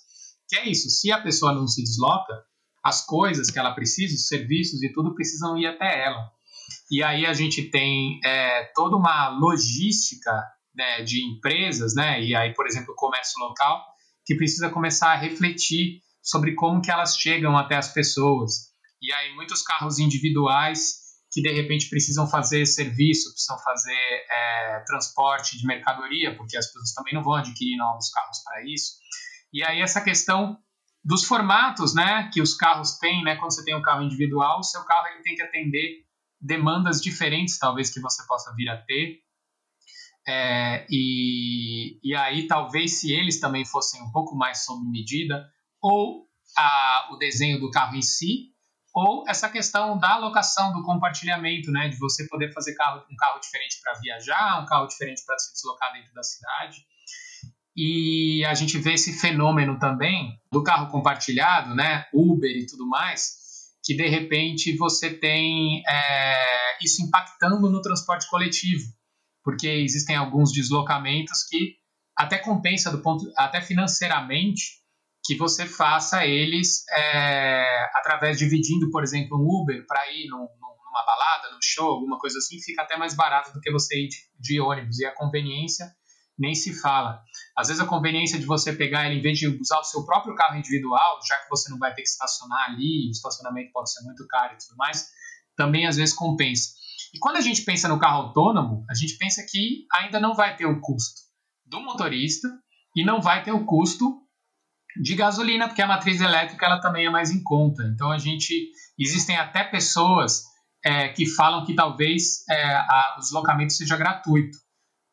que 0.49 0.55
é 0.55 0.67
isso: 0.67 0.89
se 0.89 1.11
a 1.11 1.21
pessoa 1.21 1.53
não 1.53 1.67
se 1.67 1.83
desloca, 1.83 2.43
as 2.83 3.05
coisas 3.05 3.51
que 3.51 3.59
ela 3.59 3.73
precisa, 3.73 4.15
os 4.15 4.27
serviços 4.27 4.81
e 4.81 4.91
tudo 4.91 5.13
precisam 5.13 5.57
ir 5.57 5.67
até 5.67 6.05
ela. 6.05 6.31
E 6.89 7.03
aí 7.03 7.25
a 7.25 7.33
gente 7.33 7.69
tem 7.69 8.19
é, 8.25 8.63
toda 8.75 8.95
uma 8.95 9.29
logística 9.29 10.31
né, 10.75 11.03
de 11.03 11.23
empresas, 11.23 11.93
né? 11.95 12.21
E 12.21 12.35
aí, 12.35 12.53
por 12.53 12.65
exemplo, 12.65 12.93
o 12.93 12.95
comércio 12.95 13.39
local, 13.39 13.85
que 14.25 14.35
precisa 14.35 14.69
começar 14.69 15.13
a 15.13 15.17
refletir 15.17 16.01
sobre 16.21 16.55
como 16.55 16.81
que 16.81 16.89
elas 16.89 17.17
chegam 17.17 17.57
até 17.57 17.75
as 17.75 17.93
pessoas. 17.93 18.73
E 19.01 19.11
aí 19.13 19.35
muitos 19.35 19.61
carros 19.61 19.99
individuais 19.99 21.02
que 21.33 21.41
de 21.41 21.51
repente 21.51 21.89
precisam 21.89 22.27
fazer 22.29 22.63
serviço, 22.67 23.31
precisam 23.31 23.57
fazer 23.57 24.25
é, 24.29 24.83
transporte 24.85 25.57
de 25.57 25.65
mercadoria, 25.65 26.35
porque 26.37 26.55
as 26.55 26.67
pessoas 26.67 26.93
também 26.93 27.15
não 27.15 27.23
vão 27.23 27.33
adquirir 27.33 27.75
novos 27.75 28.09
carros 28.11 28.37
para 28.43 28.63
isso. 28.63 28.93
E 29.51 29.63
aí 29.63 29.81
essa 29.81 29.99
questão 29.99 30.59
dos 31.03 31.25
formatos, 31.25 31.95
né, 31.95 32.29
que 32.31 32.39
os 32.39 32.53
carros 32.53 32.97
têm, 32.99 33.23
né, 33.23 33.35
quando 33.35 33.51
você 33.51 33.65
tem 33.65 33.75
um 33.75 33.81
carro 33.81 34.03
individual, 34.03 34.59
o 34.59 34.63
seu 34.63 34.83
carro 34.83 35.07
ele 35.07 35.23
tem 35.23 35.35
que 35.35 35.41
atender 35.41 36.05
demandas 36.39 37.01
diferentes, 37.01 37.57
talvez 37.57 37.91
que 37.91 37.99
você 37.99 38.25
possa 38.27 38.53
vir 38.55 38.69
a 38.69 38.77
ter. 38.77 39.19
É, 40.25 40.85
e, 40.89 41.99
e 42.03 42.15
aí 42.15 42.47
talvez 42.47 42.99
se 42.99 43.11
eles 43.11 43.39
também 43.39 43.65
fossem 43.65 44.01
um 44.03 44.11
pouco 44.11 44.35
mais 44.35 44.63
sob 44.63 44.87
medida, 44.87 45.49
ou 45.81 46.27
a, 46.55 47.09
o 47.11 47.17
desenho 47.17 47.59
do 47.59 47.71
carro 47.71 47.95
em 47.95 48.01
si, 48.01 48.52
ou 48.93 49.23
essa 49.27 49.49
questão 49.49 49.97
da 49.97 50.11
alocação, 50.11 50.71
do 50.71 50.83
compartilhamento, 50.83 51.71
né, 51.71 51.89
de 51.89 51.97
você 51.97 52.27
poder 52.27 52.53
fazer 52.53 52.75
carro, 52.75 53.03
um 53.11 53.15
carro 53.15 53.39
diferente 53.39 53.79
para 53.81 53.99
viajar, 53.99 54.61
um 54.61 54.65
carro 54.65 54.87
diferente 54.87 55.23
para 55.25 55.37
se 55.39 55.51
deslocar 55.53 55.91
dentro 55.93 56.13
da 56.13 56.21
cidade. 56.21 56.77
E 57.75 58.45
a 58.45 58.53
gente 58.53 58.77
vê 58.77 58.93
esse 58.93 59.19
fenômeno 59.19 59.79
também 59.79 60.39
do 60.51 60.61
carro 60.61 60.91
compartilhado, 60.91 61.73
né, 61.73 62.05
Uber 62.13 62.51
e 62.51 62.67
tudo 62.67 62.87
mais, 62.87 63.41
que 63.83 63.95
de 63.95 64.07
repente 64.07 64.77
você 64.77 65.11
tem 65.11 65.81
é, 65.87 66.77
isso 66.83 67.01
impactando 67.01 67.69
no 67.69 67.81
transporte 67.81 68.29
coletivo, 68.29 68.85
porque 69.43 69.67
existem 69.67 70.15
alguns 70.15 70.51
deslocamentos 70.51 71.43
que 71.49 71.75
até 72.15 72.37
compensa 72.37 72.91
do 72.91 73.01
ponto, 73.01 73.25
até 73.35 73.59
financeiramente, 73.59 74.82
que 75.23 75.37
você 75.37 75.65
faça 75.65 76.25
eles 76.25 76.83
é, 76.89 77.89
através 77.95 78.37
dividindo, 78.37 78.89
por 78.91 79.03
exemplo, 79.03 79.37
um 79.37 79.61
Uber 79.61 79.85
para 79.87 80.11
ir 80.11 80.27
num, 80.27 80.39
numa 80.39 81.05
balada, 81.05 81.51
num 81.51 81.59
show, 81.61 81.91
alguma 81.91 82.19
coisa 82.19 82.37
assim, 82.37 82.59
fica 82.61 82.81
até 82.81 82.97
mais 82.97 83.13
barato 83.13 83.53
do 83.53 83.61
que 83.61 83.71
você 83.71 84.03
ir 84.03 84.09
de, 84.09 84.17
de, 84.37 84.59
ônibus. 84.59 84.99
E 84.99 85.05
a 85.05 85.15
conveniência 85.15 85.89
nem 86.37 86.53
se 86.53 86.73
fala. 86.73 87.21
Às 87.57 87.69
vezes 87.69 87.81
a 87.81 87.85
conveniência 87.85 88.37
de 88.37 88.45
você 88.45 88.73
pegar 88.73 89.05
ele, 89.05 89.19
em 89.19 89.21
vez 89.21 89.39
de 89.39 89.47
usar 89.47 89.79
o 89.79 89.83
seu 89.83 90.05
próprio 90.05 90.35
carro 90.35 90.57
individual, 90.57 91.19
já 91.25 91.37
que 91.37 91.49
você 91.49 91.69
não 91.69 91.77
vai 91.77 91.93
ter 91.93 92.01
que 92.01 92.09
estacionar 92.09 92.71
ali, 92.71 93.07
o 93.07 93.11
estacionamento 93.11 93.71
pode 93.71 93.93
ser 93.93 94.03
muito 94.03 94.27
caro 94.27 94.53
e 94.53 94.57
tudo 94.57 94.75
mais, 94.75 95.07
também 95.55 95.87
às 95.87 95.95
vezes 95.95 96.13
compensa. 96.13 96.73
E 97.13 97.19
quando 97.19 97.37
a 97.37 97.41
gente 97.41 97.61
pensa 97.61 97.87
no 97.87 97.99
carro 97.99 98.23
autônomo, 98.23 98.83
a 98.89 98.95
gente 98.95 99.17
pensa 99.17 99.45
que 99.49 99.85
ainda 99.93 100.19
não 100.19 100.33
vai 100.33 100.55
ter 100.57 100.65
o 100.65 100.81
custo 100.81 101.21
do 101.65 101.79
motorista 101.79 102.49
e 102.95 103.05
não 103.05 103.21
vai 103.21 103.43
ter 103.43 103.51
o 103.51 103.65
custo 103.65 104.22
de 105.01 105.15
gasolina, 105.15 105.67
porque 105.67 105.81
a 105.81 105.87
matriz 105.87 106.21
elétrica 106.21 106.65
ela 106.65 106.79
também 106.79 107.05
é 107.05 107.09
mais 107.09 107.31
em 107.31 107.41
conta. 107.43 107.83
Então 107.93 108.11
a 108.11 108.17
gente 108.17 108.69
existem 108.97 109.35
até 109.35 109.63
pessoas 109.63 110.43
é, 110.83 111.09
que 111.09 111.25
falam 111.25 111.65
que 111.65 111.73
talvez 111.73 112.47
é, 112.49 112.75
a, 112.75 113.15
o 113.17 113.19
deslocamento 113.19 113.73
seja 113.73 113.97
gratuito, 113.97 114.57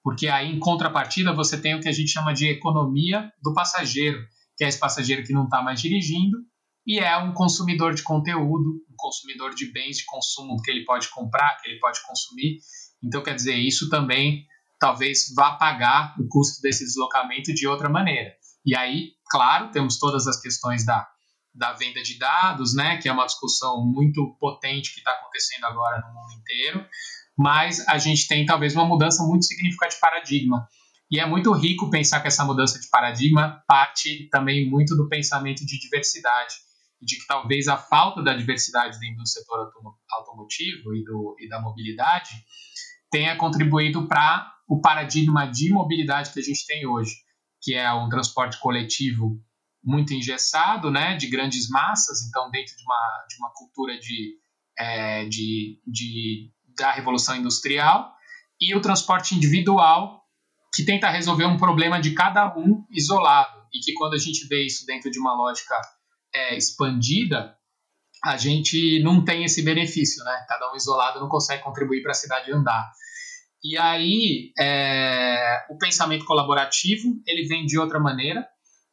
porque 0.02 0.28
aí 0.28 0.52
em 0.52 0.58
contrapartida 0.58 1.32
você 1.32 1.60
tem 1.60 1.74
o 1.74 1.80
que 1.80 1.88
a 1.88 1.92
gente 1.92 2.10
chama 2.10 2.32
de 2.34 2.48
economia 2.48 3.30
do 3.42 3.54
passageiro, 3.54 4.18
que 4.56 4.64
é 4.64 4.68
esse 4.68 4.78
passageiro 4.78 5.24
que 5.24 5.32
não 5.32 5.44
está 5.44 5.62
mais 5.62 5.80
dirigindo 5.80 6.38
e 6.86 6.98
é 6.98 7.16
um 7.18 7.32
consumidor 7.32 7.94
de 7.94 8.02
conteúdo, 8.02 8.84
um 8.90 8.96
consumidor 8.96 9.54
de 9.54 9.70
bens 9.72 9.98
de 9.98 10.04
consumo 10.06 10.60
que 10.62 10.70
ele 10.70 10.84
pode 10.84 11.08
comprar, 11.10 11.56
que 11.60 11.68
ele 11.68 11.78
pode 11.78 12.00
consumir. 12.06 12.58
Então 13.02 13.22
quer 13.22 13.34
dizer 13.34 13.54
isso 13.54 13.88
também 13.88 14.44
talvez 14.78 15.32
vá 15.36 15.52
pagar 15.52 16.14
o 16.18 16.26
custo 16.26 16.60
desse 16.62 16.84
deslocamento 16.84 17.52
de 17.54 17.68
outra 17.68 17.88
maneira. 17.88 18.34
E 18.64 18.74
aí 18.74 19.10
Claro, 19.30 19.70
temos 19.70 19.98
todas 19.98 20.26
as 20.26 20.40
questões 20.40 20.84
da, 20.84 21.06
da 21.54 21.72
venda 21.72 22.02
de 22.02 22.18
dados, 22.18 22.74
né, 22.74 22.98
que 22.98 23.08
é 23.08 23.12
uma 23.12 23.26
discussão 23.26 23.84
muito 23.84 24.36
potente 24.40 24.92
que 24.92 25.00
está 25.00 25.12
acontecendo 25.12 25.64
agora 25.64 26.00
no 26.00 26.12
mundo 26.12 26.32
inteiro, 26.40 26.86
mas 27.38 27.86
a 27.88 27.96
gente 27.96 28.26
tem 28.26 28.44
talvez 28.44 28.74
uma 28.74 28.84
mudança 28.84 29.22
muito 29.22 29.44
significativa 29.44 29.96
de 29.96 30.00
paradigma. 30.00 30.68
E 31.10 31.18
é 31.18 31.26
muito 31.26 31.52
rico 31.52 31.90
pensar 31.90 32.20
que 32.20 32.28
essa 32.28 32.44
mudança 32.44 32.78
de 32.78 32.88
paradigma 32.88 33.62
parte 33.66 34.28
também 34.30 34.68
muito 34.68 34.96
do 34.96 35.08
pensamento 35.08 35.64
de 35.64 35.78
diversidade, 35.78 36.54
de 37.00 37.16
que 37.16 37.26
talvez 37.26 37.66
a 37.66 37.76
falta 37.76 38.22
da 38.22 38.34
diversidade 38.34 38.98
dentro 39.00 39.22
do 39.22 39.28
setor 39.28 39.70
automotivo 40.12 40.94
e, 40.94 41.02
do, 41.02 41.36
e 41.40 41.48
da 41.48 41.60
mobilidade 41.60 42.30
tenha 43.10 43.36
contribuído 43.36 44.06
para 44.06 44.52
o 44.68 44.80
paradigma 44.80 45.50
de 45.50 45.70
mobilidade 45.70 46.32
que 46.32 46.38
a 46.38 46.42
gente 46.42 46.64
tem 46.66 46.86
hoje, 46.86 47.16
que 47.60 47.74
é 47.74 47.92
um 47.92 48.08
transporte 48.08 48.58
coletivo 48.58 49.38
muito 49.82 50.12
engessado, 50.12 50.90
né, 50.90 51.16
de 51.16 51.28
grandes 51.28 51.68
massas, 51.68 52.22
então 52.28 52.50
dentro 52.50 52.76
de 52.76 52.82
uma, 52.82 53.26
de 53.28 53.36
uma 53.38 53.50
cultura 53.54 53.98
de, 53.98 54.34
é, 54.78 55.24
de, 55.26 55.80
de, 55.86 56.50
da 56.76 56.92
revolução 56.92 57.36
industrial, 57.36 58.12
e 58.60 58.74
o 58.74 58.80
transporte 58.80 59.34
individual, 59.34 60.22
que 60.74 60.84
tenta 60.84 61.08
resolver 61.08 61.46
um 61.46 61.56
problema 61.56 62.00
de 62.00 62.12
cada 62.12 62.54
um 62.56 62.84
isolado, 62.90 63.58
e 63.72 63.80
que 63.80 63.94
quando 63.94 64.14
a 64.14 64.18
gente 64.18 64.46
vê 64.46 64.66
isso 64.66 64.84
dentro 64.84 65.10
de 65.10 65.18
uma 65.18 65.34
lógica 65.34 65.74
é, 66.34 66.56
expandida, 66.56 67.56
a 68.24 68.36
gente 68.36 69.02
não 69.02 69.24
tem 69.24 69.44
esse 69.44 69.62
benefício, 69.62 70.22
né? 70.24 70.44
Cada 70.46 70.70
um 70.70 70.76
isolado 70.76 71.20
não 71.20 71.28
consegue 71.28 71.62
contribuir 71.62 72.02
para 72.02 72.10
a 72.10 72.14
cidade 72.14 72.52
andar. 72.52 72.92
E 73.62 73.76
aí, 73.76 74.52
é, 74.58 75.66
o 75.70 75.76
pensamento 75.76 76.24
colaborativo, 76.24 77.20
ele 77.26 77.46
vem 77.46 77.66
de 77.66 77.78
outra 77.78 78.00
maneira, 78.00 78.46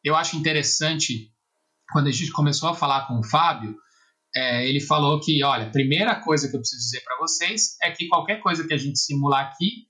eu 0.04 0.16
acho 0.16 0.36
interessante, 0.38 1.32
quando 1.92 2.08
a 2.08 2.12
gente 2.12 2.32
começou 2.32 2.70
a 2.70 2.76
falar 2.76 3.08
com 3.08 3.20
o 3.20 3.24
Fábio, 3.24 3.76
é, 4.36 4.68
ele 4.68 4.82
falou 4.82 5.20
que, 5.20 5.44
olha, 5.44 5.68
a 5.68 5.72
primeira 5.72 6.16
coisa 6.16 6.50
que 6.50 6.56
eu 6.56 6.60
preciso 6.60 6.82
dizer 6.82 7.02
para 7.02 7.18
vocês 7.18 7.78
é 7.82 7.92
que 7.92 8.08
qualquer 8.08 8.42
coisa 8.42 8.68
que 8.68 8.74
a 8.74 8.78
gente 8.78 9.00
simular 9.00 9.48
aqui 9.48 9.88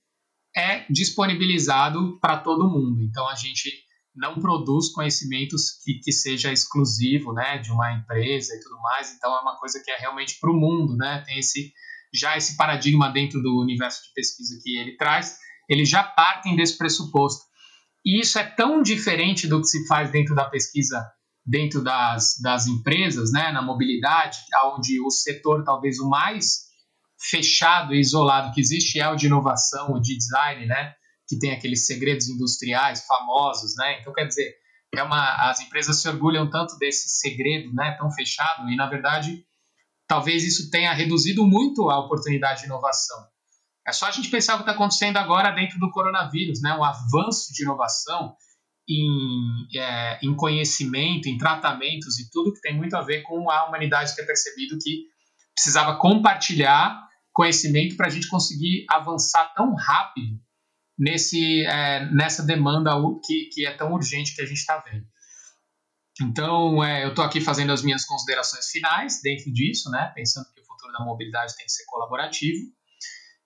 é 0.56 0.86
disponibilizado 0.90 2.20
para 2.20 2.38
todo 2.38 2.70
mundo. 2.70 3.02
Então, 3.02 3.28
a 3.28 3.36
gente 3.36 3.72
não 4.16 4.40
produz 4.40 4.90
conhecimentos 4.90 5.80
que, 5.84 6.00
que 6.00 6.12
seja 6.12 6.52
exclusivo 6.52 7.34
né, 7.34 7.60
de 7.60 7.72
uma 7.72 7.94
empresa 7.94 8.56
e 8.56 8.60
tudo 8.60 8.80
mais. 8.82 9.14
Então, 9.14 9.36
é 9.36 9.42
uma 9.42 9.58
coisa 9.60 9.82
que 9.84 9.92
é 9.92 9.98
realmente 9.98 10.40
para 10.40 10.52
o 10.52 10.56
mundo, 10.56 10.96
né? 10.98 11.24
Tem 11.26 11.38
esse 11.38 11.72
já 12.18 12.38
esse 12.38 12.56
paradigma 12.56 13.10
dentro 13.10 13.42
do 13.42 13.62
universo 13.62 14.02
de 14.04 14.14
pesquisa 14.14 14.60
que 14.64 14.78
ele 14.78 14.96
traz, 14.98 15.38
eles 15.70 15.90
já 15.90 16.04
partem 16.04 16.56
desse 16.56 16.78
pressuposto. 16.78 17.46
E 18.06 18.22
isso 18.22 18.40
é 18.40 18.44
tão 18.44 18.82
diferente 18.82 19.48
do 19.48 19.60
que 19.60 19.68
se 19.68 19.86
faz 19.88 20.12
dentro 20.12 20.34
da 20.34 20.46
pesquisa, 20.46 21.06
dentro 21.46 21.84
das, 21.84 22.40
das 22.42 22.68
empresas, 22.68 23.32
né, 23.32 23.52
na 23.52 23.62
mobilidade, 23.62 24.38
onde 24.66 25.02
o 25.02 25.10
setor 25.10 25.64
talvez 25.64 26.00
o 26.00 26.10
mais 26.10 26.68
fechado 27.20 27.94
e 27.94 28.00
isolado 28.00 28.54
que 28.54 28.62
existe 28.62 29.00
é 29.00 29.10
o 29.10 29.16
de 29.16 29.26
inovação, 29.26 29.92
o 29.92 30.00
de 30.00 30.16
design, 30.18 30.66
né, 30.66 30.94
que 31.28 31.38
tem 31.38 31.52
aqueles 31.52 31.86
segredos 31.86 32.30
industriais 32.30 33.06
famosos, 33.06 33.76
né? 33.76 34.00
Então, 34.00 34.14
quer 34.14 34.26
dizer, 34.26 34.56
é 34.96 35.04
uma, 35.04 35.50
as 35.50 35.60
empresas 35.60 36.02
se 36.02 36.08
orgulham 36.08 36.50
tanto 36.50 36.78
desse 36.78 37.10
segredo, 37.10 37.74
né, 37.74 37.96
tão 37.98 38.10
fechado, 38.12 38.70
e 38.70 38.76
na 38.76 38.88
verdade, 38.88 39.44
talvez 40.08 40.44
isso 40.44 40.70
tenha 40.70 40.94
reduzido 40.94 41.46
muito 41.46 41.90
a 41.90 42.00
oportunidade 42.00 42.62
de 42.62 42.66
inovação. 42.66 43.26
É 43.88 43.92
só 43.92 44.08
a 44.08 44.12
gente 44.12 44.30
pensar 44.30 44.56
o 44.56 44.58
que 44.58 44.64
está 44.64 44.74
acontecendo 44.74 45.18
agora 45.18 45.52
dentro 45.52 45.80
do 45.80 45.92
coronavírus, 45.92 46.62
né? 46.62 46.76
O 46.76 46.84
avanço 46.84 47.54
de 47.54 47.64
inovação 47.64 48.36
em, 48.90 49.80
é, 49.80 50.20
em 50.22 50.36
conhecimento, 50.36 51.28
em 51.28 51.38
tratamentos 51.38 52.20
e 52.20 52.30
tudo 52.30 52.54
que 52.54 52.62
tem 52.62 52.76
muito 52.76 52.96
a 52.96 53.02
ver 53.02 53.22
com 53.24 53.50
a 53.50 53.68
humanidade 53.68 54.16
ter 54.16 54.26
percebido 54.26 54.78
que 54.82 55.06
precisava 55.54 55.98
compartilhar 55.98 57.06
conhecimento 57.34 57.96
para 57.96 58.08
a 58.08 58.10
gente 58.10 58.28
conseguir 58.28 58.86
avançar 58.90 59.54
tão 59.54 59.76
rápido 59.76 60.40
nesse, 60.98 61.64
é, 61.66 62.10
nessa 62.12 62.44
demanda 62.44 62.92
que, 63.24 63.50
que 63.54 63.66
é 63.66 63.72
tão 63.72 63.94
urgente 63.94 64.36
que 64.36 64.42
a 64.42 64.46
gente 64.46 64.58
está 64.58 64.80
vendo. 64.80 65.06
Então, 66.22 66.84
é, 66.84 67.04
eu 67.04 67.10
estou 67.10 67.24
aqui 67.24 67.40
fazendo 67.40 67.72
as 67.72 67.84
minhas 67.84 68.06
considerações 68.06 68.68
finais 68.68 69.22
dentro 69.22 69.52
disso, 69.52 69.90
né? 69.92 70.12
Pensando 70.16 70.48
que 70.54 70.62
o 70.62 70.66
futuro 70.66 70.92
da 70.92 71.06
mobilidade 71.06 71.56
tem 71.56 71.66
que 71.66 71.72
ser 71.72 71.86
colaborativo. 71.86 72.60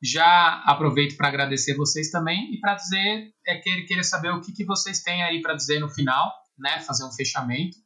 Já 0.04 0.64
aproveito 0.66 1.16
para 1.16 1.28
agradecer 1.28 1.76
vocês 1.76 2.10
também 2.10 2.54
e 2.54 2.60
para 2.60 2.76
dizer, 2.76 3.32
é 3.46 3.58
que 3.58 3.84
queria 3.84 4.04
saber 4.04 4.32
o 4.32 4.42
que, 4.42 4.52
que 4.52 4.66
vocês 4.66 5.02
têm 5.04 5.22
aí 5.22 5.42
para 5.42 5.54
dizer 5.54 5.80
no 5.80 5.90
final, 5.90 6.32
né? 6.58 6.80
Fazer 6.80 7.06
um 7.06 7.12
fechamento. 7.12 7.78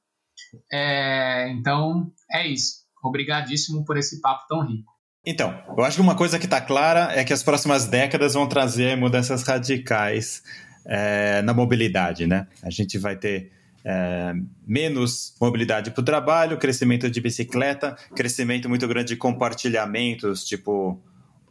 É, 0.71 1.49
então, 1.49 2.11
é 2.31 2.47
isso. 2.47 2.86
Obrigadíssimo 3.03 3.83
por 3.83 3.97
esse 3.97 4.21
papo 4.21 4.47
tão 4.47 4.65
rico. 4.65 4.93
Então, 5.25 5.59
eu 5.75 5.83
acho 5.83 5.97
que 5.97 6.01
uma 6.01 6.15
coisa 6.15 6.38
que 6.38 6.45
está 6.45 6.61
clara 6.61 7.11
é 7.11 7.23
que 7.23 7.33
as 7.33 7.41
próximas 7.41 7.86
décadas 7.86 8.36
vão 8.36 8.47
trazer 8.47 8.95
mudanças 8.95 9.41
radicais 9.41 10.43
é, 10.86 11.41
na 11.41 11.53
mobilidade, 11.53 12.27
né? 12.27 12.47
A 12.61 12.69
gente 12.69 12.97
vai 12.97 13.15
ter 13.15 13.51
é, 13.86 14.33
menos 14.65 15.36
mobilidade 15.39 15.91
para 15.91 16.01
o 16.01 16.03
trabalho, 16.03 16.57
crescimento 16.57 17.09
de 17.09 17.21
bicicleta, 17.21 17.95
crescimento 18.15 18.67
muito 18.67 18.88
grande 18.88 19.09
de 19.09 19.15
compartilhamentos, 19.15 20.43
tipo 20.43 20.99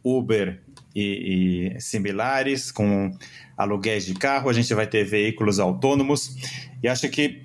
Uber 0.03 0.61
e, 0.93 1.73
e, 1.75 1.81
similares, 1.81 2.71
com 2.71 3.11
aluguéis 3.57 4.05
de 4.05 4.13
carro, 4.13 4.49
a 4.49 4.53
gente 4.53 4.71
vai 4.73 4.85
ter 4.85 5.05
veículos 5.05 5.59
autônomos. 5.59 6.35
E 6.83 6.89
acho 6.89 7.07
que 7.09 7.41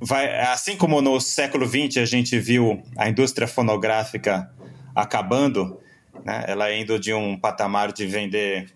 vai, 0.00 0.40
assim 0.40 0.76
como 0.76 1.00
no 1.00 1.20
século 1.20 1.66
XX 1.66 1.98
a 1.98 2.04
gente 2.04 2.38
viu 2.38 2.82
a 2.96 3.08
indústria 3.08 3.46
fonográfica 3.46 4.50
acabando, 4.94 5.78
né, 6.24 6.44
ela 6.48 6.72
indo 6.74 6.98
de 6.98 7.14
um 7.14 7.38
patamar 7.38 7.92
de 7.92 8.06
vender 8.06 8.68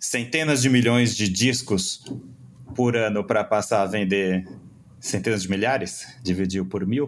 centenas 0.00 0.62
de 0.62 0.70
milhões 0.70 1.14
de 1.14 1.28
discos 1.28 2.04
por 2.74 2.96
ano 2.96 3.22
para 3.22 3.44
passar 3.44 3.82
a 3.82 3.86
vender 3.86 4.44
centenas 5.02 5.42
de 5.42 5.50
milhares, 5.50 6.06
dividiu 6.22 6.64
por 6.64 6.86
mil. 6.86 7.06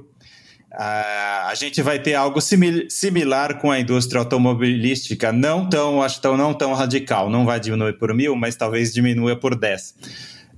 Uh, 0.72 1.46
a 1.46 1.52
gente 1.54 1.80
vai 1.80 2.00
ter 2.00 2.14
algo 2.14 2.40
simil 2.40 2.90
similar 2.90 3.60
com 3.60 3.70
a 3.70 3.78
indústria 3.78 4.18
automobilística, 4.18 5.30
não 5.30 5.68
tão, 5.68 6.02
acho 6.02 6.20
tão, 6.20 6.36
não 6.36 6.52
tão 6.52 6.74
radical, 6.74 7.30
não 7.30 7.46
vai 7.46 7.60
diminuir 7.60 7.92
por 7.92 8.12
mil, 8.12 8.34
mas 8.34 8.56
talvez 8.56 8.92
diminua 8.92 9.38
por 9.38 9.54
10. 9.54 9.94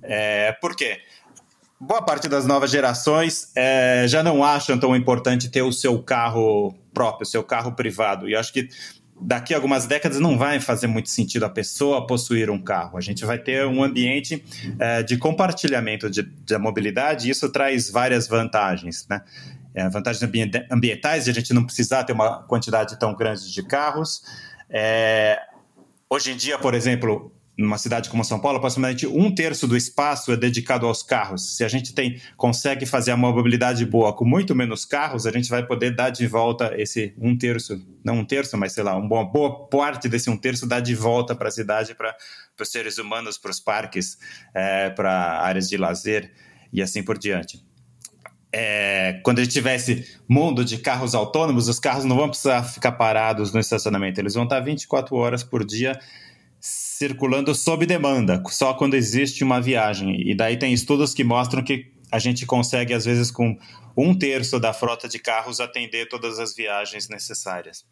É, 0.03 0.53
por 0.53 0.75
quê? 0.75 1.01
Boa 1.79 2.01
parte 2.01 2.27
das 2.27 2.47
novas 2.47 2.71
gerações 2.71 3.53
é, 3.55 4.07
já 4.09 4.23
não 4.23 4.43
acham 4.43 4.79
tão 4.79 4.97
importante 4.97 5.51
ter 5.51 5.61
o 5.61 5.71
seu 5.71 6.03
carro 6.03 6.75
próprio, 6.95 7.25
o 7.25 7.27
seu 7.27 7.45
carro 7.45 7.73
privado. 7.73 8.27
E 8.27 8.35
acho 8.35 8.51
que 8.55 8.71
daqui 9.21 9.55
a 9.55 9.57
algumas 9.57 9.87
décadas 9.87 10.21
não 10.21 10.37
vai 10.37 10.61
fazer 10.61 10.87
muito 10.87 11.09
sentido 11.09 11.45
a 11.45 11.51
pessoa 11.51 12.07
possuir 12.07 12.51
um 12.51 12.63
carro. 12.63 12.99
A 12.99 13.01
gente 13.01 13.25
vai 13.25 13.39
ter 13.39 13.67
um 13.67 13.83
ambiente 13.83 14.45
é, 14.79 15.03
de 15.03 15.17
compartilhamento 15.17 16.11
de, 16.11 16.23
de 16.23 16.59
mobilidade 16.59 17.29
e 17.29 17.31
isso 17.31 17.49
traz 17.51 17.91
várias 17.91 18.29
vantagens, 18.29 19.07
né? 19.09 19.23
é, 19.77 19.89
vantagens 19.91 20.23
ambientais 20.71 21.25
de 21.25 21.31
a 21.31 21.35
gente 21.35 21.53
não 21.53 21.63
precisar 21.63 22.03
ter 22.05 22.15
uma 22.15 22.43
quantidade 22.45 22.99
tão 22.99 23.15
grande 23.15 23.53
de 23.53 23.63
carros. 23.63 24.23
É, 24.71 25.39
hoje 26.09 26.33
em 26.33 26.37
dia, 26.37 26.59
por 26.59 26.73
exemplo, 26.73 27.31
numa 27.57 27.79
cidade 27.79 28.11
como 28.11 28.25
São 28.25 28.39
Paulo, 28.39 28.59
aproximadamente 28.59 29.07
um 29.07 29.35
terço 29.35 29.67
do 29.67 29.77
espaço 29.77 30.31
é 30.31 30.37
dedicado 30.37 30.87
aos 30.87 31.03
carros. 31.03 31.57
Se 31.57 31.65
a 31.65 31.69
gente 31.69 31.95
tem, 31.95 32.21
consegue 32.37 32.85
fazer 32.85 33.13
uma 33.15 33.33
mobilidade 33.33 33.85
boa 33.87 34.13
com 34.13 34.25
muito 34.25 34.55
menos 34.55 34.85
carros, 34.85 35.27
a 35.27 35.33
gente 35.33 35.49
vai 35.49 35.67
poder 35.67 35.95
dar 35.95 36.11
de 36.11 36.27
volta 36.27 36.75
esse 36.77 37.15
um 37.19 37.37
terço, 37.37 37.81
não 38.05 38.19
um 38.19 38.25
terço, 38.25 38.57
mas 38.59 38.73
sei 38.73 38.85
lá, 38.85 38.97
uma 38.97 39.25
boa 39.25 39.67
parte 39.69 40.09
desse 40.09 40.29
um 40.29 40.37
terço 40.37 40.67
dar 40.67 40.81
de 40.81 40.95
volta 40.95 41.35
para 41.35 41.49
a 41.49 41.53
cidade, 41.53 41.95
para 41.95 42.15
os 42.61 42.69
seres 42.69 42.99
humanos, 42.99 43.39
para 43.39 43.51
os 43.51 43.61
parques, 43.61 44.19
é, 44.55 44.91
para 44.91 45.41
áreas 45.41 45.69
de 45.69 45.77
lazer 45.79 46.33
e 46.73 46.83
assim 46.83 47.03
por 47.03 47.17
diante 47.17 47.65
é, 48.59 49.21
quando 49.23 49.39
a 49.39 49.45
gente 49.45 49.53
tivesse 49.53 50.19
mundo 50.27 50.65
de 50.65 50.79
carros 50.79 51.15
autônomos, 51.15 51.69
os 51.69 51.79
carros 51.79 52.07
não 52.07 52.17
vão 52.17 52.31
precisar 52.31 52.63
ficar 52.63 52.93
parados 52.93 53.53
no 53.53 53.61
estacionamento, 53.61 54.19
eles 54.19 54.33
vão 54.33 54.45
estar 54.45 54.61
24 54.61 55.15
horas 55.15 55.43
por 55.43 55.63
dia 55.63 55.99
circulando 56.97 57.55
sob 57.55 57.85
demanda, 57.85 58.43
só 58.49 58.73
quando 58.73 58.95
existe 58.95 59.45
uma 59.45 59.61
viagem. 59.61 60.19
E 60.27 60.35
daí 60.35 60.57
tem 60.57 60.73
estudos 60.73 61.13
que 61.13 61.23
mostram 61.23 61.63
que 61.63 61.93
a 62.11 62.19
gente 62.19 62.47
consegue, 62.47 62.95
às 62.95 63.05
vezes, 63.05 63.31
com 63.31 63.59
um 63.95 64.17
terço 64.17 64.59
da 64.59 64.73
frota 64.73 65.07
de 65.07 65.19
carros, 65.19 65.61
atender 65.61 66.09
todas 66.09 66.39
as 66.39 66.55
viagens 66.55 67.07
necessárias. 67.11 67.85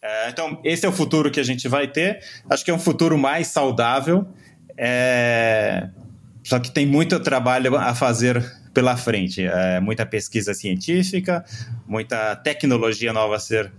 É, 0.00 0.28
então, 0.28 0.60
esse 0.62 0.86
é 0.86 0.88
o 0.88 0.92
futuro 0.92 1.32
que 1.32 1.40
a 1.40 1.42
gente 1.42 1.66
vai 1.66 1.88
ter. 1.88 2.20
Acho 2.48 2.64
que 2.64 2.70
é 2.70 2.74
um 2.74 2.78
futuro 2.78 3.18
mais 3.18 3.48
saudável, 3.48 4.24
é... 4.76 5.88
só 6.44 6.60
que 6.60 6.70
tem 6.70 6.86
muito 6.86 7.18
trabalho 7.18 7.76
a 7.76 7.92
fazer 7.92 8.40
pela 8.72 8.96
frente. 8.96 9.42
É, 9.42 9.80
muita 9.80 10.06
pesquisa 10.06 10.54
científica, 10.54 11.44
muita 11.88 12.36
tecnologia 12.36 13.12
nova 13.12 13.34
a 13.34 13.40
ser 13.40 13.72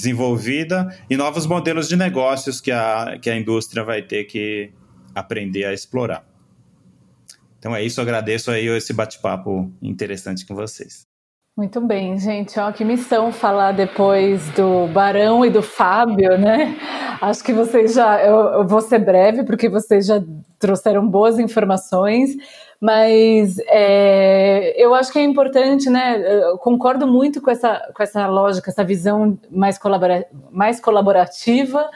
desenvolvida 0.00 0.88
e 1.08 1.16
novos 1.16 1.46
modelos 1.46 1.88
de 1.88 1.96
negócios 1.96 2.60
que 2.60 2.72
a, 2.72 3.18
que 3.20 3.28
a 3.28 3.36
indústria 3.36 3.84
vai 3.84 4.00
ter 4.00 4.24
que 4.24 4.72
aprender 5.14 5.64
a 5.64 5.74
explorar. 5.74 6.24
Então 7.58 7.76
é 7.76 7.82
isso, 7.82 8.00
agradeço 8.00 8.50
aí 8.50 8.66
esse 8.68 8.92
bate-papo 8.94 9.70
interessante 9.82 10.46
com 10.46 10.54
vocês. 10.54 11.09
Muito 11.56 11.80
bem, 11.80 12.16
gente. 12.18 12.58
Ó, 12.58 12.72
que 12.72 12.84
missão 12.84 13.32
falar 13.32 13.72
depois 13.72 14.48
do 14.50 14.86
Barão 14.88 15.44
e 15.44 15.50
do 15.50 15.62
Fábio, 15.62 16.38
né? 16.38 16.76
Acho 17.20 17.44
que 17.44 17.52
vocês 17.52 17.92
já. 17.94 18.22
Eu, 18.24 18.36
eu 18.60 18.66
vou 18.66 18.80
ser 18.80 19.00
breve, 19.00 19.44
porque 19.44 19.68
vocês 19.68 20.06
já 20.06 20.22
trouxeram 20.58 21.06
boas 21.06 21.38
informações, 21.38 22.30
mas 22.80 23.58
é, 23.66 24.72
eu 24.82 24.94
acho 24.94 25.12
que 25.12 25.18
é 25.18 25.22
importante, 25.22 25.90
né? 25.90 26.22
Eu 26.44 26.56
concordo 26.58 27.06
muito 27.06 27.42
com 27.42 27.50
essa, 27.50 27.92
com 27.94 28.02
essa 28.02 28.26
lógica, 28.26 28.70
essa 28.70 28.84
visão 28.84 29.38
mais, 29.50 29.76
colabora, 29.76 30.26
mais 30.50 30.80
colaborativa 30.80 31.90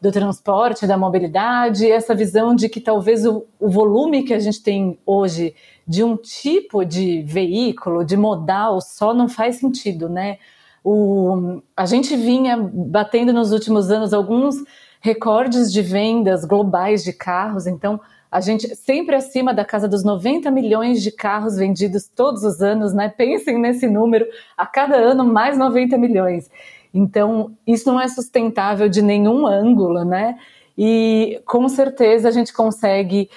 do 0.00 0.12
transporte, 0.12 0.86
da 0.86 0.96
mobilidade, 0.96 1.90
essa 1.90 2.14
visão 2.14 2.54
de 2.54 2.68
que 2.68 2.80
talvez 2.80 3.24
o, 3.24 3.46
o 3.58 3.68
volume 3.68 4.22
que 4.22 4.34
a 4.34 4.38
gente 4.38 4.62
tem 4.62 4.98
hoje 5.06 5.54
de 5.86 6.04
um 6.04 6.16
tipo 6.16 6.84
de 6.84 7.22
veículo, 7.22 8.04
de 8.04 8.16
modal, 8.16 8.80
só 8.80 9.14
não 9.14 9.28
faz 9.28 9.56
sentido, 9.56 10.08
né? 10.08 10.38
O, 10.84 11.60
a 11.76 11.86
gente 11.86 12.16
vinha 12.16 12.56
batendo 12.56 13.32
nos 13.32 13.52
últimos 13.52 13.90
anos 13.90 14.12
alguns 14.12 14.56
recordes 15.00 15.72
de 15.72 15.82
vendas 15.82 16.44
globais 16.44 17.02
de 17.02 17.12
carros, 17.12 17.66
então 17.66 18.00
a 18.30 18.40
gente 18.40 18.74
sempre 18.76 19.14
acima 19.14 19.54
da 19.54 19.64
casa 19.64 19.88
dos 19.88 20.04
90 20.04 20.50
milhões 20.50 21.02
de 21.02 21.10
carros 21.10 21.56
vendidos 21.56 22.08
todos 22.08 22.44
os 22.44 22.60
anos, 22.60 22.92
né? 22.92 23.08
Pensem 23.08 23.58
nesse 23.58 23.86
número, 23.86 24.26
a 24.56 24.66
cada 24.66 24.96
ano 24.96 25.24
mais 25.24 25.56
90 25.56 25.96
milhões. 25.96 26.50
Então, 26.96 27.54
isso 27.66 27.92
não 27.92 28.00
é 28.00 28.08
sustentável 28.08 28.88
de 28.88 29.02
nenhum 29.02 29.46
ângulo, 29.46 30.04
né? 30.04 30.38
E 30.76 31.40
com 31.44 31.68
certeza 31.68 32.28
a 32.28 32.30
gente 32.30 32.52
consegue 32.52 33.28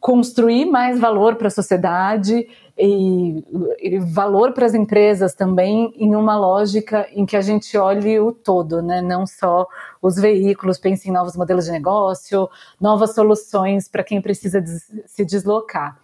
construir 0.00 0.64
mais 0.66 0.98
valor 1.00 1.34
para 1.34 1.48
a 1.48 1.50
sociedade 1.50 2.48
e, 2.78 3.44
e 3.80 3.98
valor 3.98 4.52
para 4.52 4.66
as 4.66 4.74
empresas 4.74 5.34
também 5.34 5.92
em 5.96 6.14
uma 6.14 6.38
lógica 6.38 7.08
em 7.12 7.26
que 7.26 7.36
a 7.36 7.40
gente 7.40 7.76
olhe 7.76 8.20
o 8.20 8.30
todo, 8.30 8.80
né? 8.80 9.02
não 9.02 9.26
só 9.26 9.66
os 10.00 10.14
veículos, 10.14 10.78
pense 10.78 11.08
em 11.08 11.12
novos 11.12 11.36
modelos 11.36 11.64
de 11.64 11.72
negócio, 11.72 12.48
novas 12.80 13.14
soluções 13.14 13.88
para 13.88 14.04
quem 14.04 14.20
precisa 14.20 14.64
se 15.06 15.24
deslocar. 15.24 15.98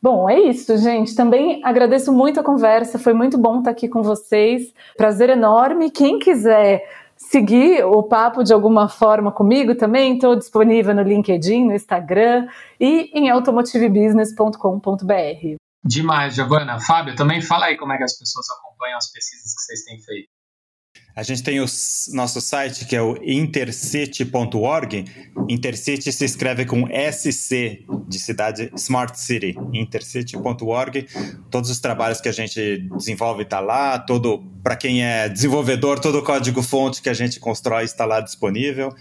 Bom, 0.00 0.28
é 0.28 0.40
isso, 0.40 0.76
gente. 0.78 1.14
Também 1.14 1.60
agradeço 1.64 2.12
muito 2.12 2.40
a 2.40 2.42
conversa, 2.42 2.98
foi 2.98 3.12
muito 3.12 3.38
bom 3.38 3.58
estar 3.58 3.70
aqui 3.70 3.88
com 3.88 4.02
vocês. 4.02 4.72
Prazer 4.96 5.30
enorme. 5.30 5.90
Quem 5.90 6.18
quiser 6.18 6.82
seguir 7.16 7.84
o 7.84 8.02
papo 8.02 8.42
de 8.44 8.52
alguma 8.52 8.88
forma 8.88 9.32
comigo 9.32 9.74
também, 9.74 10.14
estou 10.14 10.36
disponível 10.36 10.94
no 10.94 11.02
LinkedIn, 11.02 11.66
no 11.66 11.74
Instagram 11.74 12.46
e 12.78 13.10
em 13.14 13.30
automotivebusiness.com.br. 13.30 15.56
Demais, 15.82 16.34
Giovana. 16.34 16.78
Fábio, 16.78 17.16
também 17.16 17.40
fala 17.40 17.66
aí 17.66 17.76
como 17.76 17.92
é 17.92 17.96
que 17.96 18.04
as 18.04 18.18
pessoas 18.18 18.46
acompanham 18.50 18.98
as 18.98 19.10
pesquisas 19.10 19.54
que 19.54 19.60
vocês 19.60 19.84
têm 19.84 19.98
feito. 20.00 20.35
A 21.14 21.22
gente 21.22 21.42
tem 21.42 21.60
o 21.60 21.66
nosso 22.12 22.40
site 22.40 22.84
que 22.84 22.94
é 22.94 23.00
o 23.00 23.16
intercity.org. 23.22 25.04
Intercity 25.48 26.12
se 26.12 26.24
escreve 26.24 26.66
com 26.66 26.86
SC 26.88 27.86
de 28.06 28.18
cidade 28.18 28.70
Smart 28.76 29.18
City. 29.18 29.56
Intercity.org. 29.72 31.08
Todos 31.50 31.70
os 31.70 31.80
trabalhos 31.80 32.20
que 32.20 32.28
a 32.28 32.32
gente 32.32 32.86
desenvolve 32.96 33.44
está 33.44 33.60
lá. 33.60 33.98
Todo 33.98 34.44
para 34.62 34.76
quem 34.76 35.02
é 35.02 35.28
desenvolvedor, 35.28 36.00
todo 36.00 36.18
o 36.18 36.22
código 36.22 36.62
fonte 36.62 37.00
que 37.00 37.08
a 37.08 37.14
gente 37.14 37.40
constrói 37.40 37.84
está 37.84 38.04
lá 38.04 38.20
disponível. 38.20 38.94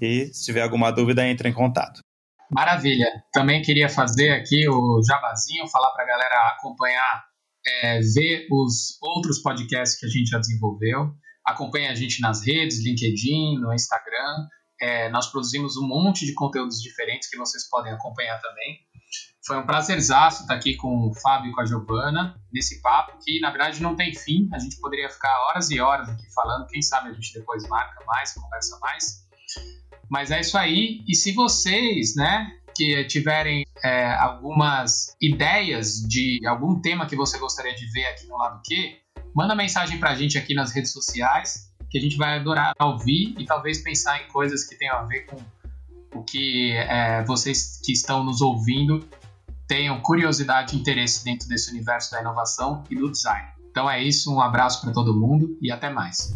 E 0.00 0.30
se 0.32 0.46
tiver 0.46 0.62
alguma 0.62 0.90
dúvida, 0.90 1.26
entre 1.26 1.48
em 1.48 1.52
contato. 1.52 2.00
Maravilha. 2.50 3.06
Também 3.32 3.62
queria 3.62 3.88
fazer 3.88 4.30
aqui 4.30 4.68
o 4.68 5.00
jabazinho, 5.06 5.68
falar 5.68 5.90
para 5.90 6.04
a 6.04 6.06
galera 6.06 6.54
acompanhar, 6.56 7.24
é, 7.66 8.00
ver 8.00 8.46
os 8.50 8.98
outros 9.00 9.40
podcasts 9.40 9.98
que 9.98 10.06
a 10.06 10.08
gente 10.08 10.30
já 10.30 10.38
desenvolveu. 10.38 11.12
Acompanhe 11.50 11.88
a 11.88 11.94
gente 11.94 12.20
nas 12.20 12.44
redes, 12.44 12.84
LinkedIn, 12.84 13.58
no 13.58 13.72
Instagram. 13.72 14.48
É, 14.80 15.10
nós 15.10 15.26
produzimos 15.26 15.76
um 15.76 15.86
monte 15.86 16.24
de 16.24 16.32
conteúdos 16.32 16.80
diferentes 16.80 17.28
que 17.28 17.36
vocês 17.36 17.68
podem 17.68 17.92
acompanhar 17.92 18.40
também. 18.40 18.78
Foi 19.46 19.58
um 19.58 19.66
prazerzaço 19.66 20.42
estar 20.42 20.54
aqui 20.54 20.76
com 20.76 21.08
o 21.08 21.14
Fábio 21.14 21.50
e 21.50 21.54
com 21.54 21.60
a 21.60 21.66
Giovana 21.66 22.40
nesse 22.52 22.80
papo 22.80 23.18
que, 23.24 23.40
na 23.40 23.50
verdade, 23.50 23.82
não 23.82 23.96
tem 23.96 24.14
fim. 24.14 24.48
A 24.52 24.58
gente 24.58 24.78
poderia 24.80 25.08
ficar 25.08 25.34
horas 25.46 25.70
e 25.70 25.80
horas 25.80 26.08
aqui 26.08 26.24
falando. 26.32 26.66
Quem 26.68 26.80
sabe 26.80 27.10
a 27.10 27.12
gente 27.12 27.32
depois 27.34 27.66
marca 27.68 28.04
mais, 28.06 28.32
conversa 28.32 28.78
mais. 28.80 29.26
Mas 30.08 30.30
é 30.30 30.40
isso 30.40 30.56
aí. 30.56 31.02
E 31.08 31.14
se 31.14 31.32
vocês, 31.32 32.14
né, 32.14 32.52
que 32.76 33.04
tiverem 33.04 33.64
é, 33.82 34.12
algumas 34.14 35.16
ideias 35.20 35.96
de 36.08 36.40
algum 36.46 36.80
tema 36.80 37.06
que 37.06 37.16
você 37.16 37.38
gostaria 37.38 37.74
de 37.74 37.86
ver 37.90 38.06
aqui 38.06 38.26
no 38.26 38.36
lado 38.36 38.60
Q, 38.64 39.00
manda 39.34 39.54
mensagem 39.54 39.98
para 39.98 40.10
a 40.10 40.14
gente 40.14 40.38
aqui 40.38 40.54
nas 40.54 40.72
redes 40.72 40.92
sociais, 40.92 41.70
que 41.90 41.98
a 41.98 42.00
gente 42.00 42.16
vai 42.16 42.38
adorar 42.38 42.74
ouvir 42.80 43.34
e 43.38 43.44
talvez 43.44 43.78
pensar 43.78 44.22
em 44.22 44.28
coisas 44.28 44.64
que 44.64 44.76
tenham 44.76 44.96
a 44.96 45.02
ver 45.02 45.26
com 45.26 45.36
o 46.14 46.22
que 46.22 46.72
é, 46.72 47.24
vocês 47.24 47.80
que 47.84 47.92
estão 47.92 48.24
nos 48.24 48.40
ouvindo 48.40 49.08
tenham 49.66 50.00
curiosidade 50.00 50.76
e 50.76 50.80
interesse 50.80 51.24
dentro 51.24 51.48
desse 51.48 51.70
universo 51.70 52.10
da 52.10 52.20
inovação 52.20 52.82
e 52.90 52.96
do 52.96 53.10
design. 53.10 53.48
Então 53.70 53.88
é 53.88 54.02
isso, 54.02 54.34
um 54.34 54.40
abraço 54.40 54.80
para 54.80 54.92
todo 54.92 55.14
mundo 55.14 55.56
e 55.62 55.70
até 55.70 55.90
mais. 55.90 56.34